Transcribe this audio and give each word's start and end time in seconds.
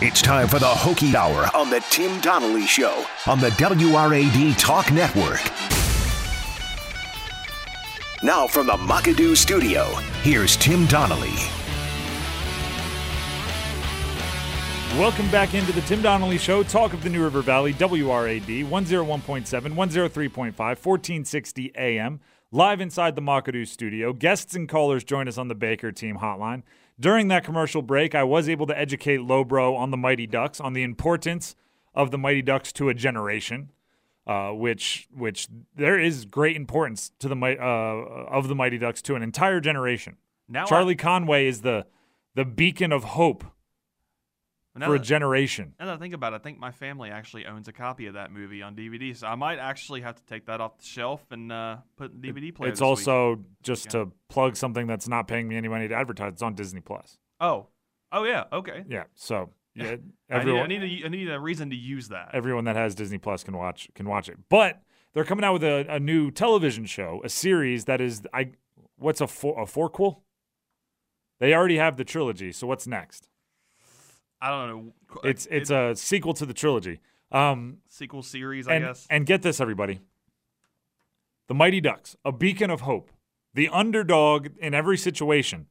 It's 0.00 0.22
time 0.22 0.46
for 0.46 0.60
the 0.60 0.66
Hokie 0.66 1.14
Hour 1.14 1.50
on 1.56 1.70
the 1.70 1.84
Tim 1.90 2.20
Donnelly 2.20 2.66
Show 2.66 3.04
on 3.26 3.40
the 3.40 3.48
WRAD 3.50 4.56
Talk 4.56 4.92
Network. 4.92 5.40
Now 8.22 8.46
from 8.46 8.68
the 8.68 8.74
Mockadoo 8.74 9.36
Studio, 9.36 9.86
here's 10.22 10.56
Tim 10.56 10.86
Donnelly. 10.86 11.34
Welcome 14.96 15.28
back 15.32 15.54
into 15.54 15.72
the 15.72 15.80
Tim 15.80 16.00
Donnelly 16.00 16.38
Show, 16.38 16.62
talk 16.62 16.92
of 16.92 17.02
the 17.02 17.10
New 17.10 17.24
River 17.24 17.42
Valley, 17.42 17.74
WRAD 17.74 18.68
101.7, 18.68 18.68
103.5, 18.68 20.54
1460 20.56 21.72
AM, 21.76 22.20
live 22.52 22.80
inside 22.80 23.16
the 23.16 23.22
Mockadoo 23.22 23.66
studio. 23.66 24.12
Guests 24.12 24.54
and 24.54 24.68
callers 24.68 25.02
join 25.02 25.26
us 25.26 25.38
on 25.38 25.48
the 25.48 25.56
Baker 25.56 25.90
Team 25.90 26.18
hotline. 26.18 26.62
During 27.00 27.28
that 27.28 27.44
commercial 27.44 27.82
break, 27.82 28.14
I 28.14 28.24
was 28.24 28.48
able 28.48 28.66
to 28.66 28.78
educate 28.78 29.18
Lobro 29.18 29.76
on 29.76 29.90
the 29.90 29.96
Mighty 29.96 30.26
Ducks, 30.26 30.60
on 30.60 30.72
the 30.72 30.82
importance 30.82 31.54
of 31.94 32.10
the 32.10 32.18
Mighty 32.18 32.42
Ducks 32.42 32.72
to 32.72 32.88
a 32.88 32.94
generation, 32.94 33.70
uh, 34.26 34.50
which 34.50 35.08
which 35.16 35.48
there 35.76 35.98
is 35.98 36.24
great 36.24 36.56
importance 36.56 37.12
to 37.20 37.28
the 37.28 37.36
uh, 37.36 37.64
of 38.30 38.48
the 38.48 38.54
Mighty 38.54 38.78
Ducks 38.78 39.00
to 39.02 39.14
an 39.14 39.22
entire 39.22 39.60
generation. 39.60 40.16
Now 40.48 40.66
Charlie 40.66 40.94
I, 40.94 40.96
Conway 40.96 41.46
is 41.46 41.62
the 41.62 41.86
the 42.34 42.44
beacon 42.44 42.92
of 42.92 43.04
hope 43.04 43.44
for 44.86 44.94
a 44.94 44.98
generation. 44.98 45.74
Now 45.78 45.86
that 45.86 45.94
I 45.94 45.96
think 45.98 46.14
about 46.14 46.32
it, 46.32 46.36
I 46.36 46.38
think 46.38 46.58
my 46.58 46.70
family 46.70 47.10
actually 47.10 47.46
owns 47.46 47.68
a 47.68 47.72
copy 47.72 48.06
of 48.06 48.14
that 48.14 48.30
movie 48.32 48.62
on 48.62 48.74
DVD, 48.76 49.16
so 49.16 49.26
I 49.26 49.34
might 49.34 49.58
actually 49.58 50.00
have 50.02 50.16
to 50.16 50.24
take 50.24 50.46
that 50.46 50.60
off 50.60 50.78
the 50.78 50.84
shelf 50.84 51.24
and 51.30 51.50
uh, 51.52 51.78
put 51.96 52.12
in 52.12 52.20
DVD 52.20 52.54
player. 52.54 52.70
It's 52.70 52.80
also 52.80 53.36
week. 53.36 53.46
just 53.62 53.86
Yeah. 53.86 54.04
to 54.04 54.12
plug 54.28 54.56
something 54.56 54.86
that's 54.86 55.08
not 55.08 55.28
paying 55.28 55.48
me 55.48 55.56
any 55.56 55.68
money 55.68 55.88
to 55.88 55.94
advertise. 55.94 56.34
It's 56.34 56.42
on 56.42 56.54
Disney 56.54 56.80
Plus. 56.80 57.18
oh, 57.40 57.66
oh 58.12 58.24
yeah, 58.24 58.44
okay. 58.52 58.84
Yeah, 58.88 59.04
so 59.14 59.50
yeah, 59.74 59.84
I 59.86 59.90
need, 59.90 60.00
everyone, 60.30 60.62
I 60.62 60.66
need 60.66 60.82
a, 60.82 61.06
I 61.06 61.08
need 61.08 61.30
a 61.30 61.38
reason 61.40 61.70
to 61.70 61.76
use 61.76 62.08
that. 62.08 62.30
everyone 62.32 62.64
that 62.64 62.76
has 62.76 62.94
Disney 62.94 63.18
Plus 63.18 63.44
can 63.44 63.56
watch 63.56 63.88
can 63.94 64.08
watch 64.08 64.28
it. 64.28 64.38
But 64.48 64.82
they're 65.14 65.24
coming 65.24 65.44
out 65.44 65.54
with 65.54 65.64
a, 65.64 65.86
a 65.88 65.98
new 66.00 66.30
television 66.30 66.84
show, 66.84 67.20
a 67.24 67.28
series 67.28 67.84
that 67.86 68.00
is 68.00 68.22
I 68.32 68.52
what's 68.96 69.20
a 69.20 69.26
for, 69.26 69.60
a 69.60 69.64
fourquel? 69.64 70.20
They 71.40 71.54
already 71.54 71.76
have 71.76 71.96
the 71.96 72.04
trilogy, 72.04 72.50
so 72.52 72.66
what's 72.66 72.86
next? 72.86 73.28
I 74.40 74.50
don't 74.50 74.68
know. 74.68 74.92
It's 75.24 75.46
It- 75.46 75.56
it's 75.56 75.70
a 75.70 75.94
sequel 75.96 76.34
to 76.34 76.46
the 76.46 76.54
trilogy. 76.54 77.00
Um, 77.30 77.78
sequel 77.88 78.22
series, 78.22 78.66
I 78.68 78.74
and, 78.76 78.84
guess. 78.86 79.06
and 79.10 79.26
get 79.26 79.42
this, 79.42 79.60
everybody. 79.60 80.00
The 81.48 81.54
Mighty 81.54 81.80
Ducks, 81.80 82.16
a 82.24 82.32
beacon 82.32 82.70
of 82.70 82.82
hope, 82.82 83.10
the 83.54 83.68
underdog 83.68 84.48
in 84.58 84.74
every 84.74 84.96
situation 84.96 85.66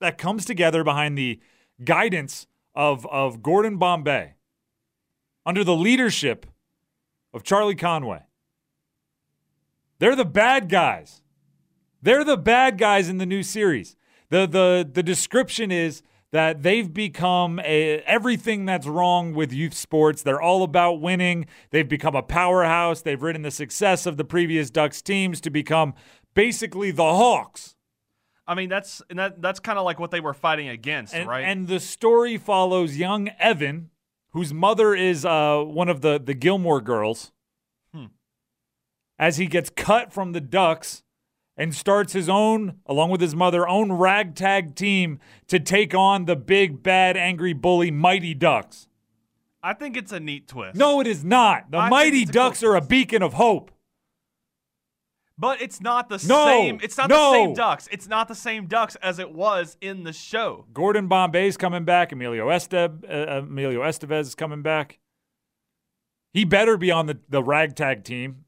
that 0.00 0.18
comes 0.18 0.44
together 0.44 0.84
behind 0.84 1.16
the 1.18 1.40
guidance 1.84 2.46
of, 2.74 3.06
of 3.06 3.42
Gordon 3.42 3.76
Bombay, 3.78 4.34
under 5.46 5.64
the 5.64 5.76
leadership 5.76 6.46
of 7.32 7.42
Charlie 7.42 7.74
Conway. 7.74 8.22
They're 9.98 10.16
the 10.16 10.24
bad 10.24 10.68
guys. 10.68 11.22
They're 12.02 12.24
the 12.24 12.36
bad 12.36 12.78
guys 12.78 13.08
in 13.08 13.18
the 13.18 13.26
new 13.26 13.42
series. 13.42 13.96
The, 14.30 14.46
the, 14.46 14.88
the 14.90 15.02
description 15.02 15.70
is 15.70 16.02
that 16.34 16.64
they've 16.64 16.92
become 16.92 17.60
a, 17.60 18.00
everything 18.00 18.64
that's 18.64 18.88
wrong 18.88 19.34
with 19.34 19.52
youth 19.52 19.72
sports. 19.72 20.20
They're 20.20 20.42
all 20.42 20.64
about 20.64 21.00
winning. 21.00 21.46
They've 21.70 21.88
become 21.88 22.16
a 22.16 22.24
powerhouse. 22.24 23.02
They've 23.02 23.22
ridden 23.22 23.42
the 23.42 23.52
success 23.52 24.04
of 24.04 24.16
the 24.16 24.24
previous 24.24 24.68
Ducks 24.68 25.00
teams 25.00 25.40
to 25.42 25.50
become 25.50 25.94
basically 26.34 26.90
the 26.90 27.04
Hawks. 27.04 27.76
I 28.48 28.56
mean, 28.56 28.68
that's 28.68 29.00
that 29.10 29.40
that's 29.40 29.60
kind 29.60 29.78
of 29.78 29.84
like 29.84 30.00
what 30.00 30.10
they 30.10 30.18
were 30.18 30.34
fighting 30.34 30.68
against, 30.68 31.14
And, 31.14 31.28
right? 31.28 31.44
and 31.44 31.68
the 31.68 31.78
story 31.78 32.36
follows 32.36 32.96
young 32.96 33.28
Evan, 33.38 33.90
whose 34.32 34.52
mother 34.52 34.92
is 34.92 35.24
uh, 35.24 35.60
one 35.60 35.88
of 35.88 36.00
the, 36.00 36.18
the 36.18 36.34
Gilmore 36.34 36.80
girls, 36.80 37.30
Hmm. 37.94 38.06
as 39.20 39.36
he 39.36 39.46
gets 39.46 39.70
cut 39.70 40.12
from 40.12 40.32
the 40.32 40.40
Ducks 40.40 41.03
and 41.56 41.74
starts 41.74 42.12
his 42.12 42.28
own, 42.28 42.80
along 42.86 43.10
with 43.10 43.20
his 43.20 43.34
mother, 43.34 43.68
own 43.68 43.92
ragtag 43.92 44.74
team 44.74 45.18
to 45.48 45.60
take 45.60 45.94
on 45.94 46.24
the 46.24 46.36
big, 46.36 46.82
bad, 46.82 47.16
angry 47.16 47.52
bully 47.52 47.90
Mighty 47.90 48.34
Ducks. 48.34 48.88
I 49.62 49.72
think 49.72 49.96
it's 49.96 50.12
a 50.12 50.20
neat 50.20 50.48
twist. 50.48 50.76
No, 50.76 51.00
it 51.00 51.06
is 51.06 51.24
not. 51.24 51.70
The 51.70 51.78
I 51.78 51.88
Mighty 51.88 52.22
a 52.22 52.26
cool 52.26 52.32
Ducks 52.32 52.62
are 52.62 52.74
a 52.74 52.80
beacon 52.82 53.22
of 53.22 53.34
hope. 53.34 53.70
but 55.38 55.60
it's 55.62 55.80
not 55.80 56.08
the 56.08 56.22
No, 56.28 56.46
same. 56.46 56.80
It's 56.82 56.98
not 56.98 57.08
no. 57.08 57.16
the 57.32 57.38
same 57.38 57.54
ducks. 57.54 57.88
It's 57.90 58.06
not 58.06 58.28
the 58.28 58.34
same 58.34 58.66
ducks 58.66 58.94
as 58.96 59.18
it 59.18 59.32
was 59.32 59.76
in 59.80 60.04
the 60.04 60.12
show. 60.12 60.66
Gordon 60.72 61.08
Bombay's 61.08 61.56
coming 61.56 61.84
back. 61.84 62.12
Emilio 62.12 62.48
Esteb, 62.48 63.04
uh, 63.08 63.38
Emilio 63.38 63.80
Estevez 63.82 64.20
is 64.22 64.34
coming 64.34 64.62
back. 64.62 64.98
He 66.32 66.44
better 66.44 66.76
be 66.76 66.90
on 66.90 67.06
the, 67.06 67.18
the 67.28 67.42
ragtag 67.42 68.04
team. 68.04 68.44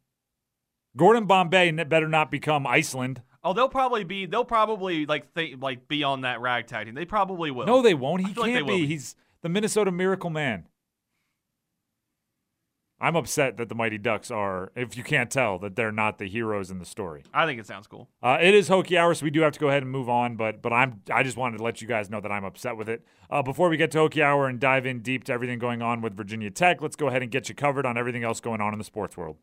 Gordon 0.96 1.26
Bombay 1.26 1.72
better 1.84 2.08
not 2.08 2.30
become 2.30 2.66
Iceland. 2.66 3.22
Oh, 3.44 3.52
they'll 3.52 3.68
probably 3.68 4.02
be. 4.02 4.26
They'll 4.26 4.44
probably 4.44 5.06
like 5.06 5.32
think 5.32 5.62
like 5.62 5.86
be 5.86 6.02
on 6.02 6.22
that 6.22 6.40
ragtag 6.40 6.86
team. 6.86 6.94
They 6.94 7.04
probably 7.04 7.50
will. 7.50 7.66
No, 7.66 7.82
they 7.82 7.94
won't. 7.94 8.26
He 8.26 8.34
like 8.34 8.52
can't 8.52 8.66
will 8.66 8.74
be. 8.74 8.82
be. 8.82 8.86
He's 8.88 9.14
the 9.42 9.48
Minnesota 9.48 9.92
Miracle 9.92 10.30
Man. 10.30 10.66
I'm 12.98 13.14
upset 13.14 13.58
that 13.58 13.68
the 13.68 13.74
Mighty 13.74 13.98
Ducks 13.98 14.30
are, 14.30 14.72
if 14.74 14.96
you 14.96 15.04
can't 15.04 15.30
tell, 15.30 15.58
that 15.58 15.76
they're 15.76 15.92
not 15.92 16.16
the 16.16 16.26
heroes 16.26 16.70
in 16.70 16.78
the 16.78 16.86
story. 16.86 17.24
I 17.34 17.44
think 17.44 17.60
it 17.60 17.66
sounds 17.66 17.86
cool. 17.86 18.08
Uh, 18.22 18.38
it 18.40 18.54
is 18.54 18.70
Hokie 18.70 18.96
Hour, 18.96 19.12
so 19.12 19.24
we 19.24 19.30
do 19.30 19.42
have 19.42 19.52
to 19.52 19.60
go 19.60 19.68
ahead 19.68 19.82
and 19.82 19.92
move 19.92 20.08
on. 20.08 20.36
But 20.36 20.62
but 20.62 20.72
I'm 20.72 21.02
I 21.12 21.22
just 21.22 21.36
wanted 21.36 21.58
to 21.58 21.62
let 21.62 21.82
you 21.82 21.86
guys 21.86 22.08
know 22.08 22.20
that 22.20 22.32
I'm 22.32 22.44
upset 22.44 22.76
with 22.76 22.88
it. 22.88 23.04
Uh, 23.28 23.42
before 23.42 23.68
we 23.68 23.76
get 23.76 23.90
to 23.92 23.98
Hokie 23.98 24.22
Hour 24.22 24.48
and 24.48 24.58
dive 24.58 24.86
in 24.86 25.02
deep 25.02 25.24
to 25.24 25.32
everything 25.32 25.58
going 25.58 25.82
on 25.82 26.00
with 26.00 26.16
Virginia 26.16 26.50
Tech, 26.50 26.80
let's 26.80 26.96
go 26.96 27.08
ahead 27.08 27.22
and 27.22 27.30
get 27.30 27.48
you 27.48 27.54
covered 27.54 27.84
on 27.84 27.98
everything 27.98 28.24
else 28.24 28.40
going 28.40 28.60
on 28.60 28.72
in 28.72 28.78
the 28.78 28.84
sports 28.84 29.16
world. 29.16 29.36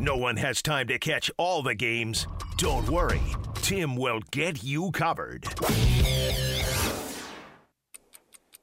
No 0.00 0.16
one 0.16 0.36
has 0.36 0.62
time 0.62 0.86
to 0.88 0.98
catch 0.98 1.28
all 1.38 1.60
the 1.60 1.74
games. 1.74 2.28
Don't 2.56 2.88
worry, 2.88 3.20
Tim 3.56 3.96
will 3.96 4.20
get 4.30 4.62
you 4.62 4.92
covered. 4.92 5.44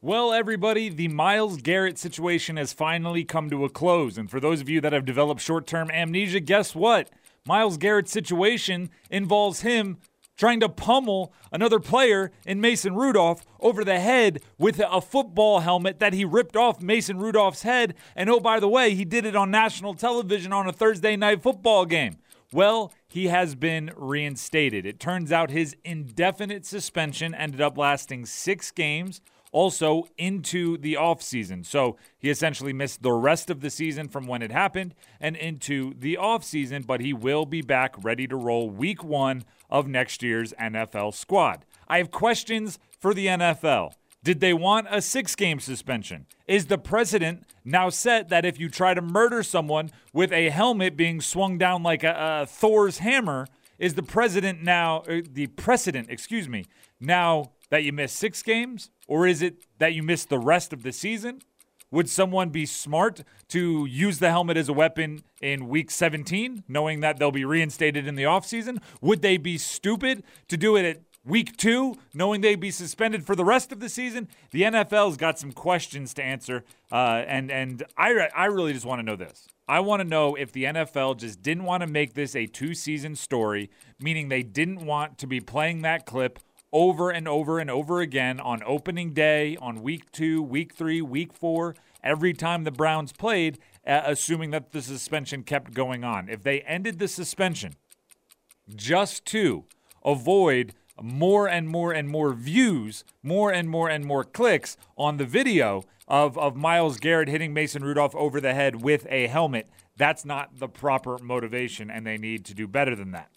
Well, 0.01 0.31
everybody, 0.31 0.87
the 0.87 1.09
Myles 1.09 1.57
Garrett 1.57 1.97
situation 1.97 2.55
has 2.55 2.71
finally 2.71 3.25
come 3.25 3.49
to 3.49 3.65
a 3.65 3.69
close. 3.69 4.17
And 4.17 4.31
for 4.31 4.39
those 4.39 4.61
of 4.61 4.69
you 4.69 4.79
that 4.79 4.93
have 4.93 5.03
developed 5.03 5.41
short 5.41 5.67
term 5.67 5.91
amnesia, 5.91 6.39
guess 6.39 6.73
what? 6.73 7.09
Myles 7.45 7.77
Garrett's 7.77 8.11
situation 8.11 8.89
involves 9.09 9.61
him 9.61 9.97
trying 10.35 10.59
to 10.59 10.69
pummel 10.69 11.33
another 11.51 11.79
player 11.79 12.31
in 12.45 12.61
Mason 12.61 12.95
Rudolph 12.95 13.45
over 13.59 13.83
the 13.83 13.99
head 13.99 14.41
with 14.57 14.79
a 14.79 15.01
football 15.01 15.61
helmet 15.61 15.99
that 15.99 16.13
he 16.13 16.25
ripped 16.25 16.55
off 16.55 16.81
Mason 16.81 17.17
Rudolph's 17.17 17.63
head. 17.63 17.95
And 18.15 18.29
oh, 18.29 18.39
by 18.39 18.59
the 18.59 18.67
way, 18.67 18.93
he 18.93 19.05
did 19.05 19.25
it 19.25 19.35
on 19.35 19.51
national 19.51 19.93
television 19.93 20.51
on 20.53 20.67
a 20.67 20.73
Thursday 20.73 21.15
night 21.15 21.41
football 21.41 21.85
game. 21.85 22.17
Well, 22.51 22.93
he 23.07 23.27
has 23.27 23.55
been 23.55 23.91
reinstated. 23.95 24.85
It 24.85 24.99
turns 24.99 25.31
out 25.31 25.49
his 25.49 25.75
indefinite 25.83 26.65
suspension 26.65 27.33
ended 27.33 27.59
up 27.59 27.77
lasting 27.77 28.27
six 28.27 28.71
games, 28.71 29.19
also 29.51 30.05
into 30.17 30.77
the 30.77 30.93
offseason. 30.93 31.65
So 31.65 31.97
he 32.17 32.29
essentially 32.29 32.73
missed 32.73 33.01
the 33.01 33.13
rest 33.13 33.49
of 33.49 33.61
the 33.61 33.69
season 33.69 34.09
from 34.09 34.27
when 34.27 34.41
it 34.41 34.51
happened 34.51 34.95
and 35.19 35.35
into 35.35 35.93
the 35.97 36.17
offseason, 36.19 36.85
but 36.85 37.01
he 37.01 37.13
will 37.13 37.45
be 37.45 37.61
back 37.61 37.95
ready 38.03 38.27
to 38.27 38.35
roll 38.35 38.69
week 38.69 39.03
one 39.03 39.43
of 39.69 39.87
next 39.87 40.23
year's 40.23 40.53
NFL 40.53 41.13
squad. 41.13 41.65
I 41.87 41.97
have 41.97 42.11
questions 42.11 42.79
for 42.99 43.13
the 43.13 43.27
NFL. 43.27 43.93
Did 44.23 44.39
they 44.39 44.53
want 44.53 44.87
a 44.89 45.01
six 45.01 45.35
game 45.35 45.59
suspension? 45.59 46.25
Is 46.47 46.65
the 46.65 46.79
precedent 46.79 47.43
now 47.63 47.89
set 47.89 48.29
that 48.29 48.43
if 48.43 48.59
you 48.59 48.69
try 48.69 48.95
to 48.95 49.01
murder 49.01 49.43
someone 49.43 49.91
with 50.13 50.31
a 50.31 50.49
helmet 50.49 50.97
being 50.97 51.21
swung 51.21 51.59
down 51.59 51.83
like 51.83 52.03
a, 52.03 52.41
a 52.41 52.45
Thor's 52.47 52.97
hammer, 52.99 53.47
is 53.77 53.93
the 53.93 54.03
president 54.03 54.63
now, 54.63 55.01
uh, 55.01 55.21
the 55.31 55.47
precedent, 55.47 56.09
excuse 56.09 56.49
me, 56.49 56.65
now 56.99 57.51
that 57.69 57.83
you 57.83 57.93
miss 57.93 58.13
six 58.13 58.41
games? 58.41 58.89
Or 59.07 59.27
is 59.27 59.41
it 59.41 59.63
that 59.77 59.93
you 59.93 60.01
miss 60.01 60.25
the 60.25 60.39
rest 60.39 60.73
of 60.73 60.81
the 60.81 60.91
season? 60.91 61.41
Would 61.95 62.09
someone 62.09 62.49
be 62.49 62.65
smart 62.65 63.23
to 63.47 63.85
use 63.85 64.19
the 64.19 64.29
helmet 64.29 64.57
as 64.57 64.67
a 64.67 64.73
weapon 64.73 65.23
in 65.41 65.69
week 65.69 65.89
17, 65.89 66.65
knowing 66.67 66.99
that 66.99 67.19
they'll 67.19 67.31
be 67.31 67.45
reinstated 67.45 68.05
in 68.05 68.15
the 68.15 68.23
offseason? 68.23 68.79
Would 68.99 69.21
they 69.21 69.37
be 69.37 69.57
stupid 69.57 70.25
to 70.49 70.57
do 70.57 70.75
it 70.75 70.83
at 70.83 71.01
week 71.23 71.55
two, 71.55 71.95
knowing 72.13 72.41
they'd 72.41 72.59
be 72.59 72.69
suspended 72.69 73.25
for 73.25 73.33
the 73.33 73.45
rest 73.45 73.71
of 73.71 73.79
the 73.79 73.87
season? 73.87 74.27
The 74.51 74.63
NFL's 74.63 75.15
got 75.15 75.39
some 75.39 75.53
questions 75.53 76.13
to 76.15 76.21
answer, 76.21 76.65
uh, 76.91 77.23
and 77.27 77.49
and 77.49 77.81
I 77.97 78.27
I 78.35 78.47
really 78.47 78.73
just 78.73 78.85
want 78.85 78.99
to 78.99 79.05
know 79.05 79.15
this. 79.15 79.47
I 79.65 79.79
want 79.79 80.01
to 80.01 80.07
know 80.07 80.35
if 80.35 80.51
the 80.51 80.65
NFL 80.65 81.17
just 81.19 81.41
didn't 81.41 81.63
want 81.63 81.79
to 81.79 81.87
make 81.87 82.13
this 82.13 82.35
a 82.35 82.45
two-season 82.45 83.15
story, 83.15 83.71
meaning 84.01 84.27
they 84.27 84.43
didn't 84.43 84.85
want 84.85 85.17
to 85.19 85.27
be 85.27 85.39
playing 85.39 85.81
that 85.83 86.05
clip 86.05 86.39
over 86.75 87.09
and 87.09 87.25
over 87.25 87.57
and 87.57 87.71
over 87.71 88.01
again 88.01 88.37
on 88.37 88.61
opening 88.65 89.13
day, 89.13 89.55
on 89.61 89.81
week 89.81 90.11
two, 90.11 90.43
week 90.43 90.75
three, 90.75 91.01
week 91.01 91.31
four, 91.33 91.73
every 92.03 92.33
time 92.33 92.65
the 92.65 92.71
Browns 92.71 93.13
played, 93.13 93.57
uh, 93.87 94.01
assuming 94.03 94.51
that 94.51 94.73
the 94.73 94.81
suspension 94.81 95.41
kept 95.41 95.73
going 95.73 96.03
on. 96.03 96.27
If 96.27 96.43
they 96.43 96.59
ended 96.61 96.99
the 96.99 97.07
suspension 97.07 97.75
just 98.75 99.25
to 99.27 99.63
avoid 100.03 100.73
more 101.01 101.47
and 101.47 101.69
more 101.69 101.93
and 101.93 102.09
more 102.09 102.33
views, 102.33 103.05
more 103.23 103.53
and 103.53 103.69
more 103.69 103.89
and 103.89 104.03
more 104.03 104.25
clicks 104.25 104.75
on 104.97 105.15
the 105.15 105.25
video 105.25 105.85
of, 106.09 106.37
of 106.37 106.57
Myles 106.57 106.97
Garrett 106.97 107.29
hitting 107.29 107.53
Mason 107.53 107.85
Rudolph 107.85 108.15
over 108.15 108.41
the 108.41 108.53
head 108.53 108.81
with 108.81 109.07
a 109.09 109.27
helmet. 109.27 109.69
That's 109.95 110.25
not 110.25 110.59
the 110.59 110.67
proper 110.67 111.19
motivation, 111.19 111.89
and 111.89 112.05
they 112.05 112.17
need 112.17 112.43
to 112.45 112.53
do 112.53 112.67
better 112.67 112.97
than 112.97 113.11
that. 113.11 113.29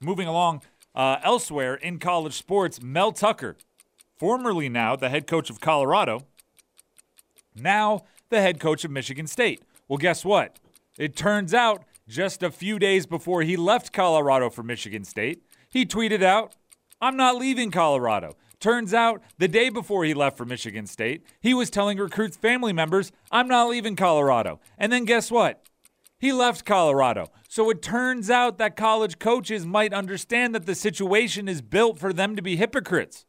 Moving 0.00 0.26
along, 0.26 0.62
uh, 0.94 1.18
elsewhere 1.22 1.74
in 1.74 1.98
college 1.98 2.34
sports, 2.34 2.82
Mel 2.82 3.12
Tucker, 3.12 3.56
formerly 4.18 4.68
now 4.68 4.96
the 4.96 5.08
head 5.08 5.26
coach 5.26 5.50
of 5.50 5.60
Colorado, 5.60 6.26
now 7.54 8.02
the 8.30 8.40
head 8.40 8.60
coach 8.60 8.84
of 8.84 8.90
Michigan 8.90 9.26
State. 9.26 9.62
Well, 9.88 9.98
guess 9.98 10.24
what? 10.24 10.58
It 10.98 11.16
turns 11.16 11.54
out 11.54 11.84
just 12.08 12.42
a 12.42 12.50
few 12.50 12.78
days 12.78 13.06
before 13.06 13.42
he 13.42 13.56
left 13.56 13.92
Colorado 13.92 14.50
for 14.50 14.62
Michigan 14.62 15.04
State, 15.04 15.42
he 15.70 15.86
tweeted 15.86 16.22
out, 16.22 16.54
I'm 17.00 17.16
not 17.16 17.36
leaving 17.36 17.70
Colorado. 17.70 18.36
Turns 18.60 18.94
out 18.94 19.22
the 19.38 19.48
day 19.48 19.70
before 19.70 20.04
he 20.04 20.14
left 20.14 20.36
for 20.36 20.44
Michigan 20.44 20.86
State, 20.86 21.26
he 21.40 21.52
was 21.52 21.68
telling 21.68 21.98
recruits' 21.98 22.36
family 22.36 22.72
members, 22.72 23.10
I'm 23.30 23.48
not 23.48 23.68
leaving 23.68 23.96
Colorado. 23.96 24.60
And 24.78 24.92
then 24.92 25.04
guess 25.04 25.30
what? 25.30 25.66
He 26.22 26.32
left 26.32 26.64
Colorado. 26.64 27.32
So 27.48 27.68
it 27.68 27.82
turns 27.82 28.30
out 28.30 28.58
that 28.58 28.76
college 28.76 29.18
coaches 29.18 29.66
might 29.66 29.92
understand 29.92 30.54
that 30.54 30.66
the 30.66 30.76
situation 30.76 31.48
is 31.48 31.60
built 31.60 31.98
for 31.98 32.12
them 32.12 32.36
to 32.36 32.42
be 32.42 32.54
hypocrites. 32.54 33.26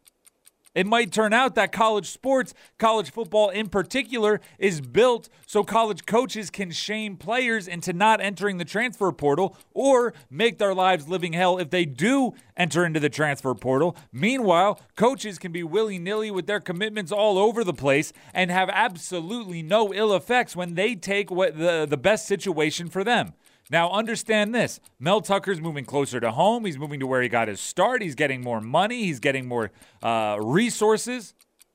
It 0.75 0.88
might 0.88 1.12
turn 1.12 1.34
out 1.34 1.56
that 1.56 1.72
college 1.72 2.10
sports, 2.10 2.54
college 2.80 3.12
football 3.12 3.50
in 3.50 3.70
particular, 3.70 4.42
is 4.58 4.81
built 4.81 5.30
so 5.46 5.64
college 5.64 6.06
coaches 6.06 6.50
can 6.50 6.72
shame 6.72 7.16
players 7.16 7.68
into 7.68 7.94
not 7.94 8.22
entering 8.22 8.58
the 8.58 8.66
transfer 8.66 9.12
portal 9.12 9.56
or 9.74 10.14
make 10.30 10.58
their 10.58 10.74
lives 10.74 11.08
living 11.08 11.34
hell 11.34 11.60
if 11.60 11.70
they 11.70 11.86
do 11.86 12.34
enter 12.58 12.86
into 12.86 13.00
the 13.00 13.10
transfer 13.10 13.54
portal. 13.54 13.96
Meanwhile, 14.12 14.80
coaches 14.96 15.38
can 15.38 15.52
be 15.52 15.64
willy 15.64 16.00
nilly 16.00 16.31
with 16.31 16.48
their 16.48 16.60
commitments 16.60 17.12
all 17.12 17.38
over 17.38 17.64
the 17.64 17.74
place 17.74 18.12
and 18.34 18.50
have 18.50 18.70
absolutely 18.72 19.62
no 19.62 19.94
ill 19.94 20.16
effects 20.16 20.56
when 20.56 20.74
they 20.74 20.96
take 20.96 21.30
what 21.30 21.58
the, 21.58 21.86
the 21.88 21.98
best 21.98 22.28
situation 22.28 22.90
for 22.90 23.04
them. 23.04 23.34
Now, 23.69 23.92
understand 23.92 24.54
this 24.54 24.80
Mel 25.00 25.21
Tucker's 25.21 25.62
moving 25.62 25.86
closer 25.86 26.19
to 26.19 26.31
home. 26.31 26.65
He's 26.65 26.77
moving 26.77 27.00
to 27.00 27.07
where 27.07 27.21
he 27.21 27.30
got 27.30 27.48
his 27.48 27.60
start. 27.60 28.01
He's 28.01 28.15
getting 28.15 28.42
more 28.42 28.62
money. 28.62 29.04
He's 29.04 29.19
getting 29.19 29.48
more 29.48 29.71
uh, 30.01 30.38
resources. 30.39 31.33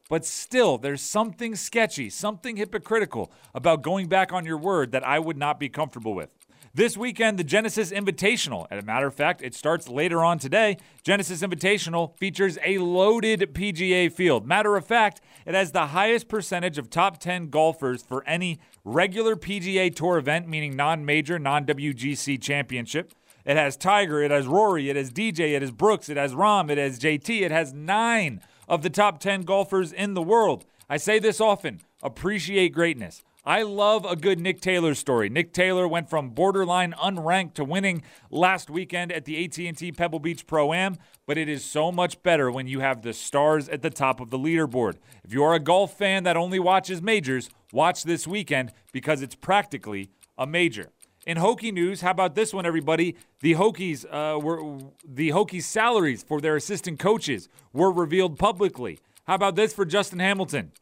But 0.08 0.24
still, 0.24 0.78
there's 0.78 1.02
something 1.02 1.54
sketchy, 1.54 2.08
something 2.08 2.56
hypocritical 2.56 3.30
about 3.54 3.82
going 3.82 4.08
back 4.08 4.32
on 4.32 4.46
your 4.46 4.56
word 4.56 4.92
that 4.92 5.06
I 5.06 5.18
would 5.18 5.36
not 5.36 5.60
be 5.60 5.68
comfortable 5.68 6.14
with. 6.14 6.30
This 6.74 6.98
weekend, 6.98 7.38
the 7.38 7.44
Genesis 7.44 7.90
Invitational. 7.90 8.66
As 8.70 8.82
a 8.82 8.86
matter 8.86 9.06
of 9.06 9.14
fact, 9.14 9.40
it 9.42 9.54
starts 9.54 9.88
later 9.88 10.22
on 10.22 10.38
today. 10.38 10.76
Genesis 11.02 11.42
Invitational 11.42 12.16
features 12.18 12.58
a 12.64 12.76
loaded 12.78 13.54
PGA 13.54 14.12
field. 14.12 14.46
Matter 14.46 14.76
of 14.76 14.86
fact, 14.86 15.22
it 15.46 15.54
has 15.54 15.72
the 15.72 15.88
highest 15.88 16.28
percentage 16.28 16.76
of 16.76 16.90
top 16.90 17.18
10 17.18 17.48
golfers 17.48 18.02
for 18.02 18.22
any 18.26 18.60
regular 18.84 19.34
PGA 19.34 19.94
Tour 19.94 20.18
event, 20.18 20.46
meaning 20.46 20.76
non 20.76 21.06
major, 21.06 21.38
non 21.38 21.64
WGC 21.64 22.40
championship. 22.40 23.12
It 23.46 23.56
has 23.56 23.76
Tiger, 23.76 24.22
it 24.22 24.30
has 24.30 24.46
Rory, 24.46 24.90
it 24.90 24.96
has 24.96 25.10
DJ, 25.10 25.54
it 25.54 25.62
has 25.62 25.70
Brooks, 25.70 26.10
it 26.10 26.18
has 26.18 26.34
Rahm, 26.34 26.70
it 26.70 26.76
has 26.76 26.98
JT. 26.98 27.40
It 27.40 27.50
has 27.50 27.72
nine 27.72 28.42
of 28.68 28.82
the 28.82 28.90
top 28.90 29.20
10 29.20 29.42
golfers 29.42 29.90
in 29.90 30.12
the 30.12 30.22
world. 30.22 30.66
I 30.90 30.98
say 30.98 31.18
this 31.18 31.40
often 31.40 31.80
appreciate 32.02 32.74
greatness. 32.74 33.22
I 33.48 33.62
love 33.62 34.04
a 34.04 34.14
good 34.14 34.38
Nick 34.40 34.60
Taylor 34.60 34.94
story. 34.94 35.30
Nick 35.30 35.54
Taylor 35.54 35.88
went 35.88 36.10
from 36.10 36.28
borderline 36.28 36.92
unranked 36.92 37.54
to 37.54 37.64
winning 37.64 38.02
last 38.30 38.68
weekend 38.68 39.10
at 39.10 39.24
the 39.24 39.42
AT&T 39.42 39.92
Pebble 39.92 40.18
Beach 40.18 40.46
Pro 40.46 40.74
Am, 40.74 40.98
but 41.26 41.38
it 41.38 41.48
is 41.48 41.64
so 41.64 41.90
much 41.90 42.22
better 42.22 42.50
when 42.50 42.66
you 42.66 42.80
have 42.80 43.00
the 43.00 43.14
stars 43.14 43.66
at 43.70 43.80
the 43.80 43.88
top 43.88 44.20
of 44.20 44.28
the 44.28 44.38
leaderboard. 44.38 44.96
If 45.24 45.32
you 45.32 45.42
are 45.44 45.54
a 45.54 45.60
golf 45.60 45.96
fan 45.96 46.24
that 46.24 46.36
only 46.36 46.58
watches 46.58 47.00
majors, 47.00 47.48
watch 47.72 48.02
this 48.02 48.26
weekend 48.26 48.70
because 48.92 49.22
it's 49.22 49.34
practically 49.34 50.10
a 50.36 50.46
major. 50.46 50.90
In 51.26 51.38
Hokie 51.38 51.72
news, 51.72 52.02
how 52.02 52.10
about 52.10 52.34
this 52.34 52.52
one, 52.52 52.66
everybody? 52.66 53.16
The 53.40 53.54
Hokies 53.54 54.04
uh, 54.04 54.38
were 54.38 54.78
the 55.02 55.30
Hokies' 55.30 55.62
salaries 55.62 56.22
for 56.22 56.42
their 56.42 56.56
assistant 56.56 56.98
coaches 56.98 57.48
were 57.72 57.90
revealed 57.90 58.38
publicly. 58.38 58.98
How 59.26 59.36
about 59.36 59.56
this 59.56 59.72
for 59.72 59.86
Justin 59.86 60.18
Hamilton? 60.18 60.72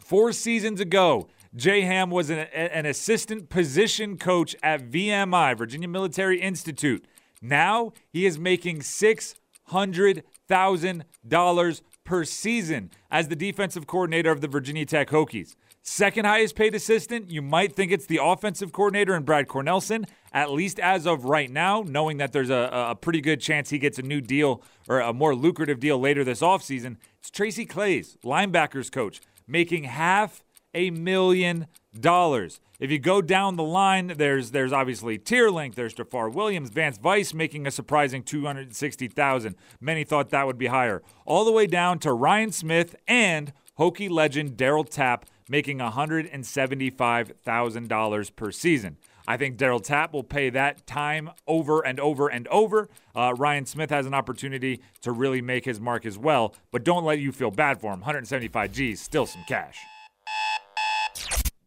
Four 0.00 0.32
seasons 0.32 0.80
ago, 0.80 1.28
J 1.56 1.80
Ham 1.82 2.10
was 2.10 2.30
an, 2.30 2.38
an 2.38 2.86
assistant 2.86 3.48
position 3.48 4.18
coach 4.18 4.56
at 4.62 4.90
VMI, 4.90 5.56
Virginia 5.56 5.86
Military 5.88 6.40
Institute. 6.40 7.06
Now 7.40 7.92
he 8.10 8.26
is 8.26 8.38
making 8.38 8.80
$600,000 8.80 11.80
per 12.04 12.24
season 12.24 12.90
as 13.10 13.28
the 13.28 13.36
defensive 13.36 13.86
coordinator 13.86 14.30
of 14.30 14.40
the 14.40 14.48
Virginia 14.48 14.84
Tech 14.84 15.10
Hokies. 15.10 15.54
Second 15.86 16.24
highest 16.24 16.56
paid 16.56 16.74
assistant, 16.74 17.30
you 17.30 17.42
might 17.42 17.76
think 17.76 17.92
it's 17.92 18.06
the 18.06 18.18
offensive 18.22 18.72
coordinator 18.72 19.14
and 19.14 19.26
Brad 19.26 19.48
Cornelsen, 19.48 20.06
at 20.32 20.50
least 20.50 20.80
as 20.80 21.06
of 21.06 21.26
right 21.26 21.50
now, 21.50 21.84
knowing 21.86 22.16
that 22.16 22.32
there's 22.32 22.48
a, 22.48 22.70
a 22.72 22.94
pretty 22.94 23.20
good 23.20 23.38
chance 23.38 23.68
he 23.68 23.78
gets 23.78 23.98
a 23.98 24.02
new 24.02 24.22
deal 24.22 24.62
or 24.88 25.00
a 25.00 25.12
more 25.12 25.34
lucrative 25.34 25.80
deal 25.80 25.98
later 25.98 26.24
this 26.24 26.40
offseason. 26.40 26.96
It's 27.20 27.30
Tracy 27.30 27.66
Claeys, 27.66 28.16
linebackers 28.24 28.90
coach, 28.90 29.20
making 29.46 29.84
half 29.84 30.42
a 30.74 30.90
million 30.90 31.66
dollars. 31.98 32.60
If 32.80 32.90
you 32.90 32.98
go 32.98 33.22
down 33.22 33.56
the 33.56 33.62
line, 33.62 34.14
there's 34.16 34.50
there's 34.50 34.72
obviously 34.72 35.18
Teerlinck, 35.18 35.74
there's 35.74 35.94
Jafar 35.94 36.28
Williams, 36.28 36.70
Vance 36.70 36.98
Vice 36.98 37.32
making 37.32 37.66
a 37.66 37.70
surprising 37.70 38.22
260,000. 38.22 39.54
Many 39.80 40.04
thought 40.04 40.30
that 40.30 40.46
would 40.46 40.58
be 40.58 40.66
higher. 40.66 41.02
All 41.24 41.44
the 41.44 41.52
way 41.52 41.66
down 41.66 41.98
to 42.00 42.12
Ryan 42.12 42.52
Smith 42.52 42.96
and 43.06 43.52
Hokie 43.78 44.10
legend 44.10 44.56
Darryl 44.56 44.88
Tapp 44.88 45.26
making 45.48 45.78
$175,000 45.78 48.36
per 48.36 48.50
season. 48.50 48.96
I 49.26 49.38
think 49.38 49.56
Darryl 49.56 49.82
Tapp 49.82 50.12
will 50.12 50.22
pay 50.22 50.50
that 50.50 50.86
time 50.86 51.30
over 51.46 51.80
and 51.80 51.98
over 51.98 52.28
and 52.28 52.46
over. 52.48 52.90
Uh, 53.14 53.32
Ryan 53.36 53.64
Smith 53.66 53.90
has 53.90 54.06
an 54.06 54.14
opportunity 54.14 54.80
to 55.00 55.12
really 55.12 55.40
make 55.40 55.64
his 55.64 55.80
mark 55.80 56.04
as 56.04 56.18
well, 56.18 56.54
but 56.70 56.84
don't 56.84 57.04
let 57.04 57.20
you 57.20 57.32
feel 57.32 57.50
bad 57.50 57.80
for 57.80 57.92
him. 57.92 58.00
175 58.00 58.72
G's, 58.72 59.00
still 59.00 59.24
some 59.26 59.44
cash. 59.48 59.78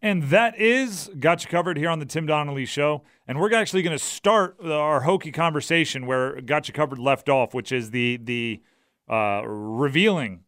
And 0.01 0.23
that 0.23 0.59
is 0.59 1.09
got 1.19 1.43
you 1.43 1.49
covered 1.49 1.77
here 1.77 1.89
on 1.89 1.99
the 1.99 2.05
Tim 2.05 2.25
Donnelly 2.25 2.65
Show. 2.65 3.03
And 3.27 3.39
we're 3.39 3.53
actually 3.53 3.81
going 3.81 3.97
to 3.97 4.03
start 4.03 4.57
our 4.63 5.03
Hokie 5.03 5.33
conversation 5.33 6.05
where 6.05 6.39
got 6.41 6.67
you 6.67 6.73
covered 6.73 6.99
left 6.99 7.29
off, 7.29 7.53
which 7.53 7.71
is 7.71 7.91
the 7.91 8.17
the 8.17 8.61
uh, 9.09 9.41
revealing 9.45 10.41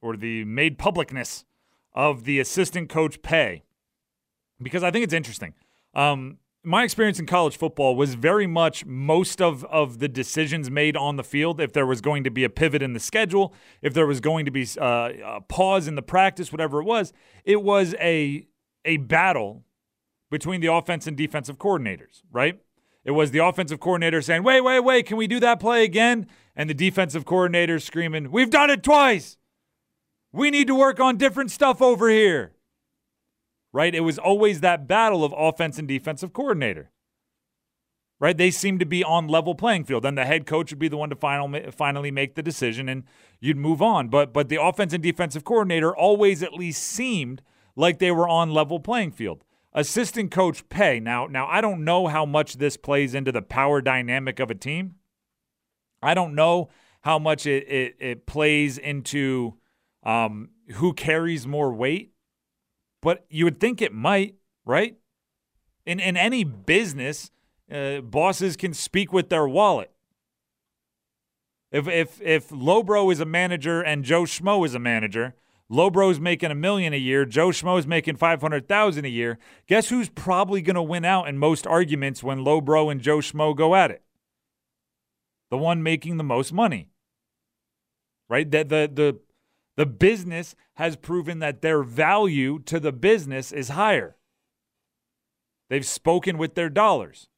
or 0.00 0.16
the 0.16 0.44
made 0.44 0.78
publicness 0.78 1.44
of 1.94 2.24
the 2.24 2.40
assistant 2.40 2.88
coach 2.88 3.22
pay, 3.22 3.62
because 4.60 4.82
I 4.82 4.90
think 4.90 5.04
it's 5.04 5.14
interesting. 5.14 5.54
Um, 5.94 6.38
my 6.64 6.82
experience 6.82 7.18
in 7.18 7.26
college 7.26 7.56
football 7.56 7.94
was 7.94 8.14
very 8.14 8.46
much 8.46 8.86
most 8.86 9.42
of, 9.42 9.64
of 9.64 9.98
the 9.98 10.08
decisions 10.08 10.70
made 10.70 10.96
on 10.96 11.16
the 11.16 11.22
field. 11.22 11.60
If 11.60 11.72
there 11.72 11.86
was 11.86 12.00
going 12.00 12.24
to 12.24 12.30
be 12.30 12.42
a 12.42 12.48
pivot 12.48 12.82
in 12.82 12.94
the 12.94 13.00
schedule, 13.00 13.54
if 13.82 13.92
there 13.92 14.06
was 14.06 14.20
going 14.20 14.46
to 14.46 14.50
be 14.50 14.66
uh, 14.80 15.10
a 15.24 15.40
pause 15.42 15.86
in 15.86 15.94
the 15.94 16.02
practice, 16.02 16.50
whatever 16.50 16.80
it 16.80 16.84
was, 16.84 17.12
it 17.44 17.62
was 17.62 17.94
a 18.00 18.46
a 18.84 18.98
battle 18.98 19.64
between 20.30 20.60
the 20.60 20.72
offense 20.72 21.06
and 21.06 21.16
defensive 21.16 21.58
coordinators, 21.58 22.22
right? 22.32 22.60
It 23.04 23.12
was 23.12 23.30
the 23.30 23.38
offensive 23.38 23.80
coordinator 23.80 24.22
saying, 24.22 24.42
wait, 24.42 24.62
wait, 24.62 24.80
wait, 24.80 25.06
can 25.06 25.16
we 25.16 25.26
do 25.26 25.38
that 25.40 25.60
play 25.60 25.84
again? 25.84 26.26
And 26.56 26.70
the 26.70 26.74
defensive 26.74 27.24
coordinator 27.24 27.78
screaming, 27.78 28.30
we've 28.30 28.50
done 28.50 28.70
it 28.70 28.82
twice. 28.82 29.36
We 30.32 30.50
need 30.50 30.66
to 30.68 30.74
work 30.74 31.00
on 31.00 31.16
different 31.16 31.50
stuff 31.50 31.82
over 31.82 32.08
here. 32.08 32.52
Right? 33.72 33.94
It 33.94 34.00
was 34.00 34.18
always 34.18 34.60
that 34.60 34.86
battle 34.86 35.24
of 35.24 35.34
offense 35.36 35.78
and 35.78 35.86
defensive 35.86 36.32
coordinator. 36.32 36.90
Right? 38.20 38.36
They 38.36 38.50
seemed 38.50 38.80
to 38.80 38.86
be 38.86 39.04
on 39.04 39.28
level 39.28 39.54
playing 39.54 39.84
field. 39.84 40.04
Then 40.04 40.14
the 40.14 40.24
head 40.24 40.46
coach 40.46 40.70
would 40.70 40.78
be 40.78 40.88
the 40.88 40.96
one 40.96 41.10
to 41.10 41.16
final, 41.16 41.52
finally 41.72 42.10
make 42.10 42.36
the 42.36 42.42
decision 42.42 42.88
and 42.88 43.04
you'd 43.40 43.56
move 43.56 43.82
on. 43.82 44.08
But 44.08 44.32
but 44.32 44.48
the 44.48 44.62
offense 44.62 44.92
and 44.92 45.02
defensive 45.02 45.44
coordinator 45.44 45.94
always 45.94 46.42
at 46.42 46.54
least 46.54 46.82
seemed– 46.82 47.42
like 47.76 47.98
they 47.98 48.10
were 48.10 48.28
on 48.28 48.50
level 48.50 48.80
playing 48.80 49.12
field. 49.12 49.44
Assistant 49.72 50.30
coach 50.30 50.68
pay. 50.68 51.00
Now, 51.00 51.26
now 51.26 51.46
I 51.48 51.60
don't 51.60 51.84
know 51.84 52.06
how 52.06 52.24
much 52.24 52.54
this 52.54 52.76
plays 52.76 53.14
into 53.14 53.32
the 53.32 53.42
power 53.42 53.80
dynamic 53.80 54.38
of 54.38 54.50
a 54.50 54.54
team. 54.54 54.96
I 56.00 56.14
don't 56.14 56.34
know 56.34 56.68
how 57.00 57.18
much 57.18 57.46
it 57.46 57.68
it, 57.68 57.96
it 57.98 58.26
plays 58.26 58.78
into 58.78 59.54
um, 60.04 60.50
who 60.74 60.92
carries 60.92 61.46
more 61.46 61.72
weight, 61.72 62.12
but 63.00 63.26
you 63.28 63.44
would 63.44 63.58
think 63.58 63.82
it 63.82 63.92
might, 63.92 64.36
right? 64.64 64.96
In 65.84 65.98
in 65.98 66.16
any 66.16 66.44
business, 66.44 67.30
uh, 67.72 68.00
bosses 68.00 68.56
can 68.56 68.74
speak 68.74 69.12
with 69.12 69.28
their 69.28 69.48
wallet. 69.48 69.90
If 71.72 71.88
if 71.88 72.22
if 72.22 72.50
Lobro 72.50 73.12
is 73.12 73.18
a 73.18 73.26
manager 73.26 73.82
and 73.82 74.04
Joe 74.04 74.22
Schmo 74.22 74.64
is 74.64 74.74
a 74.74 74.78
manager, 74.78 75.34
Lobro's 75.74 76.20
making 76.20 76.50
a 76.50 76.54
million 76.54 76.92
a 76.94 76.96
year. 76.96 77.24
Joe 77.24 77.48
Schmo's 77.48 77.86
making 77.86 78.16
500,000 78.16 79.04
a 79.04 79.08
year. 79.08 79.38
Guess 79.66 79.88
who's 79.88 80.08
probably 80.08 80.62
going 80.62 80.76
to 80.76 80.82
win 80.82 81.04
out 81.04 81.28
in 81.28 81.38
most 81.38 81.66
arguments 81.66 82.22
when 82.22 82.38
Lobro 82.44 82.90
and 82.92 83.00
Joe 83.00 83.18
Schmo 83.18 83.56
go 83.56 83.74
at 83.74 83.90
it? 83.90 84.02
The 85.50 85.58
one 85.58 85.82
making 85.82 86.16
the 86.16 86.24
most 86.24 86.52
money. 86.52 86.90
right? 88.28 88.50
That 88.50 88.68
the 88.68 88.90
the 88.92 89.20
the 89.76 89.86
business 89.86 90.54
has 90.74 90.96
proven 90.96 91.40
that 91.40 91.62
their 91.62 91.82
value 91.82 92.60
to 92.60 92.80
the 92.80 92.92
business 92.92 93.52
is 93.52 93.70
higher. 93.70 94.16
They've 95.70 95.86
spoken 95.86 96.38
with 96.38 96.54
their 96.54 96.70
dollars. 96.70 97.28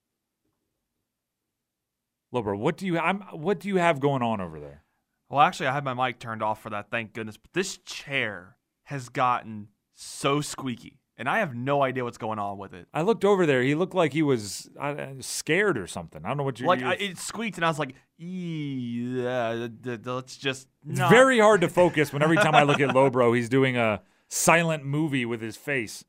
Lober, 2.35 2.57
what 2.57 2.77
do 2.77 2.87
you 2.87 2.99
I'm 2.99 3.21
what 3.33 3.61
do 3.61 3.69
you 3.69 3.77
have 3.77 4.01
going 4.01 4.23
on 4.23 4.41
over 4.41 4.61
there? 4.61 4.83
Well, 5.29 5.41
actually, 5.41 5.67
I 5.67 5.73
had 5.75 5.85
my 5.85 5.95
mic 5.95 6.19
turned 6.19 6.43
off 6.43 6.63
for 6.63 6.71
that. 6.71 6.91
Thank 6.91 7.13
goodness. 7.13 7.37
But 7.37 7.53
this 7.53 7.79
chair 7.79 8.57
has 8.85 9.09
gotten 9.09 9.69
so 9.95 10.41
squeaky, 10.41 11.01
and 11.17 11.29
I 11.29 11.41
have 11.41 11.55
no 11.55 11.83
idea 11.83 12.05
what's 12.05 12.19
going 12.19 12.39
on 12.39 12.59
with 12.59 12.75
it. 12.75 12.87
I 12.95 13.03
looked 13.03 13.25
over 13.25 13.45
there. 13.45 13.63
He 13.63 13.75
looked 13.75 13.95
like 13.95 14.13
he 14.13 14.23
was 14.23 14.69
uh, 14.79 14.95
scared 15.21 15.79
or 15.79 15.87
something. 15.87 16.25
I 16.25 16.29
don't 16.29 16.37
know 16.37 16.45
what 16.45 16.61
you're. 16.61 16.69
Like 16.69 16.83
I, 16.83 16.95
it 16.95 17.19
squeaked, 17.19 17.59
and 17.59 17.65
I 17.65 17.69
was 17.69 17.79
like, 17.79 17.95
"Yeah, 18.19 19.69
let's 20.05 20.37
just." 20.37 20.69
It's 20.89 20.99
not. 21.01 21.11
very 21.11 21.41
hard 21.41 21.61
to 21.63 21.69
focus 21.69 22.13
when 22.13 22.23
every 22.23 22.37
time 22.37 22.55
I 22.55 22.63
look 22.63 22.81
at 22.81 22.91
Lobro, 22.91 23.35
he's 23.35 23.49
doing 23.49 23.77
a 23.77 24.03
silent 24.29 24.85
movie 24.85 25.25
with 25.25 25.41
his 25.41 25.57
face, 25.57 26.05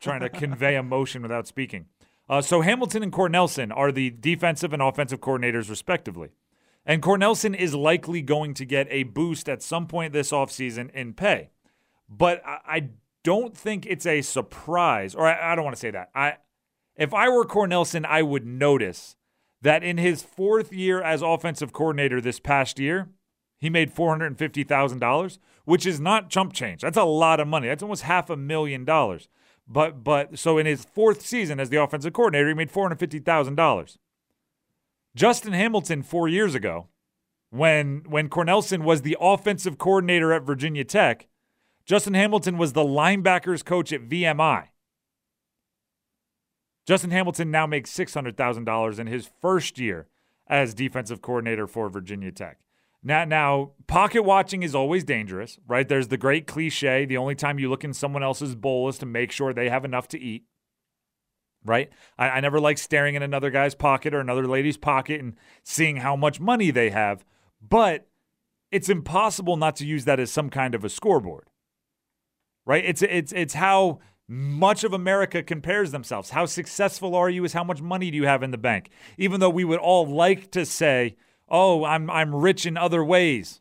trying 0.00 0.20
to 0.20 0.30
convey 0.30 0.76
emotion 0.76 1.20
without 1.20 1.46
speaking. 1.46 1.86
Uh, 2.28 2.40
so 2.40 2.62
Hamilton 2.62 3.02
and 3.02 3.12
Cornelsen 3.12 3.70
are 3.76 3.92
the 3.92 4.08
defensive 4.08 4.72
and 4.72 4.80
offensive 4.80 5.20
coordinators, 5.20 5.68
respectively. 5.68 6.30
And 6.84 7.02
Cornelsen 7.02 7.54
is 7.54 7.74
likely 7.74 8.22
going 8.22 8.54
to 8.54 8.64
get 8.64 8.88
a 8.90 9.04
boost 9.04 9.48
at 9.48 9.62
some 9.62 9.86
point 9.86 10.12
this 10.12 10.32
offseason 10.32 10.90
in 10.92 11.14
pay. 11.14 11.50
But 12.08 12.42
I, 12.44 12.90
don't 13.24 13.56
think 13.56 13.86
it's 13.86 14.06
a 14.06 14.22
surprise, 14.22 15.14
or 15.14 15.26
I, 15.26 15.54
don't 15.54 15.64
want 15.64 15.76
to 15.76 15.80
say 15.80 15.90
that. 15.90 16.10
I 16.14 16.38
if 16.96 17.14
I 17.14 17.28
were 17.28 17.44
Cornelsen, 17.44 18.04
I 18.04 18.22
would 18.22 18.44
notice 18.44 19.16
that 19.62 19.82
in 19.82 19.96
his 19.96 20.22
fourth 20.22 20.72
year 20.72 21.00
as 21.00 21.22
offensive 21.22 21.72
coordinator 21.72 22.20
this 22.20 22.40
past 22.40 22.78
year, 22.78 23.08
he 23.58 23.70
made 23.70 23.94
$450,000, 23.94 25.38
which 25.64 25.86
is 25.86 26.00
not 26.00 26.30
chump 26.30 26.52
change. 26.52 26.82
That's 26.82 26.96
a 26.96 27.04
lot 27.04 27.38
of 27.38 27.46
money. 27.46 27.68
That's 27.68 27.82
almost 27.82 28.02
half 28.02 28.28
a 28.28 28.36
million 28.36 28.84
dollars. 28.84 29.28
But 29.68 30.02
but 30.02 30.38
so 30.38 30.58
in 30.58 30.66
his 30.66 30.84
fourth 30.84 31.22
season 31.22 31.60
as 31.60 31.70
the 31.70 31.80
offensive 31.80 32.12
coordinator, 32.12 32.48
he 32.48 32.54
made 32.54 32.72
$450,000. 32.72 33.98
Justin 35.14 35.52
Hamilton 35.52 36.02
4 36.02 36.28
years 36.28 36.54
ago, 36.54 36.88
when 37.50 38.04
when 38.08 38.28
Cornelsen 38.28 38.82
was 38.82 39.02
the 39.02 39.16
offensive 39.20 39.76
coordinator 39.76 40.32
at 40.32 40.44
Virginia 40.44 40.84
Tech, 40.84 41.28
Justin 41.84 42.14
Hamilton 42.14 42.56
was 42.56 42.72
the 42.72 42.84
linebackers 42.84 43.64
coach 43.64 43.92
at 43.92 44.08
VMI. 44.08 44.68
Justin 46.86 47.10
Hamilton 47.10 47.50
now 47.50 47.66
makes 47.66 47.92
$600,000 47.92 48.98
in 48.98 49.06
his 49.06 49.30
first 49.40 49.78
year 49.78 50.08
as 50.48 50.74
defensive 50.74 51.22
coordinator 51.22 51.66
for 51.66 51.88
Virginia 51.88 52.32
Tech. 52.32 52.58
Now, 53.04 53.24
now, 53.24 53.72
pocket 53.86 54.22
watching 54.22 54.62
is 54.62 54.74
always 54.74 55.04
dangerous, 55.04 55.58
right? 55.66 55.88
There's 55.88 56.08
the 56.08 56.16
great 56.16 56.46
cliche 56.46 57.04
the 57.04 57.16
only 57.16 57.34
time 57.34 57.58
you 57.58 57.68
look 57.68 57.84
in 57.84 57.92
someone 57.92 58.22
else's 58.22 58.54
bowl 58.54 58.88
is 58.88 58.98
to 58.98 59.06
make 59.06 59.32
sure 59.32 59.52
they 59.52 59.68
have 59.68 59.84
enough 59.84 60.08
to 60.08 60.20
eat, 60.20 60.44
right? 61.64 61.90
I, 62.18 62.30
I 62.30 62.40
never 62.40 62.60
like 62.60 62.78
staring 62.78 63.14
in 63.14 63.22
another 63.22 63.50
guy's 63.50 63.74
pocket 63.74 64.14
or 64.14 64.20
another 64.20 64.46
lady's 64.46 64.76
pocket 64.76 65.20
and 65.20 65.34
seeing 65.62 65.98
how 65.98 66.16
much 66.16 66.40
money 66.40 66.70
they 66.70 66.90
have, 66.90 67.24
but 67.66 68.08
it's 68.70 68.88
impossible 68.88 69.56
not 69.56 69.76
to 69.76 69.86
use 69.86 70.04
that 70.04 70.20
as 70.20 70.30
some 70.30 70.50
kind 70.50 70.74
of 70.74 70.84
a 70.84 70.88
scoreboard, 70.88 71.48
right? 72.64 72.84
It's, 72.84 73.02
it's, 73.02 73.32
it's 73.32 73.54
how 73.54 74.00
much 74.28 74.82
of 74.82 74.92
America 74.92 75.42
compares 75.42 75.90
themselves. 75.90 76.30
How 76.30 76.46
successful 76.46 77.14
are 77.14 77.28
you 77.28 77.44
is 77.44 77.52
how 77.52 77.64
much 77.64 77.82
money 77.82 78.10
do 78.10 78.16
you 78.16 78.26
have 78.26 78.42
in 78.42 78.50
the 78.50 78.58
bank? 78.58 78.90
Even 79.18 79.40
though 79.40 79.50
we 79.50 79.64
would 79.64 79.78
all 79.78 80.06
like 80.06 80.50
to 80.52 80.64
say, 80.64 81.16
oh, 81.48 81.84
I'm 81.84 82.10
I'm 82.10 82.34
rich 82.34 82.64
in 82.64 82.76
other 82.76 83.04
ways. 83.04 83.60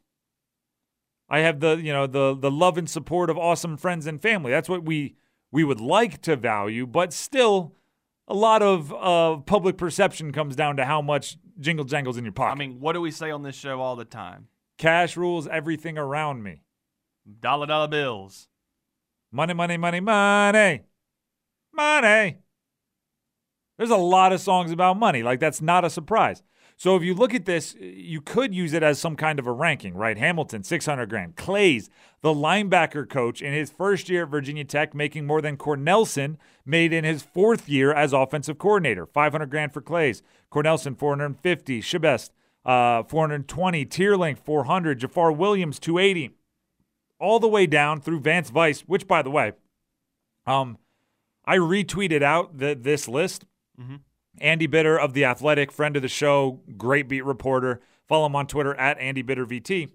I 1.29 1.39
have 1.39 1.59
the 1.59 1.75
you 1.75 1.93
know 1.93 2.07
the 2.07 2.35
the 2.35 2.51
love 2.51 2.77
and 2.77 2.89
support 2.89 3.29
of 3.29 3.37
awesome 3.37 3.77
friends 3.77 4.07
and 4.07 4.21
family. 4.21 4.51
That's 4.51 4.69
what 4.69 4.85
we 4.85 5.15
we 5.51 5.63
would 5.63 5.81
like 5.81 6.21
to 6.21 6.35
value, 6.35 6.87
but 6.87 7.13
still, 7.13 7.75
a 8.31 8.33
lot 8.33 8.63
of 8.63 8.93
uh, 8.93 9.41
public 9.41 9.77
perception 9.77 10.31
comes 10.31 10.55
down 10.55 10.77
to 10.77 10.85
how 10.85 11.01
much 11.01 11.37
jingle 11.59 11.83
jangles 11.83 12.15
in 12.15 12.23
your 12.23 12.31
pocket. 12.31 12.53
I 12.53 12.55
mean, 12.55 12.79
what 12.79 12.93
do 12.93 13.01
we 13.01 13.11
say 13.11 13.29
on 13.29 13.43
this 13.43 13.55
show 13.55 13.81
all 13.81 13.97
the 13.97 14.05
time? 14.05 14.47
Cash 14.77 15.17
rules 15.17 15.47
everything 15.47 15.97
around 15.97 16.41
me. 16.41 16.63
Dollar 17.41 17.67
dollar 17.67 17.89
bills. 17.89 18.47
Money, 19.33 19.53
money, 19.53 19.75
money, 19.75 19.99
money, 19.99 20.81
money. 21.73 22.37
There's 23.77 23.89
a 23.89 23.97
lot 23.97 24.31
of 24.31 24.39
songs 24.39 24.71
about 24.71 24.97
money. 24.97 25.23
Like 25.23 25.41
that's 25.41 25.61
not 25.61 25.83
a 25.83 25.89
surprise. 25.89 26.41
So 26.81 26.95
if 26.95 27.03
you 27.03 27.13
look 27.13 27.35
at 27.35 27.45
this, 27.45 27.75
you 27.79 28.21
could 28.21 28.55
use 28.55 28.73
it 28.73 28.81
as 28.81 28.97
some 28.97 29.15
kind 29.15 29.37
of 29.37 29.45
a 29.45 29.51
ranking, 29.51 29.93
right? 29.93 30.17
Hamilton, 30.17 30.63
600 30.63 31.07
grand. 31.11 31.35
Claeys, 31.35 31.89
the 32.21 32.33
linebacker 32.33 33.07
coach 33.07 33.39
in 33.39 33.53
his 33.53 33.69
first 33.69 34.09
year 34.09 34.23
at 34.23 34.29
Virginia 34.29 34.63
Tech, 34.63 34.95
making 34.95 35.27
more 35.27 35.43
than 35.43 35.57
Cornelsen 35.57 36.39
made 36.65 36.91
in 36.91 37.03
his 37.03 37.21
fourth 37.21 37.69
year 37.69 37.93
as 37.93 38.13
offensive 38.13 38.57
coordinator. 38.57 39.05
500 39.05 39.51
grand 39.51 39.73
for 39.75 39.79
Claeys. 39.79 40.23
Cornelsen, 40.49 40.95
450. 40.95 41.81
Shibest, 41.81 42.31
uh, 42.65 43.03
420. 43.03 43.85
Teerlinck, 43.85 44.39
400. 44.39 45.01
Jafar 45.01 45.31
Williams, 45.31 45.77
280. 45.77 46.31
All 47.19 47.39
the 47.39 47.47
way 47.47 47.67
down 47.67 48.01
through 48.01 48.21
Vance 48.21 48.49
Vice, 48.49 48.81
which, 48.87 49.07
by 49.07 49.21
the 49.21 49.29
way, 49.29 49.51
um, 50.47 50.79
I 51.45 51.57
retweeted 51.57 52.23
out 52.23 52.57
the, 52.57 52.73
this 52.73 53.07
list. 53.07 53.45
Mm-hmm. 53.79 53.97
Andy 54.39 54.67
Bitter 54.67 54.97
of 54.97 55.13
The 55.13 55.25
Athletic, 55.25 55.71
friend 55.71 55.95
of 55.95 56.01
the 56.01 56.07
show, 56.07 56.61
great 56.77 57.07
beat 57.07 57.25
reporter. 57.25 57.81
Follow 58.07 58.25
him 58.25 58.35
on 58.35 58.47
Twitter 58.47 58.75
at 58.75 58.97
Andy 58.99 59.21
Bitter 59.21 59.45
VT. 59.45 59.89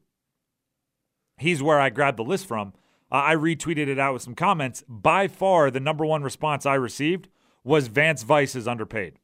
He's 1.39 1.63
where 1.63 1.81
I 1.81 1.91
grabbed 1.91 2.19
the 2.19 2.25
list 2.25 2.47
from. 2.47 2.73
Uh, 3.11 3.17
I 3.17 3.35
retweeted 3.37 3.89
it 3.89 3.99
out 3.99 4.15
with 4.15 4.23
some 4.23 4.35
comments. 4.35 4.83
By 4.89 5.29
far, 5.29 5.71
the 5.71 5.81
number 5.81 6.05
one 6.05 6.23
response 6.23 6.67
I 6.67 6.75
received 6.75 7.29
was 7.63 7.89
Vance 7.89 8.23
Vice 8.23 8.55
is 8.55 8.67
underpaid. 8.67 9.19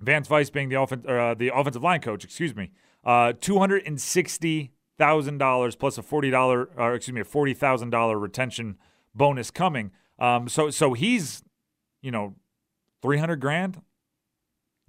Vance 0.00 0.28
Vice 0.28 0.50
being 0.50 0.68
the, 0.68 0.76
offen- 0.76 1.04
uh, 1.08 1.34
the 1.34 1.50
offensive 1.54 1.82
line 1.82 2.00
coach, 2.00 2.24
excuse 2.24 2.54
me, 2.54 2.70
uh, 3.04 3.32
two 3.40 3.58
hundred 3.58 3.84
and 3.86 4.00
sixty 4.00 4.72
thousand 4.96 5.38
dollars 5.38 5.76
plus 5.76 5.98
a 5.98 6.02
forty 6.02 6.30
dollar, 6.30 6.68
or 6.76 6.94
excuse 6.94 7.14
me, 7.14 7.20
a 7.20 7.24
forty 7.24 7.54
thousand 7.54 7.90
dollar 7.90 8.18
retention 8.18 8.76
bonus 9.14 9.50
coming. 9.50 9.90
Um, 10.18 10.48
so 10.48 10.70
so 10.70 10.92
he's, 10.92 11.42
you 12.02 12.10
know, 12.10 12.34
three 13.02 13.18
hundred 13.18 13.40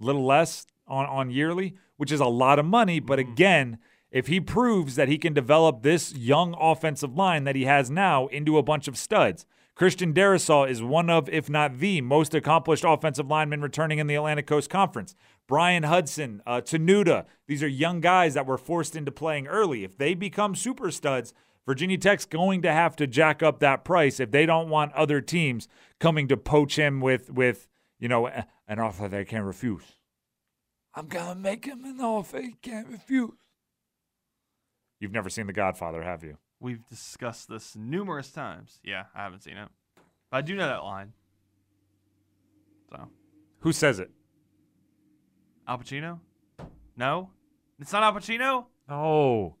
grand, 0.00 0.06
little 0.06 0.26
less 0.26 0.66
on, 0.86 1.06
on 1.06 1.30
yearly, 1.30 1.74
which 1.96 2.12
is 2.12 2.20
a 2.20 2.26
lot 2.26 2.58
of 2.58 2.66
money. 2.66 3.00
But 3.00 3.18
again, 3.18 3.78
if 4.10 4.26
he 4.26 4.40
proves 4.40 4.96
that 4.96 5.08
he 5.08 5.18
can 5.18 5.34
develop 5.34 5.82
this 5.82 6.14
young 6.14 6.54
offensive 6.60 7.14
line 7.14 7.44
that 7.44 7.56
he 7.56 7.64
has 7.64 7.90
now 7.90 8.26
into 8.28 8.58
a 8.58 8.62
bunch 8.62 8.88
of 8.88 8.96
studs, 8.96 9.46
Christian 9.76 10.12
Darrisaw 10.12 10.68
is 10.68 10.82
one 10.82 11.08
of, 11.08 11.28
if 11.30 11.48
not 11.48 11.78
the 11.78 12.00
most 12.02 12.34
accomplished 12.34 12.84
offensive 12.86 13.28
lineman 13.28 13.62
returning 13.62 13.98
in 13.98 14.08
the 14.08 14.16
Atlantic 14.16 14.46
Coast 14.46 14.68
Conference. 14.68 15.14
Bryan 15.46 15.84
Hudson, 15.84 16.42
uh, 16.46 16.60
Tenuta, 16.60 17.24
these 17.46 17.62
are 17.62 17.68
young 17.68 18.00
guys 18.00 18.34
that 18.34 18.46
were 18.46 18.58
forced 18.58 18.94
into 18.94 19.10
playing 19.10 19.46
early. 19.46 19.84
If 19.84 19.96
they 19.96 20.14
become 20.14 20.54
super 20.54 20.90
studs, 20.90 21.32
Virginia 21.64 21.98
Tech's 21.98 22.26
going 22.26 22.62
to 22.62 22.72
have 22.72 22.96
to 22.96 23.06
jack 23.06 23.42
up 23.42 23.60
that 23.60 23.84
price 23.84 24.20
if 24.20 24.32
they 24.32 24.44
don't 24.44 24.68
want 24.68 24.92
other 24.92 25.20
teams 25.20 25.68
coming 25.98 26.28
to 26.28 26.36
poach 26.36 26.76
him 26.76 27.00
with 27.00 27.30
with 27.30 27.68
you 28.00 28.08
know 28.08 28.26
an 28.26 28.78
offer 28.80 29.06
they 29.06 29.24
can't 29.24 29.44
refuse. 29.44 29.84
I'm 30.94 31.06
gonna 31.06 31.36
make 31.36 31.66
him 31.66 31.84
an 31.84 32.00
offer 32.00 32.40
he 32.40 32.56
can't 32.60 32.88
refuse. 32.88 33.38
You've 34.98 35.12
never 35.12 35.30
seen 35.30 35.46
The 35.46 35.52
Godfather, 35.52 36.02
have 36.02 36.24
you? 36.24 36.38
We've 36.58 36.84
discussed 36.86 37.48
this 37.48 37.76
numerous 37.76 38.30
times. 38.32 38.80
Yeah, 38.82 39.04
I 39.14 39.22
haven't 39.22 39.42
seen 39.44 39.56
it. 39.56 39.68
But 40.30 40.38
I 40.38 40.40
do 40.42 40.56
know 40.56 40.66
that 40.66 40.82
line. 40.82 41.12
So, 42.90 43.08
Who 43.60 43.72
says 43.72 43.98
it? 43.98 44.10
Al 45.66 45.78
Pacino? 45.78 46.18
No? 46.96 47.30
It's 47.78 47.92
not 47.92 48.02
Al 48.02 48.12
Pacino? 48.12 48.66
No. 48.88 49.56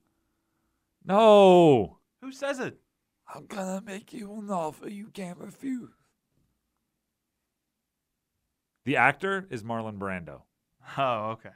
No. 1.04 1.98
Who 2.20 2.32
says 2.32 2.58
it? 2.58 2.78
I'm 3.32 3.46
gonna 3.46 3.80
make 3.80 4.12
you 4.12 4.32
an 4.32 4.50
offer 4.50 4.88
you 4.88 5.06
can't 5.06 5.38
refuse. 5.38 5.99
The 8.84 8.96
actor 8.96 9.46
is 9.50 9.62
Marlon 9.62 9.98
Brando. 9.98 10.42
Oh, 10.96 11.30
okay. 11.32 11.50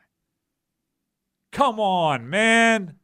Come 1.52 1.80
on, 1.80 2.28
man. 2.28 2.96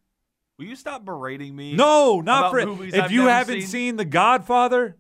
Will 0.59 0.67
you 0.67 0.77
stop 0.77 1.05
berating 1.05 1.57
me? 1.57 1.75
No, 1.75 2.21
not 2.21 2.51
for 2.51 2.65
movies 2.67 2.95
If 2.95 3.05
I've 3.05 3.13
you 3.13 3.27
haven't 3.27 3.61
seen? 3.63 3.69
seen 3.69 3.97
The 3.97 4.05
Godfather, 4.05 4.97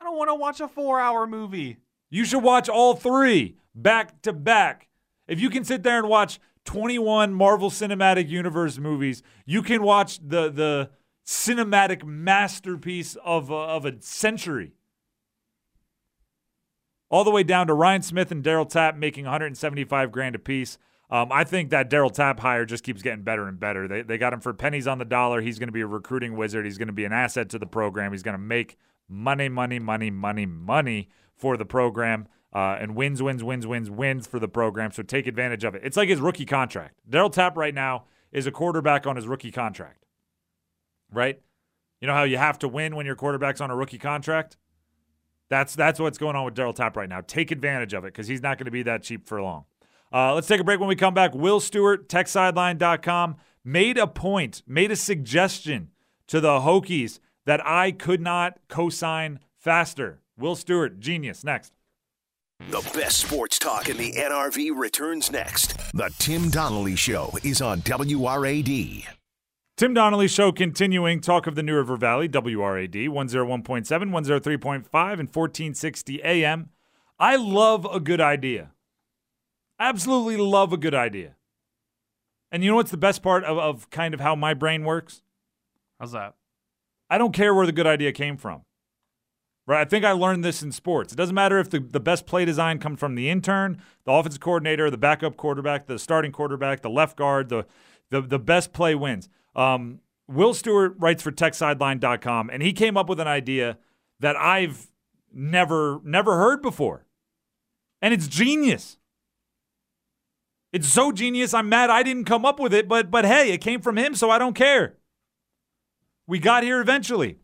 I 0.00 0.04
don't 0.04 0.16
want 0.16 0.30
to 0.30 0.34
watch 0.34 0.60
a 0.60 0.68
four 0.68 0.98
hour 1.00 1.26
movie. 1.26 1.78
you 2.10 2.24
should 2.24 2.42
watch 2.42 2.68
all 2.68 2.94
three 2.94 3.56
back 3.74 4.22
to 4.22 4.32
back. 4.32 4.88
If 5.28 5.40
you 5.40 5.50
can 5.50 5.64
sit 5.64 5.82
there 5.82 5.98
and 5.98 6.08
watch 6.08 6.38
21 6.64 7.34
Marvel 7.34 7.68
Cinematic 7.70 8.28
Universe 8.28 8.78
movies, 8.78 9.22
you 9.44 9.62
can 9.62 9.82
watch 9.82 10.18
the 10.26 10.50
the 10.50 10.90
cinematic 11.26 12.04
masterpiece 12.04 13.16
of 13.24 13.50
a, 13.50 13.54
of 13.54 13.84
a 13.84 14.00
century. 14.00 14.72
All 17.08 17.24
the 17.24 17.30
way 17.30 17.42
down 17.42 17.68
to 17.68 17.74
Ryan 17.74 18.02
Smith 18.02 18.32
and 18.32 18.42
Darryl 18.42 18.68
Tapp 18.68 18.96
making 18.96 19.24
175 19.24 20.10
grand 20.10 20.34
apiece. 20.34 20.78
Um, 21.08 21.30
I 21.30 21.44
think 21.44 21.70
that 21.70 21.88
Darryl 21.88 22.12
Tapp 22.12 22.40
hire 22.40 22.64
just 22.64 22.82
keeps 22.82 23.00
getting 23.00 23.22
better 23.22 23.46
and 23.46 23.60
better. 23.60 23.86
They, 23.86 24.02
they 24.02 24.18
got 24.18 24.32
him 24.32 24.40
for 24.40 24.52
pennies 24.52 24.88
on 24.88 24.98
the 24.98 25.04
dollar. 25.04 25.40
He's 25.40 25.58
going 25.58 25.68
to 25.68 25.72
be 25.72 25.82
a 25.82 25.86
recruiting 25.86 26.36
wizard. 26.36 26.64
He's 26.64 26.78
going 26.78 26.88
to 26.88 26.92
be 26.92 27.04
an 27.04 27.12
asset 27.12 27.48
to 27.50 27.58
the 27.58 27.66
program. 27.66 28.10
He's 28.10 28.24
going 28.24 28.34
to 28.34 28.38
make 28.38 28.76
money, 29.08 29.48
money, 29.48 29.78
money, 29.78 30.10
money, 30.10 30.46
money 30.46 31.08
for 31.36 31.56
the 31.56 31.64
program. 31.64 32.26
Uh, 32.52 32.76
and 32.80 32.96
wins, 32.96 33.22
wins, 33.22 33.44
wins, 33.44 33.66
wins, 33.66 33.90
wins 33.90 34.26
for 34.26 34.40
the 34.40 34.48
program. 34.48 34.90
So 34.90 35.02
take 35.02 35.26
advantage 35.26 35.62
of 35.62 35.74
it. 35.74 35.82
It's 35.84 35.96
like 35.96 36.08
his 36.08 36.20
rookie 36.20 36.46
contract. 36.46 36.98
Darryl 37.08 37.30
Tapp 37.30 37.56
right 37.56 37.74
now 37.74 38.04
is 38.32 38.46
a 38.46 38.50
quarterback 38.50 39.06
on 39.06 39.14
his 39.14 39.28
rookie 39.28 39.52
contract, 39.52 40.06
right? 41.12 41.40
You 42.00 42.06
know 42.06 42.14
how 42.14 42.22
you 42.24 42.38
have 42.38 42.58
to 42.60 42.68
win 42.68 42.96
when 42.96 43.04
your 43.04 43.14
quarterback's 43.14 43.60
on 43.60 43.70
a 43.70 43.76
rookie 43.76 43.98
contract? 43.98 44.56
That's 45.48 45.74
that's 45.74 46.00
what's 46.00 46.18
going 46.18 46.36
on 46.36 46.44
with 46.44 46.54
Darryl 46.54 46.74
Tapp 46.74 46.96
right 46.96 47.08
now. 47.08 47.20
Take 47.20 47.50
advantage 47.50 47.94
of 47.94 48.04
it 48.04 48.08
because 48.08 48.26
he's 48.26 48.42
not 48.42 48.58
going 48.58 48.64
to 48.66 48.70
be 48.70 48.82
that 48.84 49.02
cheap 49.02 49.28
for 49.28 49.40
long. 49.40 49.64
Uh, 50.12 50.34
let's 50.34 50.46
take 50.46 50.60
a 50.60 50.64
break 50.64 50.80
when 50.80 50.88
we 50.88 50.96
come 50.96 51.14
back. 51.14 51.34
Will 51.34 51.60
Stewart, 51.60 52.08
techsideline.com, 52.08 53.36
made 53.64 53.98
a 53.98 54.06
point, 54.06 54.62
made 54.66 54.90
a 54.90 54.96
suggestion 54.96 55.90
to 56.28 56.40
the 56.40 56.60
Hokies 56.60 57.18
that 57.44 57.64
I 57.66 57.92
could 57.92 58.20
not 58.20 58.58
co 58.68 58.88
sign 58.88 59.40
faster. 59.58 60.20
Will 60.38 60.56
Stewart, 60.56 61.00
genius. 61.00 61.44
Next. 61.44 61.72
The 62.70 62.80
best 62.94 63.18
sports 63.18 63.58
talk 63.58 63.90
in 63.90 63.98
the 63.98 64.12
NRV 64.12 64.74
returns 64.74 65.30
next. 65.30 65.76
The 65.92 66.10
Tim 66.18 66.48
Donnelly 66.48 66.96
Show 66.96 67.30
is 67.42 67.60
on 67.60 67.82
WRAD. 67.82 69.15
Tim 69.76 69.92
Donnelly 69.92 70.26
Show 70.26 70.52
continuing. 70.52 71.20
Talk 71.20 71.46
of 71.46 71.54
the 71.54 71.62
New 71.62 71.74
River 71.74 71.98
Valley, 71.98 72.30
WRAD, 72.30 73.10
101.7, 73.10 73.86
103.5, 73.86 74.72
and 74.72 75.28
1460 75.28 76.22
AM. 76.24 76.70
I 77.18 77.36
love 77.36 77.86
a 77.92 78.00
good 78.00 78.20
idea. 78.20 78.70
Absolutely 79.78 80.38
love 80.38 80.72
a 80.72 80.78
good 80.78 80.94
idea. 80.94 81.34
And 82.50 82.64
you 82.64 82.70
know 82.70 82.76
what's 82.76 82.90
the 82.90 82.96
best 82.96 83.22
part 83.22 83.44
of, 83.44 83.58
of 83.58 83.90
kind 83.90 84.14
of 84.14 84.20
how 84.20 84.34
my 84.34 84.54
brain 84.54 84.82
works? 84.82 85.20
How's 86.00 86.12
that? 86.12 86.36
I 87.10 87.18
don't 87.18 87.34
care 87.34 87.52
where 87.52 87.66
the 87.66 87.72
good 87.72 87.86
idea 87.86 88.12
came 88.12 88.38
from. 88.38 88.62
Right? 89.66 89.82
I 89.82 89.84
think 89.84 90.06
I 90.06 90.12
learned 90.12 90.42
this 90.42 90.62
in 90.62 90.72
sports. 90.72 91.12
It 91.12 91.16
doesn't 91.16 91.34
matter 91.34 91.58
if 91.58 91.68
the, 91.68 91.80
the 91.80 92.00
best 92.00 92.24
play 92.24 92.46
design 92.46 92.78
comes 92.78 92.98
from 92.98 93.14
the 93.14 93.28
intern, 93.28 93.82
the 94.06 94.12
offensive 94.12 94.40
coordinator, 94.40 94.88
the 94.88 94.96
backup 94.96 95.36
quarterback, 95.36 95.86
the 95.86 95.98
starting 95.98 96.32
quarterback, 96.32 96.80
the 96.80 96.88
left 96.88 97.18
guard, 97.18 97.50
the 97.50 97.66
the, 98.10 98.20
the 98.20 98.38
best 98.38 98.72
play 98.72 98.94
wins. 98.94 99.28
Um, 99.56 100.00
Will 100.28 100.54
Stewart 100.54 100.94
writes 100.98 101.22
for 101.22 101.32
TechSideline.com, 101.32 102.50
and 102.50 102.62
he 102.62 102.72
came 102.72 102.96
up 102.96 103.08
with 103.08 103.18
an 103.18 103.26
idea 103.26 103.78
that 104.20 104.36
I've 104.36 104.88
never 105.32 106.00
never 106.04 106.36
heard 106.36 106.62
before, 106.62 107.06
and 108.00 108.12
it's 108.14 108.28
genius. 108.28 108.98
It's 110.72 110.88
so 110.88 111.10
genius. 111.10 111.54
I'm 111.54 111.68
mad 111.68 111.90
I 111.90 112.02
didn't 112.02 112.24
come 112.24 112.44
up 112.44 112.60
with 112.60 112.74
it, 112.74 112.86
but 112.86 113.10
but 113.10 113.24
hey, 113.24 113.50
it 113.52 113.58
came 113.58 113.80
from 113.80 113.96
him, 113.96 114.14
so 114.14 114.30
I 114.30 114.38
don't 114.38 114.54
care. 114.54 114.96
We 116.26 116.38
got 116.38 116.62
here 116.62 116.80
eventually. 116.80 117.38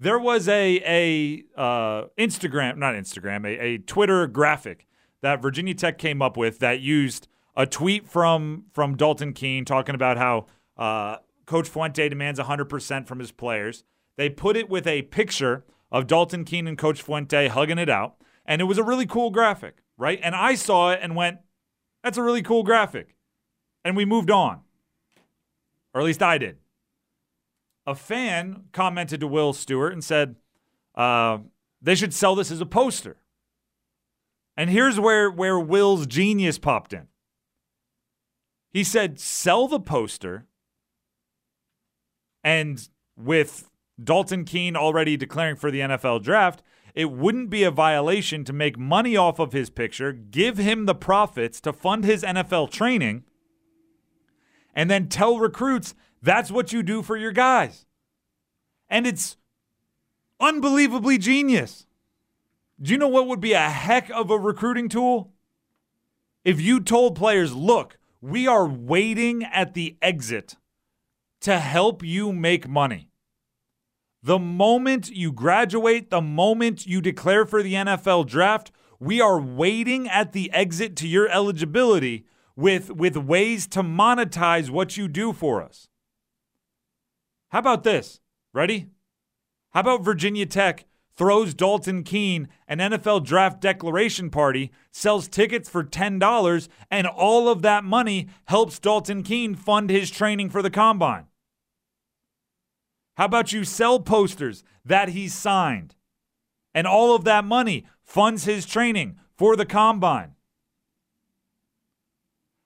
There 0.00 0.18
was 0.18 0.48
a 0.48 0.82
a 0.84 1.44
uh, 1.56 2.06
Instagram, 2.18 2.78
not 2.78 2.94
Instagram, 2.94 3.46
a, 3.46 3.62
a 3.62 3.78
Twitter 3.78 4.26
graphic 4.26 4.86
that 5.20 5.40
Virginia 5.40 5.74
Tech 5.74 5.98
came 5.98 6.20
up 6.20 6.36
with 6.36 6.58
that 6.58 6.80
used 6.80 7.28
a 7.54 7.66
tweet 7.66 8.08
from 8.08 8.64
from 8.72 8.96
Dalton 8.96 9.32
Keene 9.32 9.64
talking 9.64 9.94
about 9.94 10.16
how 10.16 10.46
uh, 10.76 11.18
Coach 11.52 11.68
Fuente 11.68 12.08
demands 12.08 12.40
100% 12.40 13.06
from 13.06 13.18
his 13.18 13.30
players. 13.30 13.84
They 14.16 14.30
put 14.30 14.56
it 14.56 14.70
with 14.70 14.86
a 14.86 15.02
picture 15.02 15.66
of 15.90 16.06
Dalton 16.06 16.46
Keene 16.46 16.66
and 16.66 16.78
Coach 16.78 17.02
Fuente 17.02 17.48
hugging 17.48 17.76
it 17.76 17.90
out, 17.90 18.16
and 18.46 18.62
it 18.62 18.64
was 18.64 18.78
a 18.78 18.82
really 18.82 19.04
cool 19.04 19.30
graphic, 19.30 19.82
right? 19.98 20.18
And 20.22 20.34
I 20.34 20.54
saw 20.54 20.92
it 20.92 21.00
and 21.02 21.14
went, 21.14 21.40
"That's 22.02 22.16
a 22.16 22.22
really 22.22 22.40
cool 22.40 22.62
graphic," 22.62 23.16
and 23.84 23.98
we 23.98 24.06
moved 24.06 24.30
on, 24.30 24.62
or 25.92 26.00
at 26.00 26.06
least 26.06 26.22
I 26.22 26.38
did. 26.38 26.56
A 27.86 27.94
fan 27.94 28.70
commented 28.72 29.20
to 29.20 29.26
Will 29.26 29.52
Stewart 29.52 29.92
and 29.92 30.02
said, 30.02 30.36
uh, 30.94 31.40
"They 31.82 31.94
should 31.94 32.14
sell 32.14 32.34
this 32.34 32.50
as 32.50 32.62
a 32.62 32.66
poster." 32.66 33.18
And 34.56 34.70
here's 34.70 34.98
where 34.98 35.30
where 35.30 35.60
Will's 35.60 36.06
genius 36.06 36.58
popped 36.58 36.94
in. 36.94 37.08
He 38.70 38.84
said, 38.84 39.20
sell 39.20 39.68
the 39.68 39.80
poster. 39.80 40.46
And 42.42 42.88
with 43.16 43.70
Dalton 44.02 44.44
Keene 44.44 44.76
already 44.76 45.16
declaring 45.16 45.56
for 45.56 45.70
the 45.70 45.80
NFL 45.80 46.22
draft, 46.22 46.62
it 46.94 47.10
wouldn't 47.10 47.50
be 47.50 47.64
a 47.64 47.70
violation 47.70 48.44
to 48.44 48.52
make 48.52 48.78
money 48.78 49.16
off 49.16 49.38
of 49.38 49.52
his 49.52 49.70
picture, 49.70 50.12
give 50.12 50.58
him 50.58 50.86
the 50.86 50.94
profits 50.94 51.60
to 51.62 51.72
fund 51.72 52.04
his 52.04 52.22
NFL 52.22 52.70
training, 52.70 53.24
and 54.74 54.90
then 54.90 55.08
tell 55.08 55.38
recruits 55.38 55.94
that's 56.20 56.50
what 56.50 56.72
you 56.72 56.82
do 56.82 57.02
for 57.02 57.16
your 57.16 57.32
guys. 57.32 57.86
And 58.88 59.06
it's 59.06 59.36
unbelievably 60.38 61.18
genius. 61.18 61.86
Do 62.80 62.92
you 62.92 62.98
know 62.98 63.08
what 63.08 63.28
would 63.28 63.40
be 63.40 63.52
a 63.52 63.70
heck 63.70 64.10
of 64.10 64.30
a 64.30 64.38
recruiting 64.38 64.88
tool? 64.88 65.32
If 66.44 66.60
you 66.60 66.80
told 66.80 67.16
players, 67.16 67.54
look, 67.54 67.96
we 68.20 68.46
are 68.46 68.66
waiting 68.66 69.44
at 69.44 69.74
the 69.74 69.96
exit 70.02 70.56
to 71.42 71.58
help 71.58 72.04
you 72.04 72.32
make 72.32 72.68
money. 72.68 73.10
The 74.22 74.38
moment 74.38 75.10
you 75.10 75.32
graduate, 75.32 76.10
the 76.10 76.20
moment 76.22 76.86
you 76.86 77.00
declare 77.00 77.44
for 77.44 77.62
the 77.62 77.74
NFL 77.74 78.26
draft, 78.26 78.70
we 79.00 79.20
are 79.20 79.40
waiting 79.40 80.08
at 80.08 80.32
the 80.32 80.52
exit 80.52 80.94
to 80.96 81.08
your 81.08 81.28
eligibility 81.28 82.24
with, 82.54 82.90
with 82.92 83.16
ways 83.16 83.66
to 83.68 83.82
monetize 83.82 84.70
what 84.70 84.96
you 84.96 85.08
do 85.08 85.32
for 85.32 85.60
us. 85.60 85.88
How 87.48 87.58
about 87.58 87.82
this? 87.82 88.20
Ready? 88.54 88.86
How 89.70 89.80
about 89.80 90.04
Virginia 90.04 90.46
Tech 90.46 90.84
throws 91.14 91.52
Dalton 91.54 92.04
Keene 92.04 92.48
an 92.68 92.78
NFL 92.78 93.24
draft 93.24 93.60
declaration 93.60 94.30
party, 94.30 94.70
sells 94.92 95.28
tickets 95.28 95.68
for 95.68 95.82
$10, 95.82 96.68
and 96.90 97.06
all 97.06 97.48
of 97.48 97.62
that 97.62 97.82
money 97.84 98.28
helps 98.46 98.78
Dalton 98.78 99.22
Keene 99.22 99.54
fund 99.54 99.90
his 99.90 100.10
training 100.10 100.50
for 100.50 100.62
the 100.62 100.70
combine. 100.70 101.26
How 103.14 103.26
about 103.26 103.52
you 103.52 103.64
sell 103.64 104.00
posters 104.00 104.64
that 104.84 105.10
he's 105.10 105.34
signed, 105.34 105.94
and 106.74 106.86
all 106.86 107.14
of 107.14 107.24
that 107.24 107.44
money 107.44 107.86
funds 108.02 108.44
his 108.44 108.66
training 108.66 109.16
for 109.36 109.56
the 109.56 109.66
combine? 109.66 110.34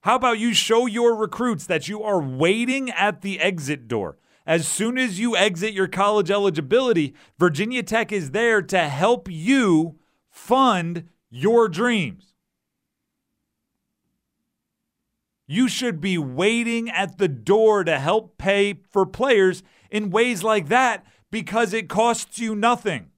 How 0.03 0.15
about 0.15 0.39
you 0.39 0.55
show 0.55 0.87
your 0.87 1.17
recruits 1.17 1.67
that 1.67 1.89
you 1.89 2.03
are 2.03 2.23
waiting 2.23 2.91
at 2.91 3.23
the 3.23 3.41
exit 3.41 3.89
door? 3.89 4.19
As 4.47 4.69
soon 4.69 4.97
as 4.97 5.19
you 5.19 5.37
exit 5.37 5.73
your 5.73 5.89
college 5.89 6.31
eligibility, 6.31 7.13
Virginia 7.37 7.83
Tech 7.83 8.13
is 8.13 8.31
there 8.31 8.63
to 8.63 8.89
help 8.89 9.29
you 9.29 9.99
fund 10.31 11.09
your 11.29 11.69
dreams. 11.69 12.35
You 15.49 15.67
should 15.67 16.01
be 16.01 16.19
waiting 16.19 16.89
at 16.89 17.19
the 17.19 17.29
door 17.29 17.83
to 17.83 17.99
help 17.99 18.39
pay 18.39 18.75
for 18.89 19.07
players 19.07 19.65
in 19.91 20.11
ways 20.11 20.43
like 20.43 20.69
that 20.69 21.05
because 21.31 21.73
it 21.73 21.89
costs 21.89 22.39
you 22.39 22.55
nothing. 22.55 23.11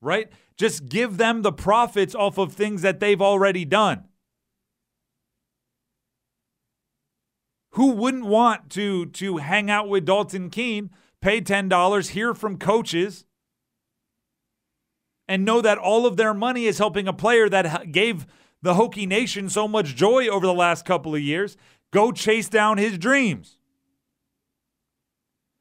Right? 0.00 0.30
Just 0.56 0.88
give 0.88 1.16
them 1.16 1.42
the 1.42 1.52
profits 1.52 2.14
off 2.14 2.38
of 2.38 2.52
things 2.52 2.82
that 2.82 3.00
they've 3.00 3.20
already 3.20 3.64
done. 3.64 4.04
Who 7.72 7.92
wouldn't 7.92 8.24
want 8.24 8.70
to 8.70 9.06
to 9.06 9.36
hang 9.36 9.70
out 9.70 9.88
with 9.88 10.06
Dalton 10.06 10.48
Keene, 10.48 10.90
pay 11.20 11.42
$10, 11.42 12.08
hear 12.10 12.34
from 12.34 12.56
coaches, 12.56 13.26
and 15.28 15.44
know 15.44 15.60
that 15.60 15.76
all 15.76 16.06
of 16.06 16.16
their 16.16 16.32
money 16.32 16.64
is 16.64 16.78
helping 16.78 17.06
a 17.06 17.12
player 17.12 17.48
that 17.50 17.92
gave 17.92 18.26
the 18.62 18.74
Hokie 18.74 19.06
Nation 19.06 19.50
so 19.50 19.68
much 19.68 19.94
joy 19.94 20.26
over 20.28 20.46
the 20.46 20.54
last 20.54 20.84
couple 20.84 21.14
of 21.14 21.20
years 21.20 21.56
go 21.92 22.12
chase 22.12 22.48
down 22.48 22.78
his 22.78 22.98
dreams? 22.98 23.55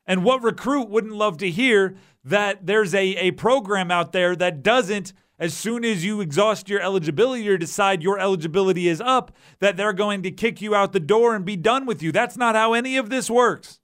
And 0.08 0.24
what 0.24 0.44
recruit 0.44 0.90
wouldn't 0.90 1.16
love 1.16 1.38
to 1.40 1.50
hear 1.50 1.96
that 2.24 2.66
there's 2.66 2.94
a, 2.94 3.16
a 3.18 3.32
program 3.32 3.92
out 3.92 4.12
there 4.12 4.36
that 4.36 4.64
doesn't 4.64 5.14
as 5.38 5.54
soon 5.54 5.84
as 5.84 6.06
you 6.06 6.22
exhaust 6.22 6.70
your 6.70 6.82
eligibility 6.82 7.48
or 7.50 7.58
decide 7.58 8.02
your 8.02 8.18
eligibility 8.20 8.88
is 8.88 9.02
up, 9.02 9.36
that 9.60 9.76
they're 9.76 9.94
going 9.94 10.24
to 10.24 10.32
kick 10.32 10.62
you 10.62 10.74
out 10.74 10.94
the 10.94 11.00
door 11.00 11.36
and 11.36 11.44
be 11.44 11.58
done 11.58 11.86
with 11.86 12.02
you. 12.02 12.12
That's 12.12 12.38
not 12.38 12.56
how 12.56 12.74
any 12.74 12.96
of 12.96 13.10
this 13.10 13.30
works. 13.30 13.82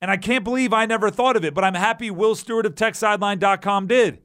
And 0.00 0.10
I 0.10 0.16
can't 0.16 0.42
believe 0.42 0.72
I 0.72 0.86
never 0.86 1.10
thought 1.10 1.36
of 1.36 1.44
it, 1.44 1.54
but 1.54 1.62
I'm 1.62 1.74
happy 1.74 2.10
Will 2.10 2.34
Stewart 2.34 2.66
of 2.66 2.74
TechSideline.com 2.74 3.86
did. 3.86 4.22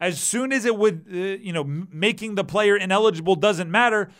As 0.00 0.20
soon 0.20 0.52
as 0.52 0.64
it 0.64 0.76
would, 0.76 1.06
uh, 1.08 1.16
you 1.16 1.52
know, 1.52 1.62
making 1.62 2.34
the 2.34 2.42
player 2.42 2.76
ineligible 2.76 3.36
doesn't 3.36 3.70
matter, 3.70 4.10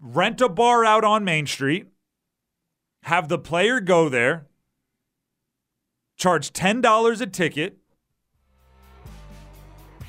rent 0.00 0.40
a 0.40 0.48
bar 0.48 0.86
out 0.86 1.04
on 1.04 1.22
Main 1.22 1.46
Street, 1.46 1.91
have 3.02 3.28
the 3.28 3.38
player 3.38 3.80
go 3.80 4.08
there 4.08 4.46
charge 6.22 6.52
$10 6.52 7.20
a 7.20 7.26
ticket, 7.26 7.78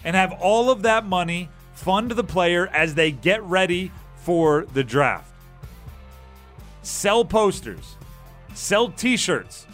and 0.03 0.15
have 0.15 0.31
all 0.33 0.69
of 0.69 0.83
that 0.83 1.05
money 1.05 1.49
fund 1.73 2.11
the 2.11 2.23
player 2.23 2.67
as 2.67 2.93
they 2.93 3.11
get 3.11 3.41
ready 3.43 3.91
for 4.17 4.65
the 4.73 4.83
draft. 4.83 5.31
Sell 6.83 7.25
posters, 7.25 7.95
sell 8.53 8.89
t 8.89 9.17
shirts, 9.17 9.65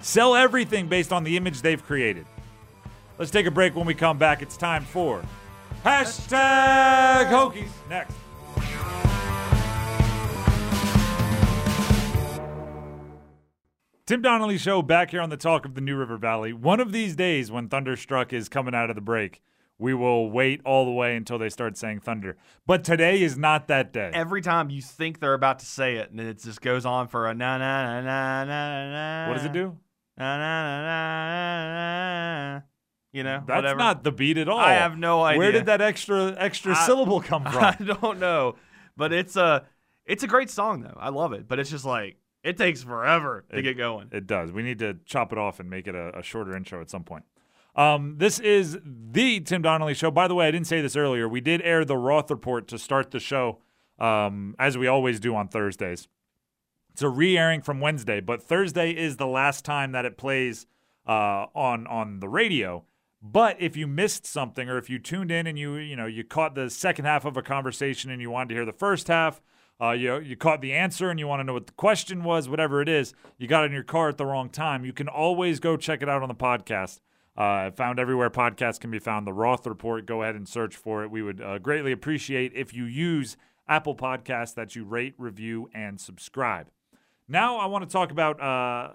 sell 0.00 0.36
everything 0.36 0.86
based 0.86 1.12
on 1.12 1.24
the 1.24 1.36
image 1.36 1.60
they've 1.60 1.82
created. 1.82 2.26
Let's 3.18 3.30
take 3.30 3.46
a 3.46 3.50
break 3.50 3.74
when 3.74 3.86
we 3.86 3.94
come 3.94 4.18
back. 4.18 4.42
It's 4.42 4.56
time 4.56 4.84
for 4.84 5.24
hashtag 5.84 7.30
Hokies. 7.30 7.68
Next. 7.88 8.14
Tim 14.06 14.20
Donnelly 14.20 14.58
Show 14.58 14.82
back 14.82 15.12
here 15.12 15.22
on 15.22 15.30
the 15.30 15.36
talk 15.36 15.64
of 15.64 15.74
the 15.74 15.80
New 15.80 15.96
River 15.96 16.18
Valley. 16.18 16.52
One 16.52 16.78
of 16.78 16.92
these 16.92 17.16
days 17.16 17.50
when 17.50 17.68
Thunderstruck 17.70 18.34
is 18.34 18.50
coming 18.50 18.74
out 18.74 18.90
of 18.90 18.96
the 18.96 19.02
break, 19.02 19.40
we 19.78 19.94
will 19.94 20.30
wait 20.30 20.60
all 20.66 20.84
the 20.84 20.90
way 20.90 21.16
until 21.16 21.38
they 21.38 21.48
start 21.48 21.78
saying 21.78 22.00
Thunder. 22.00 22.36
But 22.66 22.84
today 22.84 23.22
is 23.22 23.38
not 23.38 23.66
that 23.68 23.94
day. 23.94 24.10
Every 24.12 24.42
time 24.42 24.68
you 24.68 24.82
think 24.82 25.20
they're 25.20 25.32
about 25.32 25.58
to 25.60 25.66
say 25.66 25.96
it, 25.96 26.10
and 26.10 26.20
it 26.20 26.42
just 26.42 26.60
goes 26.60 26.84
on 26.84 27.08
for 27.08 27.26
a 27.28 27.34
na 27.34 27.56
na 27.56 28.02
na 28.02 28.02
na 28.02 28.44
na 28.44 28.90
na. 29.24 29.28
What 29.28 29.36
does 29.38 29.46
it 29.46 29.52
do? 29.52 29.78
Na 30.18 30.36
na 30.36 30.62
na 30.62 30.82
na 30.82 32.54
na. 32.56 32.60
You 33.12 33.22
know, 33.22 33.42
That's 33.46 33.56
whatever. 33.56 33.78
not 33.78 34.04
the 34.04 34.12
beat 34.12 34.36
at 34.36 34.48
all. 34.50 34.58
I 34.58 34.74
have 34.74 34.98
no 34.98 35.22
idea. 35.22 35.38
Where 35.38 35.52
did 35.52 35.66
that 35.66 35.80
extra 35.80 36.34
extra 36.36 36.76
I- 36.76 36.84
syllable 36.86 37.22
come 37.22 37.44
from? 37.50 37.64
I 37.64 37.76
don't 37.82 38.18
know, 38.20 38.56
but 38.98 39.14
it's 39.14 39.36
a 39.36 39.64
it's 40.04 40.22
a 40.22 40.26
great 40.26 40.50
song 40.50 40.82
though. 40.82 40.96
I 40.98 41.08
love 41.08 41.32
it, 41.32 41.48
but 41.48 41.58
it's 41.58 41.70
just 41.70 41.86
like 41.86 42.16
it 42.44 42.56
takes 42.56 42.82
forever 42.82 43.44
to 43.50 43.58
It- 43.58 43.62
get 43.62 43.76
going. 43.76 44.08
It 44.12 44.26
does. 44.26 44.52
We 44.52 44.62
need 44.62 44.78
to 44.78 44.98
chop 45.04 45.32
it 45.32 45.38
off 45.38 45.58
and 45.60 45.68
make 45.68 45.88
it 45.88 45.94
a, 45.94 46.18
a 46.18 46.22
shorter 46.22 46.54
intro 46.56 46.80
at 46.80 46.90
some 46.90 47.02
point. 47.04 47.24
Um, 47.74 48.18
this 48.18 48.38
is 48.38 48.78
the 48.84 49.40
Tim 49.40 49.62
Donnelly 49.62 49.94
Show. 49.94 50.12
By 50.12 50.28
the 50.28 50.34
way, 50.36 50.46
I 50.46 50.52
didn't 50.52 50.68
say 50.68 50.80
this 50.80 50.94
earlier. 50.94 51.28
We 51.28 51.40
did 51.40 51.60
air 51.62 51.84
the 51.84 51.96
Roth 51.96 52.30
report 52.30 52.68
to 52.68 52.78
start 52.78 53.10
the 53.10 53.18
show, 53.18 53.58
um, 53.98 54.54
as 54.60 54.78
we 54.78 54.86
always 54.86 55.18
do 55.18 55.34
on 55.34 55.48
Thursdays. 55.48 56.06
It's 56.92 57.02
a 57.02 57.08
re-airing 57.08 57.62
from 57.62 57.80
Wednesday, 57.80 58.20
but 58.20 58.40
Thursday 58.40 58.92
is 58.92 59.16
the 59.16 59.26
last 59.26 59.64
time 59.64 59.90
that 59.90 60.04
it 60.04 60.16
plays 60.16 60.66
uh, 61.08 61.46
on 61.54 61.88
on 61.88 62.20
the 62.20 62.28
radio. 62.28 62.84
But 63.20 63.56
if 63.58 63.76
you 63.76 63.88
missed 63.88 64.24
something, 64.26 64.68
or 64.68 64.78
if 64.78 64.88
you 64.88 65.00
tuned 65.00 65.32
in 65.32 65.48
and 65.48 65.58
you 65.58 65.74
you 65.74 65.96
know 65.96 66.06
you 66.06 66.22
caught 66.22 66.54
the 66.54 66.70
second 66.70 67.06
half 67.06 67.24
of 67.24 67.36
a 67.36 67.42
conversation 67.42 68.10
and 68.12 68.22
you 68.22 68.30
wanted 68.30 68.50
to 68.50 68.54
hear 68.54 68.64
the 68.64 68.72
first 68.72 69.08
half, 69.08 69.40
uh, 69.80 69.90
you 69.90 70.18
you 70.20 70.36
caught 70.36 70.60
the 70.60 70.72
answer 70.72 71.10
and 71.10 71.18
you 71.18 71.26
want 71.26 71.40
to 71.40 71.44
know 71.44 71.52
what 71.52 71.66
the 71.66 71.72
question 71.72 72.22
was, 72.22 72.48
whatever 72.48 72.80
it 72.80 72.88
is, 72.88 73.12
you 73.38 73.48
got 73.48 73.64
in 73.64 73.72
your 73.72 73.82
car 73.82 74.08
at 74.08 74.18
the 74.18 74.26
wrong 74.26 74.48
time. 74.48 74.84
You 74.84 74.92
can 74.92 75.08
always 75.08 75.60
go 75.60 75.76
check 75.76 76.02
it 76.02 76.08
out 76.08 76.22
on 76.22 76.28
the 76.28 76.34
podcast. 76.34 77.00
Uh, 77.36 77.72
found 77.72 77.98
everywhere 77.98 78.30
podcasts 78.30 78.78
can 78.78 78.92
be 78.92 79.00
found. 79.00 79.26
The 79.26 79.32
Roth 79.32 79.66
Report. 79.66 80.06
Go 80.06 80.22
ahead 80.22 80.36
and 80.36 80.48
search 80.48 80.76
for 80.76 81.02
it. 81.02 81.10
We 81.10 81.22
would 81.22 81.40
uh, 81.40 81.58
greatly 81.58 81.90
appreciate 81.90 82.52
if 82.54 82.72
you 82.72 82.84
use 82.84 83.36
Apple 83.66 83.96
Podcasts 83.96 84.54
that 84.54 84.76
you 84.76 84.84
rate, 84.84 85.14
review, 85.18 85.68
and 85.74 86.00
subscribe. 86.00 86.68
Now 87.26 87.56
I 87.56 87.66
want 87.66 87.82
to 87.82 87.92
talk 87.92 88.12
about 88.12 88.40
uh, 88.40 88.92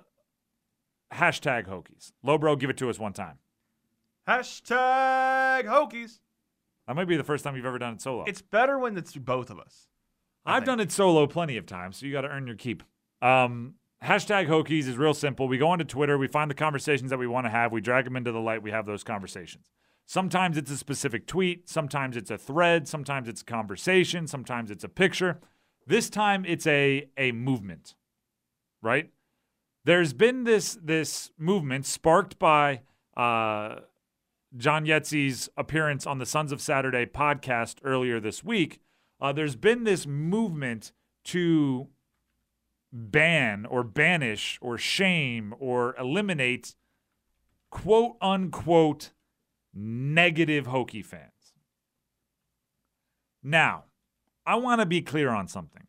hashtag 1.14 1.68
Hokies. 1.68 2.14
Lobro, 2.26 2.58
give 2.58 2.70
it 2.70 2.78
to 2.78 2.90
us 2.90 2.98
one 2.98 3.14
time. 3.14 3.40
Hashtag 4.28 5.66
Hokies. 5.66 6.20
That 6.88 6.96
might 6.96 7.06
be 7.06 7.18
the 7.18 7.24
first 7.24 7.44
time 7.44 7.56
you've 7.56 7.66
ever 7.66 7.80
done 7.80 7.96
it 7.96 8.02
solo. 8.02 8.24
It's 8.26 8.42
better 8.42 8.80
when 8.80 8.98
it's 8.98 9.16
both 9.16 9.50
of 9.50 9.60
us. 9.60 9.88
I've 10.46 10.66
done 10.66 10.80
it 10.80 10.92
solo 10.92 11.28
plenty 11.28 11.58
of 11.58 11.66
times, 11.66 11.98
so 11.98 12.06
you 12.06 12.12
got 12.12 12.22
to 12.22 12.30
earn 12.30 12.48
your 12.48 12.56
keep. 12.56 12.84
Um, 13.22 13.76
hashtag 14.04 14.48
Hokies 14.48 14.88
is 14.88 14.98
real 14.98 15.14
simple. 15.14 15.48
We 15.48 15.58
go 15.58 15.70
onto 15.70 15.84
Twitter, 15.86 16.18
we 16.18 16.28
find 16.28 16.50
the 16.50 16.56
conversations 16.56 17.10
that 17.12 17.20
we 17.20 17.28
want 17.28 17.46
to 17.46 17.52
have, 17.52 17.72
we 17.72 17.82
drag 17.82 18.06
them 18.06 18.16
into 18.16 18.32
the 18.32 18.40
light, 18.40 18.64
we 18.64 18.72
have 18.72 18.86
those 18.86 19.04
conversations. 19.04 19.70
Sometimes 20.06 20.58
it's 20.58 20.72
a 20.72 20.78
specific 20.78 21.28
tweet, 21.28 21.70
sometimes 21.70 22.18
it's 22.18 22.32
a 22.32 22.38
thread, 22.38 22.88
sometimes 22.88 23.28
it's 23.28 23.42
a 23.42 23.46
conversation, 23.46 24.26
sometimes 24.26 24.72
it's 24.72 24.84
a 24.84 24.90
picture. 24.90 25.40
This 25.86 26.10
time 26.10 26.46
it's 26.46 26.66
a 26.66 27.10
a 27.18 27.32
movement, 27.32 27.96
right? 28.82 29.12
There's 29.86 30.14
been 30.14 30.46
this 30.46 30.78
this 30.82 31.32
movement 31.38 31.86
sparked 31.86 32.40
by 32.40 32.82
uh, 33.16 33.82
John 34.58 34.86
Yetzi's 34.86 35.50
appearance 35.58 36.08
on 36.08 36.18
the 36.18 36.26
Sons 36.26 36.52
of 36.52 36.62
Saturday 36.62 37.06
podcast 37.06 37.76
earlier 37.84 38.20
this 38.20 38.44
week, 38.44 38.82
uh, 39.22 39.34
there's 39.34 39.56
been 39.56 39.84
this 39.84 40.08
movement 40.08 40.92
to 41.26 41.88
ban 42.92 43.66
or 43.66 43.84
banish 43.84 44.58
or 44.62 44.78
shame 44.78 45.54
or 45.60 45.96
eliminate 45.98 46.76
quote 47.70 48.16
unquote 48.22 49.12
negative 49.74 50.68
Hokie 50.68 51.06
fans. 51.06 51.54
Now, 53.44 53.86
I 54.46 54.56
want 54.56 54.82
to 54.82 54.86
be 54.86 55.02
clear 55.02 55.30
on 55.30 55.48
something. 55.48 55.88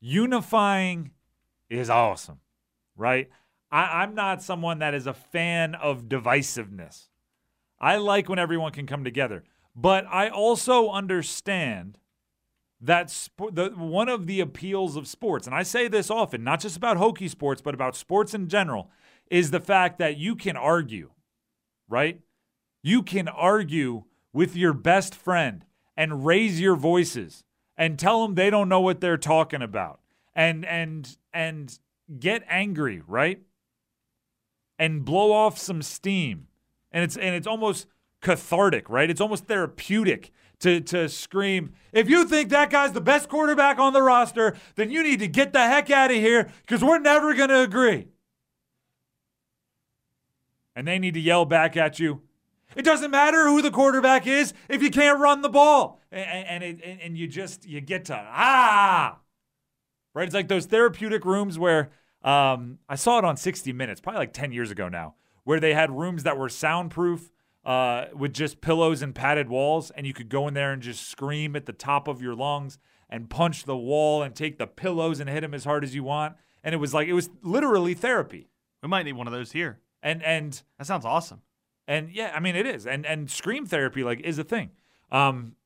Unifying 0.00 1.10
is 1.68 1.90
awesome, 1.90 2.40
right? 2.96 3.30
I, 3.70 4.02
I'm 4.02 4.14
not 4.14 4.42
someone 4.42 4.78
that 4.78 4.94
is 4.94 5.06
a 5.06 5.14
fan 5.14 5.74
of 5.74 6.04
divisiveness. 6.04 7.08
I 7.80 7.96
like 7.96 8.28
when 8.28 8.38
everyone 8.38 8.72
can 8.72 8.86
come 8.86 9.02
together, 9.02 9.44
but 9.74 10.06
I 10.06 10.28
also 10.28 10.90
understand 10.90 11.98
that 12.80 13.10
sp- 13.10 13.52
the 13.52 13.70
one 13.70 14.08
of 14.08 14.26
the 14.26 14.40
appeals 14.40 14.96
of 14.96 15.06
sports, 15.06 15.46
and 15.46 15.54
I 15.54 15.62
say 15.62 15.88
this 15.88 16.10
often, 16.10 16.44
not 16.44 16.60
just 16.60 16.76
about 16.76 16.96
Hokie 16.96 17.30
sports, 17.30 17.62
but 17.62 17.74
about 17.74 17.96
sports 17.96 18.34
in 18.34 18.48
general, 18.48 18.90
is 19.30 19.50
the 19.50 19.60
fact 19.60 19.98
that 19.98 20.16
you 20.16 20.36
can 20.36 20.56
argue, 20.56 21.10
right? 21.88 22.20
You 22.82 23.02
can 23.02 23.28
argue 23.28 24.04
with 24.32 24.56
your 24.56 24.72
best 24.72 25.14
friend 25.14 25.64
and 25.96 26.26
raise 26.26 26.60
your 26.60 26.76
voices 26.76 27.44
and 27.76 27.98
tell 27.98 28.22
them 28.22 28.34
they 28.34 28.50
don't 28.50 28.68
know 28.68 28.80
what 28.80 29.00
they're 29.00 29.16
talking 29.16 29.62
about 29.62 30.00
and 30.34 30.64
and 30.64 31.16
and 31.32 31.78
get 32.18 32.44
angry, 32.48 33.02
right? 33.06 33.40
And 34.78 35.04
blow 35.04 35.32
off 35.32 35.58
some 35.58 35.82
steam. 35.82 36.48
And 36.92 37.04
it's 37.04 37.16
and 37.16 37.34
it's 37.34 37.46
almost 37.46 37.86
cathartic, 38.20 38.88
right? 38.88 39.10
It's 39.10 39.20
almost 39.20 39.46
therapeutic 39.46 40.32
to 40.64 40.80
to 40.80 41.08
scream, 41.10 41.72
if 41.92 42.08
you 42.08 42.24
think 42.24 42.48
that 42.48 42.70
guy's 42.70 42.92
the 42.92 43.00
best 43.00 43.28
quarterback 43.28 43.78
on 43.78 43.92
the 43.92 44.02
roster, 44.02 44.56
then 44.76 44.90
you 44.90 45.02
need 45.02 45.20
to 45.20 45.28
get 45.28 45.52
the 45.52 45.60
heck 45.60 45.90
out 45.90 46.10
of 46.10 46.16
here 46.16 46.50
because 46.62 46.82
we're 46.82 46.98
never 46.98 47.34
going 47.34 47.50
to 47.50 47.60
agree. 47.60 48.08
And 50.74 50.88
they 50.88 50.98
need 50.98 51.14
to 51.14 51.20
yell 51.20 51.44
back 51.44 51.76
at 51.76 52.00
you. 52.00 52.22
It 52.74 52.82
doesn't 52.82 53.10
matter 53.10 53.46
who 53.46 53.62
the 53.62 53.70
quarterback 53.70 54.26
is 54.26 54.54
if 54.68 54.82
you 54.82 54.90
can't 54.90 55.20
run 55.20 55.42
the 55.42 55.50
ball. 55.50 56.00
And 56.10 56.46
and, 56.48 56.64
it, 56.64 56.98
and, 57.02 57.16
you 57.16 57.28
just 57.28 57.66
you 57.66 57.80
get 57.80 58.06
to 58.06 58.16
ah. 58.16 59.18
Right? 60.14 60.24
It's 60.24 60.34
like 60.34 60.48
those 60.48 60.66
therapeutic 60.66 61.24
rooms 61.24 61.58
where 61.58 61.90
um, 62.22 62.78
I 62.88 62.94
saw 62.94 63.18
it 63.18 63.24
on 63.24 63.36
60 63.36 63.72
Minutes, 63.72 64.00
probably 64.00 64.20
like 64.20 64.32
10 64.32 64.52
years 64.52 64.70
ago 64.70 64.88
now, 64.88 65.16
where 65.44 65.60
they 65.60 65.74
had 65.74 65.90
rooms 65.90 66.22
that 66.22 66.38
were 66.38 66.48
soundproof 66.48 67.30
uh, 67.64 68.06
with 68.14 68.32
just 68.34 68.60
pillows 68.60 69.02
and 69.02 69.14
padded 69.14 69.48
walls, 69.48 69.90
and 69.92 70.06
you 70.06 70.12
could 70.12 70.28
go 70.28 70.46
in 70.48 70.54
there 70.54 70.72
and 70.72 70.82
just 70.82 71.08
scream 71.08 71.56
at 71.56 71.66
the 71.66 71.72
top 71.72 72.08
of 72.08 72.20
your 72.20 72.34
lungs 72.34 72.78
and 73.08 73.30
punch 73.30 73.64
the 73.64 73.76
wall 73.76 74.22
and 74.22 74.34
take 74.34 74.58
the 74.58 74.66
pillows 74.66 75.20
and 75.20 75.28
hit 75.30 75.40
them 75.42 75.54
as 75.54 75.64
hard 75.64 75.84
as 75.84 75.94
you 75.94 76.02
want. 76.02 76.34
And 76.62 76.74
it 76.74 76.78
was 76.78 76.92
like 76.94 77.08
it 77.08 77.12
was 77.14 77.30
literally 77.42 77.94
therapy. 77.94 78.48
We 78.82 78.88
might 78.88 79.04
need 79.04 79.12
one 79.14 79.26
of 79.26 79.32
those 79.32 79.52
here. 79.52 79.80
And 80.02 80.22
and 80.22 80.62
That 80.78 80.86
sounds 80.86 81.04
awesome. 81.06 81.42
and 81.88 82.10
yeah, 82.10 82.32
I 82.34 82.40
mean 82.40 82.56
it 82.56 82.66
is. 82.66 82.86
And 82.86 83.06
and 83.06 83.30
scream 83.30 83.66
therapy 83.66 84.02
like 84.04 84.20
is 84.20 84.38
a 84.38 84.44
thing. 84.44 84.70
Um, 85.12 85.56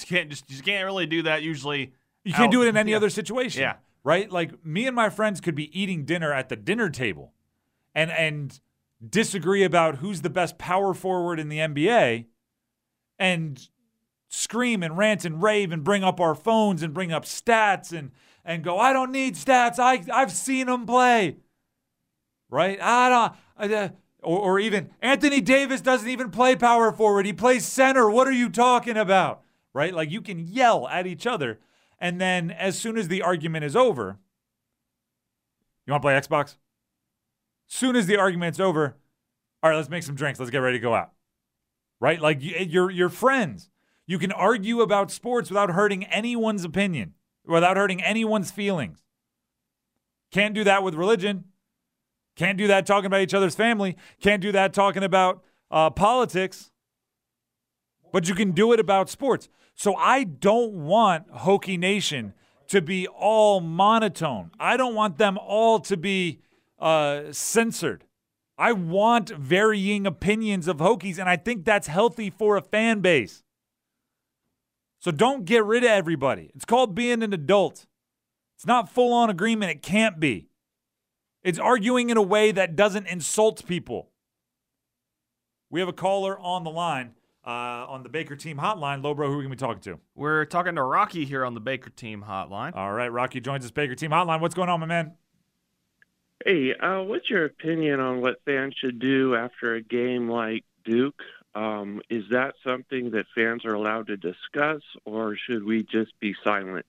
you 0.00 0.06
can't 0.06 0.30
just 0.30 0.50
you 0.50 0.62
can't 0.62 0.84
really 0.84 1.06
do 1.06 1.22
that 1.22 1.42
usually. 1.42 1.92
You 2.24 2.32
can't 2.32 2.50
do 2.52 2.62
it 2.62 2.68
in 2.68 2.76
any 2.76 2.92
Yeah. 2.92 2.96
other 2.98 3.10
situation. 3.10 3.60
Yeah. 3.62 3.76
Right? 4.02 4.30
Like 4.30 4.64
me 4.64 4.86
and 4.86 4.94
my 4.96 5.08
friends 5.10 5.40
could 5.40 5.54
be 5.54 5.78
eating 5.78 6.04
dinner 6.04 6.32
at 6.32 6.48
the 6.48 6.56
dinner 6.56 6.88
table 6.90 7.32
and 7.94 8.10
and 8.10 8.60
disagree 9.06 9.64
about 9.64 9.96
who's 9.96 10.22
the 10.22 10.30
best 10.30 10.58
power 10.58 10.94
forward 10.94 11.38
in 11.38 11.48
the 11.48 11.58
NBA 11.58 12.26
and 13.18 13.68
scream 14.28 14.82
and 14.82 14.98
rant 14.98 15.24
and 15.24 15.42
rave 15.42 15.72
and 15.72 15.84
bring 15.84 16.02
up 16.02 16.20
our 16.20 16.34
phones 16.34 16.82
and 16.82 16.92
bring 16.92 17.12
up 17.12 17.24
stats 17.24 17.96
and 17.96 18.10
and 18.46 18.62
go, 18.62 18.78
I 18.78 18.92
don't 18.92 19.12
need 19.12 19.36
stats. 19.36 19.78
I 19.78 20.04
I've 20.12 20.32
seen 20.32 20.66
them 20.66 20.86
play. 20.86 21.36
Right? 22.50 22.78
I 22.80 23.08
don't 23.08 23.32
I, 23.56 23.74
uh, 23.74 23.88
or, 24.22 24.38
or 24.38 24.58
even 24.58 24.90
Anthony 25.00 25.40
Davis 25.40 25.80
doesn't 25.80 26.08
even 26.08 26.30
play 26.30 26.56
power 26.56 26.92
forward. 26.92 27.26
He 27.26 27.32
plays 27.32 27.64
center. 27.64 28.10
What 28.10 28.26
are 28.26 28.32
you 28.32 28.48
talking 28.48 28.96
about? 28.96 29.42
Right? 29.72 29.94
Like 29.94 30.10
you 30.10 30.20
can 30.20 30.38
yell 30.38 30.88
at 30.88 31.06
each 31.06 31.26
other. 31.26 31.58
And 31.98 32.20
then 32.20 32.50
as 32.50 32.78
soon 32.78 32.98
as 32.98 33.08
the 33.08 33.22
argument 33.22 33.64
is 33.64 33.76
over, 33.76 34.18
you 35.86 35.92
want 35.92 36.02
to 36.02 36.06
play 36.06 36.14
Xbox? 36.14 36.56
Soon 37.66 37.96
as 37.96 38.06
the 38.06 38.16
argument's 38.16 38.60
over, 38.60 38.96
all 39.62 39.70
right, 39.70 39.76
let's 39.76 39.88
make 39.88 40.02
some 40.02 40.14
drinks. 40.14 40.38
Let's 40.38 40.50
get 40.50 40.58
ready 40.58 40.78
to 40.78 40.82
go 40.82 40.94
out. 40.94 41.12
Right? 42.00 42.20
Like 42.20 42.42
you, 42.42 42.54
you're, 42.58 42.90
you're 42.90 43.08
friends. 43.08 43.70
You 44.06 44.18
can 44.18 44.32
argue 44.32 44.80
about 44.82 45.10
sports 45.10 45.48
without 45.48 45.70
hurting 45.70 46.04
anyone's 46.04 46.64
opinion, 46.64 47.14
without 47.46 47.76
hurting 47.76 48.02
anyone's 48.02 48.50
feelings. 48.50 49.02
Can't 50.30 50.54
do 50.54 50.64
that 50.64 50.82
with 50.82 50.94
religion. 50.94 51.44
Can't 52.36 52.58
do 52.58 52.66
that 52.66 52.84
talking 52.84 53.06
about 53.06 53.20
each 53.20 53.32
other's 53.32 53.54
family. 53.54 53.96
Can't 54.20 54.42
do 54.42 54.52
that 54.52 54.74
talking 54.74 55.02
about 55.04 55.42
uh, 55.70 55.88
politics. 55.88 56.70
but 58.14 58.28
you 58.28 58.34
can 58.36 58.52
do 58.52 58.72
it 58.72 58.78
about 58.78 59.10
sports. 59.10 59.48
So 59.74 59.96
I 59.96 60.22
don't 60.22 60.72
want 60.84 61.28
Hokie 61.32 61.76
Nation 61.76 62.32
to 62.68 62.80
be 62.80 63.08
all 63.08 63.60
monotone. 63.60 64.52
I 64.60 64.76
don't 64.76 64.94
want 64.94 65.18
them 65.18 65.36
all 65.36 65.80
to 65.80 65.96
be 65.96 66.38
uh, 66.78 67.32
censored. 67.32 68.04
I 68.56 68.72
want 68.72 69.30
varying 69.30 70.06
opinions 70.06 70.68
of 70.68 70.76
Hokies, 70.78 71.18
and 71.18 71.28
I 71.28 71.36
think 71.36 71.64
that's 71.64 71.88
healthy 71.88 72.30
for 72.30 72.56
a 72.56 72.62
fan 72.62 73.00
base. 73.00 73.42
So 75.00 75.10
don't 75.10 75.44
get 75.44 75.64
rid 75.64 75.82
of 75.84 75.90
everybody. 75.90 76.50
It's 76.54 76.64
called 76.64 76.94
being 76.94 77.22
an 77.22 77.32
adult. 77.32 77.86
It's 78.56 78.66
not 78.66 78.88
full 78.88 79.12
on 79.12 79.28
agreement. 79.28 79.70
It 79.70 79.82
can't 79.82 80.20
be. 80.20 80.48
It's 81.42 81.58
arguing 81.58 82.10
in 82.10 82.16
a 82.16 82.22
way 82.22 82.52
that 82.52 82.76
doesn't 82.76 83.06
insult 83.06 83.66
people. 83.66 84.10
We 85.68 85.80
have 85.80 85.88
a 85.88 85.92
caller 85.92 86.38
on 86.38 86.64
the 86.64 86.70
line 86.70 87.14
uh, 87.46 87.50
on 87.50 88.02
the 88.02 88.08
Baker 88.08 88.36
Team 88.36 88.56
Hotline. 88.56 89.02
Lobro, 89.02 89.26
who 89.26 89.34
are 89.34 89.36
we 89.36 89.44
going 89.44 89.50
to 89.50 89.56
be 89.56 89.56
talking 89.56 89.82
to? 89.82 89.98
We're 90.14 90.44
talking 90.44 90.76
to 90.76 90.82
Rocky 90.82 91.24
here 91.24 91.44
on 91.44 91.54
the 91.54 91.60
Baker 91.60 91.90
Team 91.90 92.24
Hotline. 92.26 92.74
All 92.74 92.92
right, 92.92 93.08
Rocky 93.12 93.40
joins 93.40 93.64
us, 93.64 93.70
Baker 93.70 93.94
Team 93.94 94.10
Hotline. 94.10 94.40
What's 94.40 94.54
going 94.54 94.68
on, 94.68 94.80
my 94.80 94.86
man? 94.86 95.14
Hey, 96.44 96.74
uh, 96.74 97.02
what's 97.02 97.30
your 97.30 97.46
opinion 97.46 98.00
on 98.00 98.20
what 98.20 98.36
fans 98.44 98.74
should 98.78 98.98
do 98.98 99.34
after 99.34 99.74
a 99.74 99.82
game 99.82 100.28
like 100.28 100.64
Duke? 100.84 101.20
Um, 101.54 102.02
is 102.10 102.24
that 102.30 102.54
something 102.62 103.12
that 103.12 103.24
fans 103.34 103.64
are 103.64 103.72
allowed 103.72 104.08
to 104.08 104.16
discuss, 104.18 104.82
or 105.06 105.36
should 105.36 105.64
we 105.64 105.84
just 105.84 106.12
be 106.20 106.34
silent? 106.44 106.84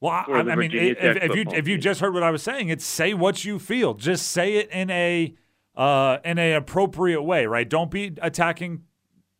Well, 0.00 0.12
I, 0.12 0.40
I 0.40 0.54
mean, 0.54 0.70
if, 0.72 0.98
if 1.00 1.34
you 1.34 1.44
if 1.52 1.66
you 1.66 1.78
just 1.78 2.00
heard 2.00 2.12
what 2.12 2.22
I 2.22 2.30
was 2.30 2.42
saying, 2.42 2.68
it's 2.68 2.84
say 2.84 3.14
what 3.14 3.44
you 3.44 3.58
feel. 3.58 3.94
Just 3.94 4.28
say 4.28 4.56
it 4.56 4.70
in 4.70 4.90
a 4.90 5.34
uh, 5.74 6.18
in 6.24 6.38
a 6.38 6.52
appropriate 6.52 7.22
way, 7.22 7.46
right? 7.46 7.68
Don't 7.68 7.90
be 7.90 8.12
attacking 8.20 8.82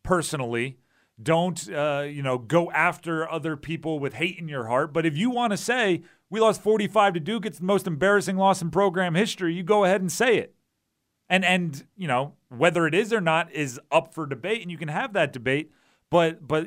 personally. 0.02 0.78
Don't 1.22 1.70
uh, 1.70 2.06
you 2.08 2.22
know 2.22 2.38
go 2.38 2.70
after 2.72 3.30
other 3.30 3.56
people 3.56 3.98
with 3.98 4.14
hate 4.14 4.38
in 4.38 4.48
your 4.48 4.66
heart. 4.66 4.94
But 4.94 5.04
if 5.04 5.16
you 5.16 5.30
want 5.30 5.52
to 5.52 5.58
say 5.58 6.02
we 6.34 6.40
lost 6.40 6.62
45 6.62 7.14
to 7.14 7.20
Duke, 7.20 7.46
it's 7.46 7.60
the 7.60 7.64
most 7.64 7.86
embarrassing 7.86 8.36
loss 8.36 8.60
in 8.60 8.72
program 8.72 9.14
history, 9.14 9.54
you 9.54 9.62
go 9.62 9.84
ahead 9.84 10.00
and 10.00 10.10
say 10.10 10.36
it. 10.36 10.52
And 11.28 11.44
and 11.44 11.86
you 11.96 12.06
know 12.06 12.34
whether 12.48 12.86
it 12.86 12.94
is 12.94 13.12
or 13.12 13.20
not 13.20 13.50
is 13.52 13.80
up 13.90 14.12
for 14.12 14.26
debate, 14.26 14.60
and 14.60 14.70
you 14.70 14.76
can 14.76 14.88
have 14.88 15.14
that 15.14 15.32
debate. 15.32 15.70
But 16.10 16.46
but 16.46 16.66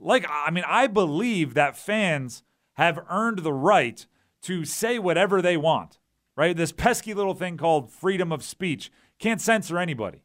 like 0.00 0.24
I 0.30 0.50
mean, 0.50 0.64
I 0.66 0.86
believe 0.86 1.52
that 1.54 1.76
fans 1.76 2.42
have 2.74 3.04
earned 3.10 3.40
the 3.40 3.52
right 3.52 4.06
to 4.42 4.64
say 4.64 4.98
whatever 4.98 5.42
they 5.42 5.58
want. 5.58 5.98
Right? 6.36 6.56
This 6.56 6.72
pesky 6.72 7.12
little 7.12 7.34
thing 7.34 7.56
called 7.56 7.90
freedom 7.90 8.32
of 8.32 8.42
speech 8.42 8.90
can't 9.18 9.40
censor 9.40 9.78
anybody. 9.78 10.22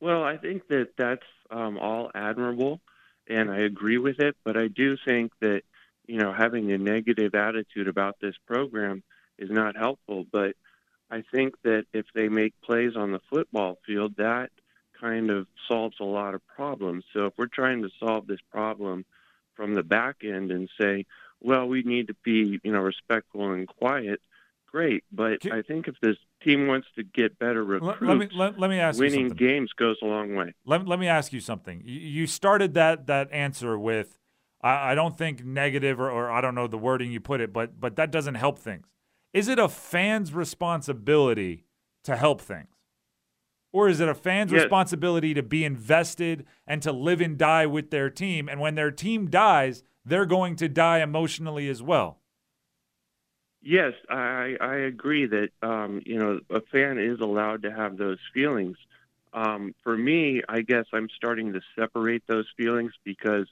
Well, 0.00 0.24
I 0.24 0.38
think 0.38 0.66
that 0.68 0.88
that's 0.96 1.26
um, 1.50 1.78
all 1.78 2.10
admirable, 2.14 2.80
and 3.28 3.50
I 3.50 3.58
agree 3.58 3.98
with 3.98 4.18
it. 4.18 4.34
But 4.44 4.56
I 4.56 4.68
do 4.68 4.96
think 5.04 5.30
that 5.40 5.62
you 6.06 6.18
know 6.18 6.32
having 6.32 6.72
a 6.72 6.78
negative 6.78 7.34
attitude 7.34 7.88
about 7.88 8.16
this 8.20 8.34
program 8.46 9.02
is 9.38 9.50
not 9.50 9.76
helpful. 9.76 10.24
But 10.30 10.56
I 11.10 11.22
think 11.32 11.54
that 11.62 11.84
if 11.92 12.06
they 12.14 12.28
make 12.28 12.54
plays 12.62 12.96
on 12.96 13.12
the 13.12 13.20
football 13.30 13.78
field, 13.86 14.16
that 14.16 14.50
kind 15.00 15.30
of 15.30 15.46
solves 15.68 15.96
a 16.00 16.04
lot 16.04 16.34
of 16.34 16.46
problems. 16.46 17.04
So 17.12 17.26
if 17.26 17.34
we're 17.36 17.46
trying 17.46 17.82
to 17.82 17.90
solve 17.98 18.26
this 18.26 18.40
problem 18.50 19.04
from 19.54 19.74
the 19.74 19.82
back 19.82 20.16
end 20.24 20.50
and 20.50 20.68
say, 20.80 21.06
well, 21.40 21.66
we 21.66 21.82
need 21.82 22.08
to 22.08 22.14
be 22.24 22.60
you 22.62 22.72
know 22.72 22.80
respectful 22.80 23.52
and 23.52 23.68
quiet, 23.68 24.20
great. 24.66 25.04
But 25.12 25.40
Can, 25.40 25.52
I 25.52 25.62
think 25.62 25.88
if 25.88 25.94
this 26.00 26.16
team 26.42 26.66
wants 26.66 26.88
to 26.96 27.04
get 27.04 27.38
better 27.38 27.62
recruits, 27.62 28.02
let, 28.02 28.18
me 28.18 28.28
let, 28.34 28.58
let 28.58 28.70
me 28.70 28.80
ask 28.80 28.98
winning 28.98 29.28
games 29.28 29.72
goes 29.72 29.96
a 30.02 30.06
long 30.06 30.34
way. 30.34 30.54
Let, 30.64 30.86
let 30.86 30.98
me 30.98 31.06
ask 31.06 31.32
you 31.32 31.40
something. 31.40 31.82
You 31.84 32.26
started 32.26 32.74
that 32.74 33.06
that 33.06 33.30
answer 33.30 33.78
with, 33.78 34.18
I, 34.64 34.92
I 34.92 34.94
don't 34.96 35.16
think 35.16 35.44
negative 35.44 36.00
or, 36.00 36.10
or 36.10 36.32
I 36.32 36.40
don't 36.40 36.54
know 36.54 36.66
the 36.66 36.78
wording 36.78 37.12
you 37.12 37.20
put 37.20 37.40
it, 37.40 37.52
but 37.52 37.78
but 37.78 37.94
that 37.96 38.10
doesn't 38.10 38.34
help 38.34 38.58
things. 38.58 38.86
Is 39.32 39.46
it 39.46 39.58
a 39.58 39.68
fan's 39.68 40.32
responsibility 40.32 41.66
to 42.04 42.16
help 42.16 42.40
things? 42.40 42.68
Or 43.72 43.88
is 43.88 44.00
it 44.00 44.08
a 44.08 44.14
fan's 44.14 44.52
yes. 44.52 44.62
responsibility 44.62 45.34
to 45.34 45.42
be 45.42 45.64
invested 45.64 46.46
and 46.66 46.80
to 46.82 46.92
live 46.92 47.20
and 47.20 47.36
die 47.36 47.66
with 47.66 47.90
their 47.90 48.08
team? 48.08 48.48
And 48.48 48.60
when 48.60 48.76
their 48.76 48.92
team 48.92 49.28
dies, 49.28 49.82
they're 50.04 50.26
going 50.26 50.54
to 50.56 50.68
die 50.68 51.00
emotionally 51.00 51.68
as 51.68 51.82
well. 51.82 52.20
Yes, 53.60 53.94
I, 54.08 54.54
I 54.60 54.74
agree 54.76 55.26
that 55.26 55.48
um, 55.62 56.02
you 56.06 56.18
know 56.18 56.40
a 56.50 56.60
fan 56.72 56.98
is 56.98 57.20
allowed 57.20 57.62
to 57.62 57.72
have 57.72 57.96
those 57.96 58.18
feelings. 58.32 58.76
Um, 59.32 59.74
for 59.82 59.96
me, 59.98 60.42
I 60.48 60.60
guess 60.60 60.84
I'm 60.92 61.08
starting 61.16 61.54
to 61.54 61.60
separate 61.76 62.22
those 62.28 62.46
feelings 62.56 62.92
because 63.04 63.48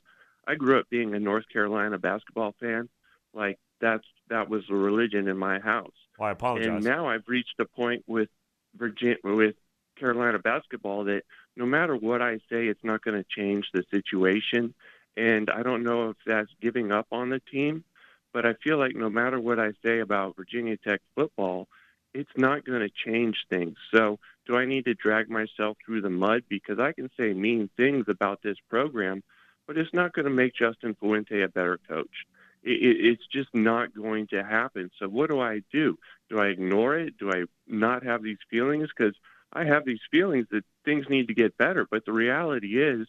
I 0.46 0.54
grew 0.54 0.78
up 0.78 0.88
being 0.90 1.14
a 1.14 1.20
North 1.20 1.48
Carolina 1.52 1.98
basketball 1.98 2.54
fan. 2.60 2.88
Like 3.34 3.58
that's 3.80 4.04
that 4.28 4.48
was 4.48 4.64
a 4.70 4.74
religion 4.74 5.28
in 5.28 5.36
my 5.36 5.58
house. 5.58 5.92
Well, 6.18 6.28
I 6.28 6.32
apologize. 6.32 6.68
And 6.68 6.84
now 6.84 7.08
I've 7.08 7.26
reached 7.26 7.54
a 7.58 7.64
point 7.64 8.04
with 8.06 8.28
Virginia 8.76 9.16
with 9.24 9.56
Carolina 9.98 10.38
basketball 10.38 11.04
that 11.04 11.22
no 11.56 11.66
matter 11.66 11.96
what 11.96 12.22
I 12.22 12.36
say, 12.50 12.66
it's 12.66 12.84
not 12.84 13.02
going 13.02 13.22
to 13.22 13.28
change 13.28 13.68
the 13.72 13.84
situation. 13.92 14.74
And 15.16 15.50
I 15.50 15.62
don't 15.62 15.82
know 15.82 16.10
if 16.10 16.16
that's 16.26 16.50
giving 16.60 16.90
up 16.90 17.06
on 17.12 17.28
the 17.28 17.40
team 17.40 17.84
but 18.32 18.46
I 18.46 18.54
feel 18.54 18.78
like 18.78 18.94
no 18.94 19.10
matter 19.10 19.38
what 19.38 19.58
I 19.58 19.72
say 19.84 20.00
about 20.00 20.36
Virginia 20.36 20.76
Tech 20.76 21.00
football, 21.14 21.68
it's 22.14 22.30
not 22.36 22.64
going 22.64 22.80
to 22.80 22.90
change 22.90 23.36
things. 23.48 23.76
So, 23.94 24.18
do 24.46 24.56
I 24.56 24.64
need 24.64 24.86
to 24.86 24.94
drag 24.94 25.30
myself 25.30 25.76
through 25.84 26.00
the 26.00 26.10
mud? 26.10 26.42
Because 26.48 26.78
I 26.78 26.92
can 26.92 27.10
say 27.16 27.32
mean 27.32 27.70
things 27.76 28.06
about 28.08 28.42
this 28.42 28.56
program, 28.68 29.22
but 29.66 29.76
it's 29.76 29.92
not 29.92 30.12
going 30.12 30.24
to 30.24 30.30
make 30.30 30.54
Justin 30.54 30.94
Fuente 30.94 31.42
a 31.42 31.48
better 31.48 31.78
coach. 31.88 32.26
it's 32.62 33.26
just 33.32 33.48
not 33.54 33.94
going 33.94 34.28
to 34.28 34.44
happen. 34.44 34.90
So, 34.98 35.08
what 35.08 35.30
do 35.30 35.40
I 35.40 35.62
do? 35.72 35.98
Do 36.30 36.38
I 36.38 36.46
ignore 36.46 36.96
it? 36.96 37.18
Do 37.18 37.30
I 37.30 37.44
not 37.66 38.04
have 38.04 38.22
these 38.22 38.38
feelings? 38.50 38.88
Because 38.96 39.14
I 39.52 39.64
have 39.64 39.84
these 39.84 40.00
feelings 40.10 40.46
that 40.50 40.64
things 40.84 41.06
need 41.08 41.28
to 41.28 41.34
get 41.34 41.56
better. 41.58 41.86
But 41.90 42.04
the 42.04 42.12
reality 42.12 42.80
is, 42.80 43.06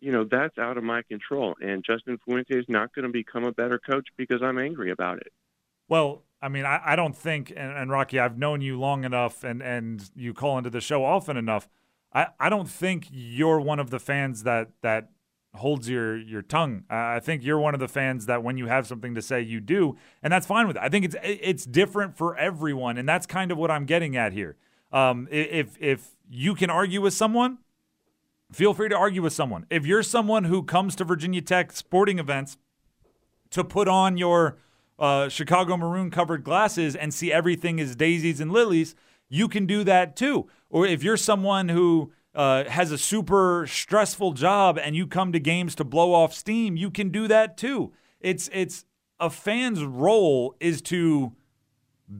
you 0.00 0.12
know, 0.12 0.24
that's 0.24 0.58
out 0.58 0.78
of 0.78 0.84
my 0.84 1.02
control. 1.02 1.54
And 1.60 1.84
Justin 1.84 2.18
Fuente 2.24 2.56
is 2.56 2.66
not 2.68 2.94
going 2.94 3.06
to 3.06 3.12
become 3.12 3.44
a 3.44 3.52
better 3.52 3.78
coach 3.78 4.08
because 4.16 4.42
I'm 4.42 4.58
angry 4.58 4.90
about 4.90 5.18
it. 5.18 5.32
Well, 5.88 6.22
I 6.40 6.48
mean, 6.48 6.64
I, 6.64 6.80
I 6.84 6.96
don't 6.96 7.16
think, 7.16 7.50
and, 7.50 7.72
and, 7.72 7.90
Rocky, 7.90 8.18
I've 8.18 8.38
known 8.38 8.60
you 8.60 8.78
long 8.78 9.04
enough 9.04 9.44
and, 9.44 9.62
and 9.62 10.10
you 10.14 10.34
call 10.34 10.58
into 10.58 10.70
the 10.70 10.80
show 10.80 11.04
often 11.04 11.36
enough. 11.36 11.68
I, 12.12 12.28
I 12.38 12.48
don't 12.48 12.68
think 12.68 13.08
you're 13.10 13.60
one 13.60 13.78
of 13.78 13.90
the 13.90 13.98
fans 13.98 14.42
that, 14.42 14.70
that 14.82 15.10
holds 15.54 15.88
your, 15.88 16.16
your 16.16 16.42
tongue. 16.42 16.84
I 16.90 17.20
think 17.20 17.44
you're 17.44 17.58
one 17.58 17.74
of 17.74 17.80
the 17.80 17.88
fans 17.88 18.26
that 18.26 18.42
when 18.42 18.58
you 18.58 18.66
have 18.66 18.86
something 18.86 19.14
to 19.14 19.22
say, 19.22 19.40
you 19.40 19.60
do. 19.60 19.96
And 20.22 20.32
that's 20.32 20.46
fine 20.46 20.66
with 20.66 20.76
it. 20.76 20.82
I 20.82 20.88
think 20.88 21.04
it's, 21.04 21.16
it's 21.22 21.64
different 21.64 22.16
for 22.16 22.36
everyone. 22.36 22.98
And 22.98 23.08
that's 23.08 23.26
kind 23.26 23.52
of 23.52 23.58
what 23.58 23.70
I'm 23.70 23.84
getting 23.84 24.16
at 24.16 24.32
here. 24.32 24.56
Um, 24.92 25.28
if, 25.30 25.76
if 25.80 26.16
you 26.28 26.54
can 26.54 26.70
argue 26.70 27.00
with 27.00 27.14
someone, 27.14 27.58
Feel 28.54 28.72
free 28.72 28.88
to 28.88 28.96
argue 28.96 29.20
with 29.20 29.32
someone. 29.32 29.66
If 29.68 29.84
you're 29.84 30.04
someone 30.04 30.44
who 30.44 30.62
comes 30.62 30.94
to 30.96 31.04
Virginia 31.04 31.42
Tech 31.42 31.72
sporting 31.72 32.20
events 32.20 32.56
to 33.50 33.64
put 33.64 33.88
on 33.88 34.16
your 34.16 34.58
uh, 34.96 35.28
Chicago 35.28 35.76
maroon 35.76 36.08
covered 36.08 36.44
glasses 36.44 36.94
and 36.94 37.12
see 37.12 37.32
everything 37.32 37.80
as 37.80 37.96
daisies 37.96 38.38
and 38.38 38.52
lilies, 38.52 38.94
you 39.28 39.48
can 39.48 39.66
do 39.66 39.82
that 39.82 40.14
too. 40.14 40.48
Or 40.70 40.86
if 40.86 41.02
you're 41.02 41.16
someone 41.16 41.68
who 41.68 42.12
uh, 42.34 42.64
has 42.64 42.90
a 42.90 42.98
super 42.98 43.66
stressful 43.68 44.32
job 44.32 44.78
and 44.78 44.96
you 44.96 45.06
come 45.06 45.32
to 45.32 45.38
games 45.38 45.74
to 45.76 45.84
blow 45.84 46.12
off 46.12 46.34
steam, 46.34 46.76
you 46.76 46.90
can 46.90 47.10
do 47.10 47.28
that 47.28 47.56
too. 47.56 47.92
It's 48.20 48.48
it's 48.52 48.84
a 49.20 49.30
fan's 49.30 49.84
role 49.84 50.56
is 50.60 50.82
to 50.82 51.32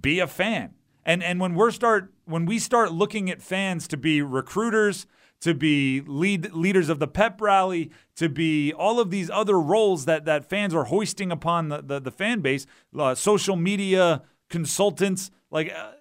be 0.01 0.21
a 0.21 0.27
fan. 0.27 0.75
And 1.05 1.23
and 1.23 1.41
when 1.41 1.55
we're 1.55 1.71
start 1.71 2.13
when 2.25 2.47
we 2.47 2.59
start 2.59 2.93
looking 2.93 3.31
at 3.31 3.43
fans 3.43 3.89
to 3.89 3.97
be 3.97 4.23
recruiters, 4.23 5.07
to 5.41 5.53
be 5.55 6.01
lead 6.07 6.53
leaders 6.53 6.89
of 6.89 6.99
the 6.99 7.09
pep 7.09 7.41
rally, 7.41 7.91
to 8.17 8.29
be 8.29 8.73
all 8.73 9.01
of 9.01 9.11
these 9.11 9.31
other 9.31 9.61
roles 9.61 10.05
that 10.05 10.25
that 10.25 10.49
fans 10.49 10.75
are 10.75 10.85
hoisting 10.85 11.33
upon 11.33 11.69
the 11.69 11.83
the, 11.83 12.01
the 12.01 12.11
fan 12.11 12.41
base, 12.41 12.67
uh, 12.99 13.15
social 13.15 13.57
media 13.57 14.23
consultants, 14.49 15.31
like. 15.51 15.73
Uh, 15.73 15.93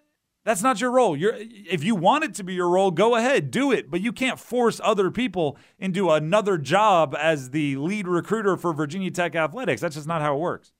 that's 0.44 0.62
not 0.62 0.82
your 0.82 0.92
role. 0.92 1.16
You're, 1.16 1.36
if 1.38 1.84
you 1.84 1.96
want 1.96 2.24
it 2.24 2.34
to 2.36 2.44
be 2.44 2.54
your 2.54 2.70
role, 2.70 2.92
go 2.92 3.16
ahead, 3.16 3.52
do 3.52 3.72
it. 3.72 3.90
But 3.90 4.02
you 4.02 4.12
can't 4.12 4.40
force 4.40 4.82
other 4.84 5.10
people 5.12 5.58
into 5.80 6.10
another 6.10 6.58
job 6.58 7.16
as 7.18 7.52
the 7.52 7.78
lead 7.78 8.08
recruiter 8.08 8.58
for 8.58 8.74
Virginia 8.74 9.12
Tech 9.12 9.36
athletics. 9.36 9.82
That's 9.82 9.96
just 9.96 10.08
not 10.08 10.22
how 10.22 10.36
it 10.36 10.40
works. 10.40 10.72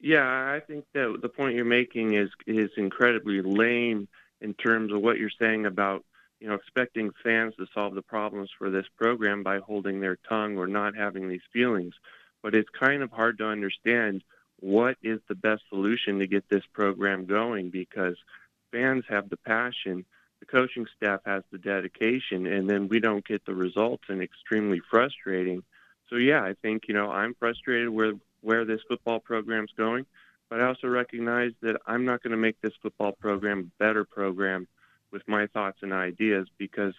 Yeah, 0.00 0.22
I 0.22 0.60
think 0.66 0.84
that 0.94 1.18
the 1.20 1.28
point 1.28 1.56
you're 1.56 1.64
making 1.64 2.14
is 2.14 2.30
is 2.46 2.70
incredibly 2.76 3.42
lame 3.42 4.06
in 4.40 4.54
terms 4.54 4.92
of 4.92 5.00
what 5.00 5.18
you're 5.18 5.30
saying 5.40 5.66
about 5.66 6.04
you 6.40 6.48
know, 6.48 6.54
expecting 6.54 7.10
fans 7.22 7.54
to 7.56 7.66
solve 7.74 7.94
the 7.94 8.02
problems 8.02 8.50
for 8.56 8.70
this 8.70 8.86
program 8.96 9.42
by 9.42 9.58
holding 9.58 10.00
their 10.00 10.16
tongue 10.28 10.56
or 10.56 10.66
not 10.66 10.96
having 10.96 11.28
these 11.28 11.42
feelings. 11.52 11.94
But 12.42 12.54
it's 12.54 12.68
kind 12.78 13.02
of 13.02 13.10
hard 13.10 13.38
to 13.38 13.46
understand 13.46 14.22
what 14.60 14.96
is 15.02 15.20
the 15.28 15.34
best 15.34 15.62
solution 15.68 16.18
to 16.18 16.26
get 16.26 16.48
this 16.48 16.64
program 16.72 17.26
going 17.26 17.70
because 17.70 18.16
fans 18.70 19.04
have 19.08 19.28
the 19.28 19.36
passion. 19.36 20.04
The 20.40 20.46
coaching 20.46 20.86
staff 20.96 21.20
has 21.26 21.42
the 21.50 21.58
dedication, 21.58 22.46
and 22.46 22.70
then 22.70 22.88
we 22.88 23.00
don't 23.00 23.26
get 23.26 23.44
the 23.44 23.54
results, 23.54 24.04
and 24.08 24.22
extremely 24.22 24.80
frustrating. 24.90 25.64
So 26.08 26.16
yeah, 26.16 26.42
I 26.42 26.54
think 26.62 26.84
you 26.88 26.94
know 26.94 27.10
I'm 27.10 27.34
frustrated 27.34 27.88
where 27.90 28.12
where 28.40 28.64
this 28.64 28.80
football 28.88 29.18
program's 29.18 29.72
going, 29.76 30.06
but 30.48 30.60
I 30.60 30.66
also 30.66 30.86
recognize 30.86 31.52
that 31.62 31.80
I'm 31.86 32.04
not 32.04 32.22
going 32.22 32.30
to 32.30 32.36
make 32.36 32.60
this 32.60 32.74
football 32.80 33.12
program 33.12 33.58
a 33.58 33.82
better 33.82 34.04
program 34.04 34.68
with 35.10 35.26
my 35.26 35.48
thoughts 35.48 35.78
and 35.82 35.92
ideas 35.92 36.46
because 36.56 36.94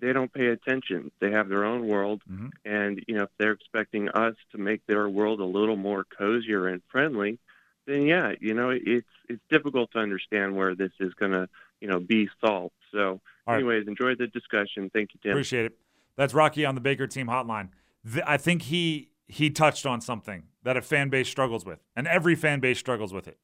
they 0.00 0.12
don't 0.12 0.32
pay 0.32 0.46
attention. 0.46 1.10
They 1.20 1.32
have 1.32 1.48
their 1.48 1.64
own 1.64 1.88
world, 1.88 2.22
Mhm. 2.30 2.52
and 2.64 3.04
you 3.06 3.16
know 3.16 3.24
if 3.24 3.30
they're 3.38 3.52
expecting 3.52 4.08
us 4.08 4.36
to 4.52 4.58
make 4.58 4.86
their 4.86 5.08
world 5.08 5.40
a 5.40 5.44
little 5.44 5.76
more 5.76 6.04
cozier 6.04 6.68
and 6.68 6.82
friendly, 6.84 7.38
then 7.88 8.02
yeah, 8.02 8.32
you 8.40 8.54
know 8.54 8.70
it's 8.70 9.06
it's 9.28 9.42
difficult 9.50 9.90
to 9.92 9.98
understand 9.98 10.56
where 10.56 10.74
this 10.74 10.92
is 11.00 11.14
going 11.14 11.32
to 11.32 11.48
you 11.80 11.88
know 11.88 11.98
be 11.98 12.28
solved. 12.44 12.74
So, 12.92 13.20
right. 13.46 13.56
anyways, 13.56 13.88
enjoy 13.88 14.14
the 14.14 14.26
discussion. 14.28 14.90
Thank 14.92 15.10
you, 15.14 15.20
Tim. 15.22 15.32
Appreciate 15.32 15.66
it. 15.66 15.78
That's 16.16 16.34
Rocky 16.34 16.64
on 16.64 16.74
the 16.74 16.80
Baker 16.80 17.06
Team 17.06 17.26
Hotline. 17.26 17.70
Th- 18.10 18.24
I 18.26 18.36
think 18.36 18.62
he 18.62 19.10
he 19.26 19.50
touched 19.50 19.86
on 19.86 20.00
something 20.00 20.44
that 20.62 20.76
a 20.76 20.82
fan 20.82 21.08
base 21.08 21.28
struggles 21.28 21.64
with, 21.64 21.80
and 21.96 22.06
every 22.06 22.34
fan 22.34 22.60
base 22.60 22.78
struggles 22.78 23.12
with 23.12 23.26
it, 23.26 23.38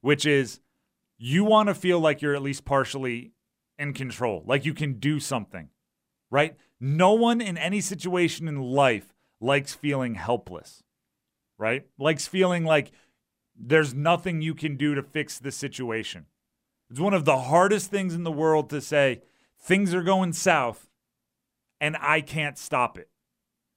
which 0.00 0.24
is 0.26 0.60
you 1.18 1.44
want 1.44 1.68
to 1.68 1.74
feel 1.74 2.00
like 2.00 2.22
you're 2.22 2.34
at 2.34 2.42
least 2.42 2.64
partially 2.64 3.32
in 3.78 3.92
control, 3.92 4.42
like 4.46 4.64
you 4.64 4.74
can 4.74 4.94
do 4.94 5.20
something, 5.20 5.68
right? 6.30 6.56
No 6.80 7.12
one 7.12 7.40
in 7.40 7.56
any 7.56 7.80
situation 7.80 8.48
in 8.48 8.60
life 8.60 9.14
likes 9.40 9.74
feeling 9.74 10.14
helpless, 10.14 10.82
right? 11.58 11.86
Likes 11.98 12.26
feeling 12.26 12.64
like 12.64 12.92
there's 13.62 13.94
nothing 13.94 14.42
you 14.42 14.54
can 14.54 14.76
do 14.76 14.94
to 14.94 15.02
fix 15.02 15.38
the 15.38 15.52
situation. 15.52 16.26
It's 16.90 17.00
one 17.00 17.14
of 17.14 17.24
the 17.24 17.38
hardest 17.38 17.90
things 17.90 18.14
in 18.14 18.24
the 18.24 18.32
world 18.32 18.68
to 18.70 18.80
say 18.80 19.22
things 19.58 19.94
are 19.94 20.02
going 20.02 20.32
south 20.32 20.90
and 21.80 21.96
I 22.00 22.20
can't 22.20 22.58
stop 22.58 22.98
it. 22.98 23.08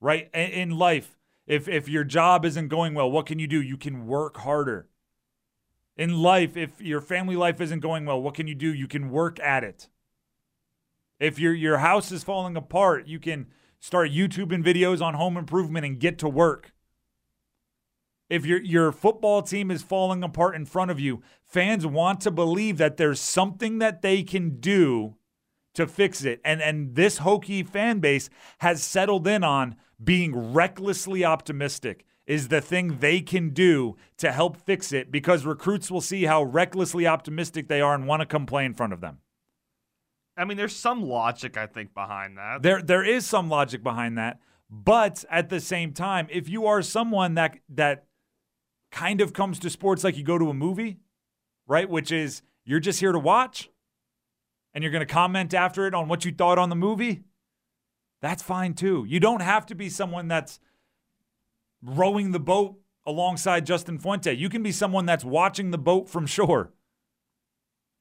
Right? 0.02 0.30
In 0.34 0.72
life, 0.72 1.18
if 1.48 1.68
if 1.68 1.88
your 1.88 2.04
job 2.04 2.46
isn't 2.46 2.68
going 2.68 2.94
well, 2.94 3.10
what 3.10 3.26
can 3.26 3.40
you 3.40 3.48
do? 3.48 3.62
You 3.62 3.78
can 3.78 4.06
work 4.06 4.38
harder. 4.38 4.88
In 5.96 6.22
life, 6.22 6.58
if 6.58 6.82
your 6.82 7.00
family 7.00 7.36
life 7.36 7.62
isn't 7.62 7.80
going 7.80 8.06
well, 8.06 8.22
what 8.22 8.36
can 8.36 8.48
you 8.48 8.56
do? 8.56 8.74
You 8.74 8.88
can 8.88 9.10
work 9.10 9.40
at 9.40 9.64
it. 9.64 9.88
If 11.20 11.40
your 11.40 11.54
your 11.54 11.78
house 11.78 12.12
is 12.12 12.24
falling 12.24 12.58
apart, 12.58 13.08
you 13.08 13.20
can 13.20 13.48
start 13.80 14.12
YouTubing 14.12 14.64
videos 14.64 15.02
on 15.02 15.14
home 15.14 15.38
improvement 15.38 15.86
and 15.86 16.00
get 16.00 16.20
to 16.20 16.30
work. 16.30 16.74
If 18.30 18.46
your 18.46 18.62
your 18.62 18.92
football 18.92 19.42
team 19.42 19.70
is 19.70 19.84
falling 19.84 20.24
apart 20.24 20.56
in 20.56 20.66
front 20.66 20.92
of 20.92 21.00
you, 21.00 21.22
fans 21.46 21.86
want 21.86 22.22
to 22.22 22.32
believe 22.32 22.78
that 22.78 22.98
there's 22.98 23.20
something 23.20 23.80
that 23.80 24.02
they 24.02 24.24
can 24.24 24.60
do 24.60 25.16
to 25.76 25.86
fix 25.86 26.24
it. 26.24 26.42
And 26.44 26.62
and 26.62 26.96
this 26.96 27.20
Hokie 27.20 27.68
fan 27.68 28.00
base 28.00 28.30
has 28.60 28.84
settled 28.84 29.28
in 29.28 29.44
on 29.44 29.76
being 30.04 30.54
recklessly 30.54 31.24
optimistic 31.24 32.06
is 32.26 32.48
the 32.48 32.62
thing 32.62 32.98
they 33.00 33.22
can 33.22 33.50
do 33.50 33.96
to 34.18 34.32
help 34.32 34.58
fix 34.58 34.92
it 34.92 35.12
because 35.12 35.46
recruits 35.46 35.92
will 35.92 36.02
see 36.02 36.24
how 36.24 36.42
recklessly 36.44 37.06
optimistic 37.06 37.68
they 37.68 37.82
are 37.82 37.94
and 37.94 38.08
want 38.08 38.22
to 38.22 38.26
come 38.26 38.48
play 38.48 38.66
in 38.66 38.74
front 38.74 38.94
of 38.94 39.02
them. 39.02 39.20
I 40.36 40.44
mean, 40.44 40.58
there's 40.58 40.76
some 40.76 41.04
logic 41.04 41.58
I 41.58 41.68
think 41.68 41.94
behind 41.94 42.38
that. 42.38 42.64
There 42.64 42.82
there 42.82 43.04
is 43.04 43.26
some 43.26 43.50
logic 43.50 43.84
behind 43.84 44.18
that, 44.18 44.40
but 44.70 45.24
at 45.30 45.50
the 45.50 45.60
same 45.60 45.94
time, 45.94 46.28
if 46.32 46.50
you 46.50 46.66
are 46.66 46.82
someone 46.82 47.36
that 47.36 47.60
that 47.70 48.06
kind 48.96 49.20
of 49.20 49.34
comes 49.34 49.60
to 49.60 49.70
sports 49.70 50.06
like 50.06 50.16
you 50.18 50.24
go 50.24 50.38
to 50.38 50.50
a 50.50 50.54
movie, 50.54 50.98
right, 51.68 51.90
which 51.90 52.14
is 52.14 52.42
you're 52.64 52.80
just 52.80 53.02
here 53.02 53.12
to 53.12 53.20
watch 53.20 53.70
and 54.74 54.84
you're 54.84 54.92
going 54.92 55.06
to 55.06 55.14
comment 55.14 55.54
after 55.54 55.86
it 55.86 55.94
on 55.94 56.08
what 56.08 56.24
you 56.24 56.32
thought 56.32 56.58
on 56.58 56.70
the 56.70 56.76
movie, 56.78 57.24
that's 58.22 58.42
fine 58.42 58.74
too. 58.74 59.06
You 59.08 59.20
don't 59.20 59.42
have 59.42 59.66
to 59.68 59.76
be 59.76 59.90
someone 59.90 60.30
that's 60.30 60.62
rowing 61.84 62.32
the 62.32 62.40
boat 62.40 62.80
alongside 63.06 63.66
Justin 63.66 64.00
Fuente. 64.00 64.34
You 64.34 64.48
can 64.48 64.64
be 64.64 64.72
someone 64.72 65.06
that's 65.06 65.26
watching 65.26 65.72
the 65.72 65.78
boat 65.78 66.08
from 66.10 66.26
shore. 66.26 66.72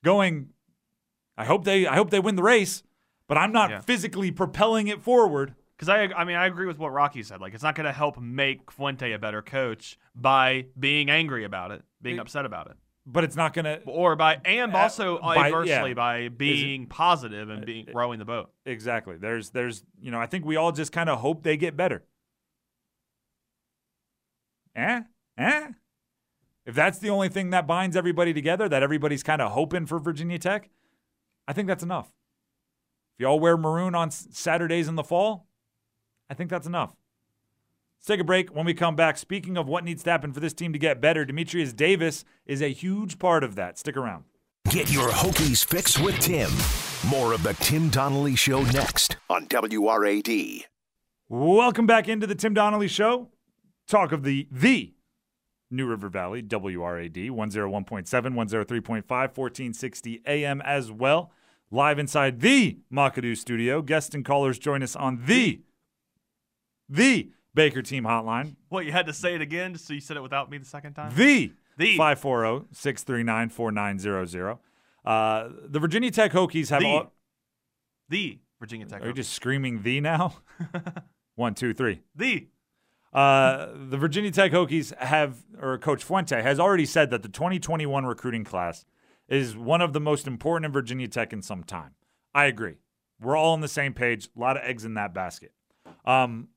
Going, 0.05 0.51
I 1.37 1.45
hope 1.45 1.65
they 1.65 1.87
I 1.89 1.97
hope 1.97 2.11
they 2.11 2.21
win 2.21 2.37
the 2.37 2.43
race, 2.43 2.85
but 3.27 3.37
I'm 3.37 3.51
not 3.53 3.71
Yeah. 3.71 3.81
physically 3.81 4.31
propelling 4.31 4.87
it 4.87 5.03
forward. 5.03 5.57
Because 5.77 5.89
I, 5.89 6.05
I 6.17 6.25
mean, 6.25 6.37
I 6.37 6.47
agree 6.47 6.67
with 6.67 6.79
what 6.79 6.93
Rocky 6.93 7.23
said. 7.25 7.41
Like, 7.41 7.53
it's 7.55 7.63
not 7.63 7.75
going 7.75 7.87
to 7.87 7.93
help 7.93 8.19
make 8.21 8.71
Fuente 8.71 9.11
a 9.13 9.19
better 9.19 9.43
coach 9.43 9.99
by 10.15 10.67
being 10.79 11.11
angry 11.11 11.45
about 11.45 11.73
it, 11.73 11.83
being 12.01 12.17
It- 12.17 12.21
upset 12.21 12.47
about 12.47 12.69
it, 12.71 12.77
But 13.07 13.25
it's 13.25 13.35
not 13.37 13.53
gonna 13.55 13.81
or 13.85 14.15
by 14.17 14.41
and 14.45 14.73
Uh, 14.75 14.79
also 14.79 15.19
by- 15.21 15.47
adversely 15.49 15.91
yeah. 15.91 15.95
by 15.95 16.29
being 16.29 16.87
positive 16.87 17.51
and 17.51 17.67
being 17.67 17.89
rowing 17.93 18.19
the 18.21 18.25
boat. 18.25 18.53
exactly. 18.65 19.17
There's 19.19 19.51
there's 19.51 19.85
you 20.01 20.11
know, 20.13 20.21
I 20.21 20.27
think 20.27 20.45
we 20.45 20.57
all 20.57 20.71
just 20.73 20.93
kind 20.93 21.11
of 21.11 21.19
hope 21.21 21.43
they 21.43 21.57
get 21.57 21.77
better. 21.77 22.05
Eh? 24.77 25.03
Eh? 25.39 25.69
If 26.67 26.75
that's 26.75 26.99
the 26.99 27.11
only 27.11 27.29
thing 27.29 27.51
that 27.51 27.67
binds 27.67 27.97
everybody 27.97 28.33
together, 28.33 28.69
that 28.69 28.83
everybody's 28.83 29.23
kind 29.23 29.43
of 29.43 29.53
hoping 29.53 29.87
for 29.87 29.99
Virginia 29.99 30.39
Tech, 30.39 30.71
I 31.47 31.53
think 31.53 31.69
that's 31.69 31.83
enough. 31.83 32.07
If 33.17 33.23
y'all 33.23 33.39
wear 33.39 33.57
maroon 33.57 33.95
on 33.95 34.11
Saturdays 34.11 34.89
in 34.89 34.95
the 34.95 35.05
fall, 35.05 35.47
I 36.29 36.35
think 36.35 36.51
that's 36.51 36.67
enough. 36.67 36.95
Let's 37.99 38.07
take 38.07 38.21
a 38.21 38.25
break. 38.25 38.55
When 38.55 38.67
we 38.67 38.75
come 38.75 38.97
back, 38.97 39.17
speaking 39.17 39.57
of 39.57 39.67
what 39.67 39.85
needs 39.85 40.03
to 40.05 40.11
happen 40.11 40.33
for 40.33 40.41
this 40.41 40.53
team 40.53 40.73
to 40.73 40.79
get 40.79 41.01
better, 41.01 41.25
Dematrius 41.25 41.75
Davis 41.75 42.25
is 42.47 42.61
a 42.61 42.69
huge 42.69 43.19
part 43.19 43.43
of 43.43 43.57
that. 43.57 43.79
Stick 43.79 43.97
around. 43.97 44.25
Get 44.69 44.93
your 44.93 45.09
Hokies 45.09 45.65
fix 45.65 45.99
with 45.99 46.19
Tim. 46.19 46.51
More 47.09 47.33
of 47.33 47.43
the 47.43 47.55
Tim 47.55 47.89
Donnelly 47.91 48.37
Show 48.37 48.63
next 48.63 49.17
on 49.29 49.47
WRAD. 49.47 50.65
Welcome 51.29 51.87
back 51.87 52.09
into 52.09 52.27
the 52.27 52.35
Tim 52.35 52.55
Donnelly 52.55 52.89
Show. 52.89 53.31
Talk 53.87 54.13
of 54.13 54.23
the 54.23 54.49
the 54.51 54.95
New 55.71 55.87
River 55.87 56.09
Valley, 56.09 56.43
WRAD, 56.43 57.31
101.7, 57.31 58.07
103.5, 58.07 59.05
1460 59.09 60.23
AM 60.27 60.61
as 60.63 60.91
well. 60.91 61.33
Live 61.71 61.99
inside 61.99 62.41
the 62.41 62.79
Makadu 62.93 63.37
studio. 63.37 63.83
Guests 63.83 64.15
and 64.15 64.25
callers 64.25 64.59
join 64.59 64.83
us 64.83 64.95
on 64.95 65.25
the 65.27 65.63
the 66.89 67.31
Baker 67.55 67.83
Team 67.83 68.05
Hotline. 68.05 68.57
What 68.69 68.85
you 68.87 68.93
had 68.93 69.07
to 69.07 69.13
say 69.13 69.35
it 69.35 69.41
again, 69.41 69.73
just 69.75 69.87
so 69.87 69.95
you 69.95 70.01
said 70.01 70.17
it 70.17 70.23
without 70.23 70.51
me 70.51 70.59
the 70.59 70.65
second 70.65 70.95
time. 70.95 71.13
The 71.15 71.53
The. 71.77 71.97
540 71.97 72.67
639 72.73 73.49
4900. 73.51 74.59
Uh, 75.05 75.49
The 75.69 75.79
Virginia 75.81 76.11
Tech 76.11 76.33
Hokies 76.33 76.71
have 76.71 76.81
The. 76.81 76.87
all. 76.87 77.13
the 78.09 78.39
Virginia 78.61 78.87
Tech. 78.87 79.03
Are 79.03 79.07
you 79.09 79.13
just 79.13 79.33
screaming 79.33 79.83
the 79.83 80.01
now? 80.01 80.37
One, 81.37 81.55
two, 81.55 81.75
three. 81.75 82.03
the 82.15 82.49
Uh, 83.13 83.69
the 83.91 83.97
Virginia 83.97 84.31
Tech 84.31 84.53
Hokies 84.53 84.97
have, 84.99 85.45
or 85.61 85.79
Coach 85.79 86.03
Fuente 86.03 86.41
has 86.43 86.59
already 86.59 86.87
said 86.87 87.11
that 87.11 87.23
the 87.23 87.29
2021 87.29 88.05
recruiting 88.07 88.45
class 88.45 88.85
is 89.29 89.57
one 89.57 89.81
of 89.81 89.93
the 89.93 90.01
most 90.01 90.27
important 90.27 90.67
in 90.67 90.73
Virginia 90.73 91.09
Tech 91.09 91.33
in 91.33 91.41
some 91.43 91.63
time. 91.65 91.95
I 92.35 92.47
agree. 92.47 92.77
We're 93.21 93.37
all 93.37 93.53
on 93.53 93.61
the 93.61 93.69
same 93.69 93.95
page. 93.95 94.29
A 94.37 94.41
lot 94.41 94.57
of 94.57 94.63
eggs 94.65 94.85
in 94.85 94.95
that 94.95 95.15
basket. 95.15 95.53
Um, 96.05 96.49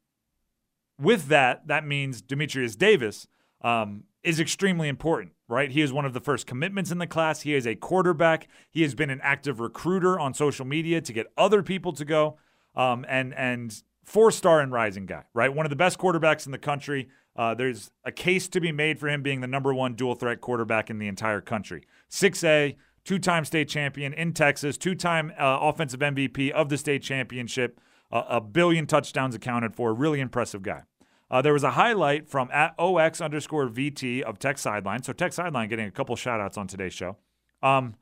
with 1.00 1.28
that, 1.28 1.68
that 1.68 1.86
means 1.86 2.22
Dematrius 2.22 2.78
Davis 2.78 3.28
um, 3.62 4.04
is 4.24 4.40
extremely 4.40 4.88
important, 4.88 5.34
right? 5.48 5.72
He 5.72 5.82
is 5.82 5.94
one 5.94 6.06
of 6.06 6.14
the 6.14 6.20
first 6.20 6.48
commitments 6.48 6.92
in 6.92 6.98
the 6.98 7.08
class. 7.08 7.42
He 7.42 7.54
is 7.54 7.66
a 7.68 7.76
quarterback. 7.76 8.48
He 8.70 8.82
has 8.82 8.96
been 8.96 9.10
an 9.10 9.20
active 9.24 9.60
recruiter 9.60 10.20
on 10.20 10.34
social 10.34 10.66
media 10.66 11.02
to 11.02 11.14
get 11.14 11.28
other 11.38 11.64
people 11.64 11.94
to 11.94 12.06
go, 12.06 12.38
um, 12.76 13.06
and 13.08 13.34
and 13.36 13.82
four 14.04 14.32
star 14.32 14.62
and 14.62 14.72
rising 14.72 15.06
guy, 15.06 15.24
right? 15.34 15.54
One 15.54 15.66
of 15.66 15.70
the 15.70 15.76
best 15.76 15.98
quarterbacks 15.98 16.46
in 16.46 16.52
the 16.52 16.58
country. 16.58 17.10
Uh, 17.36 17.54
there's 17.54 17.92
a 18.04 18.12
case 18.12 18.48
to 18.48 18.60
be 18.60 18.72
made 18.72 18.98
for 19.00 19.08
him 19.08 19.22
being 19.22 19.42
the 19.42 19.48
number 19.48 19.72
one 19.72 19.94
dual 19.94 20.16
threat 20.16 20.42
quarterback 20.42 20.90
in 20.90 20.98
the 20.98 21.08
entire 21.08 21.40
country. 21.40 21.84
6A, 22.10 22.76
two 23.06 23.20
time 23.20 23.46
state 23.46 23.70
champion 23.70 24.12
in 24.12 24.34
Texas, 24.34 24.76
two 24.78 24.96
time 24.96 25.32
uh, 25.40 25.60
offensive 25.62 26.00
MVP 26.00 26.50
of 26.52 26.70
the 26.70 26.78
state 26.78 27.04
championship, 27.04 27.80
a 28.12 28.42
billion 28.42 28.86
touchdowns 28.86 29.36
accounted 29.36 29.76
for. 29.76 29.94
Really 29.94 30.20
impressive 30.20 30.64
guy. 30.64 30.84
Uh, 31.30 31.42
there 31.42 31.54
was 31.54 31.64
a 31.64 31.72
highlight 31.72 32.30
from 32.30 32.50
at 32.52 32.74
OX 32.80 33.20
underscore 33.20 33.68
VT 33.68 34.22
of 34.22 34.40
Tech 34.40 34.58
Sideline. 34.58 35.04
So 35.04 35.12
Tech 35.12 35.34
Sideline 35.34 35.68
getting 35.68 35.88
a 35.88 35.92
couple 35.92 36.16
shout 36.16 36.40
outs 36.40 36.58
on 36.58 36.68
today's 36.68 36.94
show. 36.94 37.18
Um, 37.62 37.96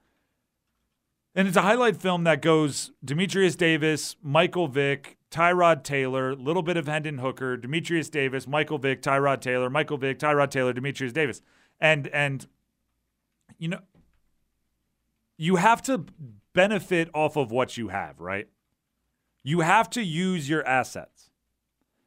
and 1.33 1.47
it's 1.47 1.57
a 1.57 1.63
highlight 1.63 1.97
film 1.97 2.23
that 2.25 2.41
goes 2.41 2.91
Dematrius 3.05 3.57
Davis, 3.57 4.15
Michael 4.21 4.67
Vick, 4.67 5.17
Tyrod 5.31 5.83
Taylor, 5.83 6.35
little 6.35 6.61
bit 6.61 6.77
of 6.77 6.87
Hendon 6.87 7.17
Hooker, 7.17 7.57
Dematrius 7.57 8.09
Davis, 8.09 8.47
Michael 8.47 8.77
Vick, 8.77 9.01
Tyrod 9.01 9.41
Taylor, 9.41 9.69
Michael 9.69 9.97
Vick, 9.97 10.19
Tyrod 10.19 10.49
Taylor, 10.49 10.73
Dematrius 10.73 11.11
Davis. 11.11 11.41
And 11.79 12.07
and 12.09 12.47
you 13.57 13.67
know 13.67 13.79
you 15.37 15.57
have 15.57 15.81
to 15.83 16.05
benefit 16.53 17.09
off 17.13 17.35
of 17.35 17.51
what 17.51 17.75
you 17.75 17.89
have, 17.89 18.21
right? 18.21 18.47
You 19.47 19.59
have 19.59 19.91
to 19.91 20.01
use 20.01 20.49
your 20.49 20.67
assets. 20.67 21.29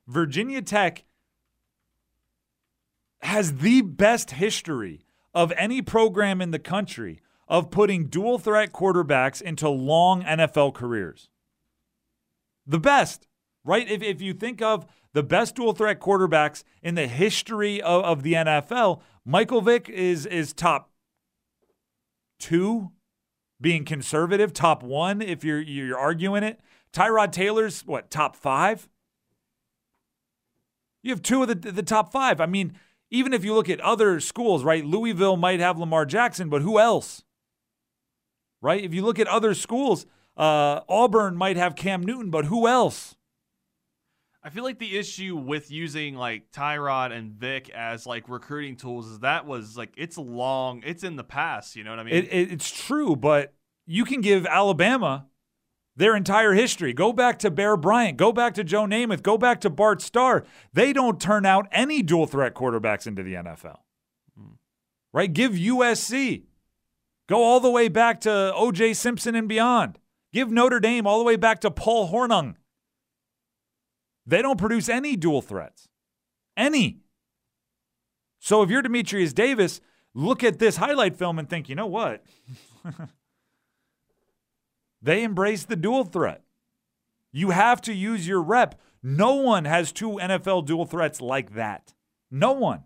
Virginia 0.09 0.61
Tech 0.61 1.05
has 3.21 3.59
the 3.59 3.81
best 3.81 4.33
history 4.33 5.07
of 5.33 5.53
any 5.57 5.81
program 5.81 6.41
in 6.41 6.51
the 6.51 6.59
country 6.59 7.21
of 7.47 7.71
putting 7.71 8.07
dual 8.07 8.41
threat 8.41 8.73
quarterbacks 8.73 9.41
into 9.41 9.69
long 9.69 10.25
NFL 10.25 10.75
careers. 10.75 11.31
The 12.67 12.81
best, 12.81 13.29
right? 13.65 13.89
If, 13.89 14.03
if 14.03 14.21
you 14.21 14.35
think 14.35 14.61
of 14.61 14.85
the 15.13 15.23
best 15.23 15.55
dual 15.55 15.75
threat 15.75 16.01
quarterbacks 16.01 16.65
in 16.83 16.97
the 16.97 17.07
history 17.07 17.81
of, 17.81 18.03
of 18.03 18.23
the 18.25 18.33
NFL, 18.33 19.01
Michael 19.25 19.61
Vick 19.61 19.89
is, 19.89 20.27
is 20.27 20.53
top 20.53 20.91
two, 22.41 22.91
being 23.61 23.85
conservative, 23.85 24.53
top 24.53 24.83
one 24.83 25.23
if 25.23 25.45
you're, 25.45 25.61
you're 25.61 25.97
arguing 25.97 26.43
it. 26.43 26.59
Tyrod 26.99 27.31
Taylor's 27.31 27.87
what, 27.87 28.11
top 28.11 28.35
five? 28.35 28.89
You 31.05 31.13
have 31.13 31.23
two 31.23 31.43
of 31.43 31.49
the, 31.49 31.55
the 31.55 31.83
top 31.85 32.11
five. 32.11 32.41
I 32.41 32.47
mean, 32.47 32.73
even 33.09 33.33
if 33.33 33.45
you 33.45 33.55
look 33.55 33.71
at 33.71 33.81
other 33.81 34.19
schools, 34.19 34.65
right? 34.65 34.85
Louisville 34.85 35.37
might 35.37 35.61
have 35.61 35.79
Lamar 35.79 36.05
Jackson, 36.05 36.49
but 36.49 36.63
who 36.63 36.81
else? 36.81 37.23
Right? 38.61 38.83
If 38.83 38.93
you 38.93 39.03
look 39.05 39.21
at 39.21 39.29
other 39.29 39.55
schools, 39.55 40.07
uh, 40.37 40.81
Auburn 40.89 41.37
might 41.37 41.57
have 41.57 41.77
Cam 41.77 42.03
Newton, 42.03 42.31
but 42.31 42.47
who 42.47 42.67
else? 42.67 43.15
I 44.43 44.51
feel 44.51 44.65
like 44.65 44.81
the 44.81 44.99
issue 44.99 45.37
with 45.37 45.71
using 45.71 46.17
like 46.17 46.51
Tyrod 46.51 47.13
and 47.13 47.31
Vick 47.31 47.71
as 47.71 48.07
like 48.07 48.29
recruiting 48.29 48.75
tools 48.75 49.07
is 49.07 49.21
that 49.21 49.47
was 49.47 49.77
like 49.77 49.93
it's 49.97 50.19
long, 50.19 50.83
it's 50.85 51.05
in 51.05 51.15
the 51.15 51.25
past. 51.25 51.77
You 51.77 51.85
know 51.85 51.91
what 51.91 52.01
I 52.01 52.03
mean? 52.03 52.15
It, 52.15 52.25
it, 52.25 52.53
it's 52.53 52.71
true, 52.71 53.15
but 53.15 53.55
you 53.87 54.05
can 54.05 54.21
give 54.21 54.47
Alabama 54.47 55.27
their 55.99 56.15
entire 56.15 56.55
history. 56.55 56.93
Go 56.93 57.13
back 57.13 57.41
to 57.41 57.51
Bear 57.51 57.77
Bryant. 57.77 58.17
Go 58.17 58.33
back 58.33 58.55
to 58.55 58.63
Joe 58.63 58.85
Namath. 58.85 59.23
Go 59.23 59.37
back 59.37 59.61
to 59.63 59.71
Bart 59.71 60.01
Starr. 60.01 60.45
They 60.73 60.93
don't 60.93 61.21
turn 61.21 61.45
out 61.45 61.67
any 61.73 62.03
dual 62.03 62.27
threat 62.27 62.55
quarterbacks 62.55 63.07
into 63.07 63.25
the 63.25 63.35
NFL. 63.35 63.79
Hmm. 64.39 64.53
Right? 65.13 65.33
Give 65.33 65.53
USC. 65.53 66.45
Go 67.29 67.43
all 67.43 67.59
the 67.59 67.71
way 67.71 67.89
back 67.89 68.21
to 68.23 68.29
OJ 68.29 68.95
Simpson 68.95 69.35
and 69.35 69.49
beyond. 69.49 69.99
Give 70.33 70.53
Notre 70.53 70.79
Dame 70.79 71.05
all 71.07 71.19
the 71.19 71.25
way 71.25 71.37
back 71.37 71.61
to 71.63 71.71
Paul 71.71 72.13
Hornung. 72.13 72.55
They 74.25 74.41
don't 74.41 74.59
produce 74.59 74.89
any 74.89 75.17
dual 75.17 75.43
threats. 75.43 75.89
Any. 76.57 77.01
So 78.39 78.63
if 78.63 78.71
you're 78.71 78.83
Dematrius 78.83 79.35
Davis, 79.35 79.81
look 80.15 80.45
at 80.45 80.61
this 80.61 80.77
highlight 80.77 81.17
film 81.17 81.41
and 81.41 81.51
think, 81.51 81.69
you 81.69 81.75
know 81.75 81.87
what? 81.87 82.25
They 85.01 85.23
embrace 85.23 85.65
the 85.65 85.77
dual 85.77 86.05
threat. 86.05 86.43
You 87.33 87.51
have 87.51 87.81
to 87.83 87.93
use 87.93 88.27
your 88.27 88.43
rep. 88.43 88.81
No 89.03 89.35
one 89.35 89.65
has 89.65 89.93
two 89.93 90.13
NFL 90.13 90.67
dual 90.67 90.87
threats 90.87 91.21
like 91.21 91.55
that. 91.55 91.95
No 92.31 92.53
one. 92.53 92.85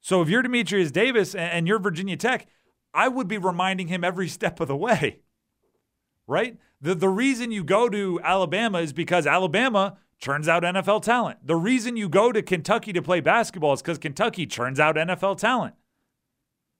So 0.00 0.22
if 0.22 0.28
you're 0.28 0.42
Dematrius 0.42 0.92
Davis 0.92 1.34
and 1.34 1.66
you're 1.66 1.80
Virginia 1.80 2.16
Tech, 2.16 2.46
I 2.94 3.08
would 3.08 3.26
be 3.26 3.38
reminding 3.38 3.88
him 3.88 4.04
every 4.04 4.28
step 4.28 4.60
of 4.60 4.68
the 4.68 4.76
way. 4.76 5.20
Right? 6.28 6.56
The, 6.80 6.96
the 6.96 7.08
reason 7.08 7.52
you 7.52 7.62
go 7.62 7.88
to 7.88 8.18
Alabama 8.20 8.80
is 8.80 8.92
because 8.92 9.28
Alabama 9.28 9.96
churns 10.18 10.48
out 10.48 10.64
NFL 10.64 11.02
talent. 11.02 11.38
The 11.46 11.54
reason 11.54 11.96
you 11.96 12.08
go 12.08 12.32
to 12.32 12.42
Kentucky 12.42 12.92
to 12.92 13.00
play 13.00 13.20
basketball 13.20 13.74
is 13.74 13.80
because 13.80 13.98
Kentucky 13.98 14.44
churns 14.44 14.80
out 14.80 14.96
NFL 14.96 15.38
talent. 15.38 15.74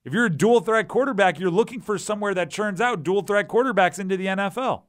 If 0.06 0.12
you're 0.12 0.26
a 0.26 0.30
dual 0.30 0.60
threat 0.60 0.86
quarterback, 0.86 1.40
you're 1.40 1.50
looking 1.50 1.80
for 1.80 1.98
somewhere 1.98 2.32
that 2.32 2.48
churns 2.48 2.80
out 2.80 3.02
dual 3.02 3.22
threat 3.22 3.48
quarterbacks 3.48 3.98
into 3.98 4.16
the 4.16 4.26
NFL. 4.26 4.82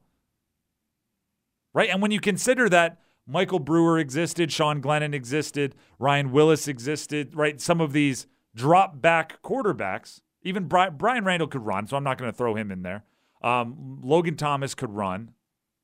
Right? 1.74 1.90
And 1.90 2.00
when 2.00 2.12
you 2.12 2.20
consider 2.20 2.68
that 2.68 3.00
Michael 3.26 3.58
Brewer 3.58 3.98
existed, 3.98 4.52
Sean 4.52 4.80
Glennon 4.80 5.12
existed, 5.12 5.74
Ryan 5.98 6.30
Willis 6.30 6.68
existed, 6.68 7.34
right? 7.34 7.60
Some 7.60 7.80
of 7.80 7.92
these 7.92 8.28
drop 8.54 9.02
back 9.02 9.42
quarterbacks, 9.42 10.20
even 10.42 10.68
Brian, 10.68 10.96
Bryan 10.96 11.24
Randall 11.24 11.48
could 11.48 11.66
run, 11.66 11.88
so 11.88 11.96
I'm 11.96 12.04
not 12.04 12.16
going 12.16 12.30
to 12.30 12.36
throw 12.36 12.54
him 12.54 12.70
in 12.70 12.82
there. 12.82 13.04
Um, 13.42 13.98
Logan 14.00 14.36
Thomas 14.36 14.76
could 14.76 14.90
run. 14.90 15.32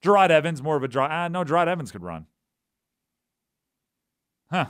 Jerod 0.01 0.31
Evans, 0.31 0.63
more 0.63 0.77
of 0.77 0.85
a 0.85 0.89
draw. 0.89 1.09
Ah, 1.11 1.27
no, 1.27 1.43
Jerod 1.43 1.67
Evans 1.67 1.91
could 1.91 2.05
run. 2.05 2.27
Huh. 4.49 4.67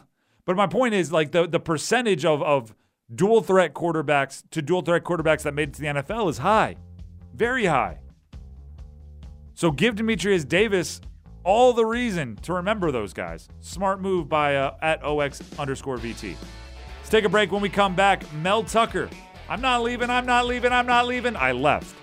But 0.46 0.56
my 0.56 0.66
point 0.66 0.94
is 0.94 1.12
like 1.12 1.32
the, 1.32 1.46
the 1.46 1.60
percentage 1.60 2.24
of, 2.24 2.42
of 2.42 2.74
dual 3.12 3.42
threat 3.42 3.74
quarterbacks 3.74 4.42
to 4.50 4.62
dual 4.62 4.82
threat 4.82 5.04
quarterbacks 5.04 5.42
that 5.42 5.54
made 5.54 5.70
it 5.70 5.74
to 5.74 5.80
the 5.80 5.88
NFL 5.88 6.30
is 6.30 6.38
high, 6.38 6.76
very 7.34 7.66
high. 7.66 7.98
So 9.54 9.70
give 9.70 9.94
Dematrius 9.94 10.46
Davis 10.46 11.00
all 11.44 11.72
the 11.72 11.84
reason 11.84 12.36
to 12.36 12.54
remember 12.54 12.90
those 12.90 13.12
guys. 13.12 13.48
Smart 13.60 14.00
move 14.00 14.28
by 14.28 14.56
uh, 14.56 14.76
at 14.82 15.04
OX 15.04 15.40
underscore 15.58 15.98
VT. 15.98 16.34
Let's 16.98 17.10
take 17.10 17.24
a 17.24 17.28
break. 17.28 17.52
When 17.52 17.60
we 17.60 17.68
come 17.68 17.94
back, 17.94 18.30
Mel 18.34 18.64
Tucker. 18.64 19.08
I'm 19.48 19.60
not 19.60 19.82
leaving, 19.82 20.08
I'm 20.08 20.24
not 20.24 20.46
leaving, 20.46 20.72
I'm 20.72 20.86
not 20.86 21.06
leaving. 21.06 21.36
I 21.36 21.52
left. 21.52 21.94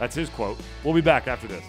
That's 0.00 0.16
his 0.16 0.28
quote. 0.28 0.58
We'll 0.82 0.94
be 0.94 1.00
back 1.00 1.28
after 1.28 1.46
this. 1.46 1.64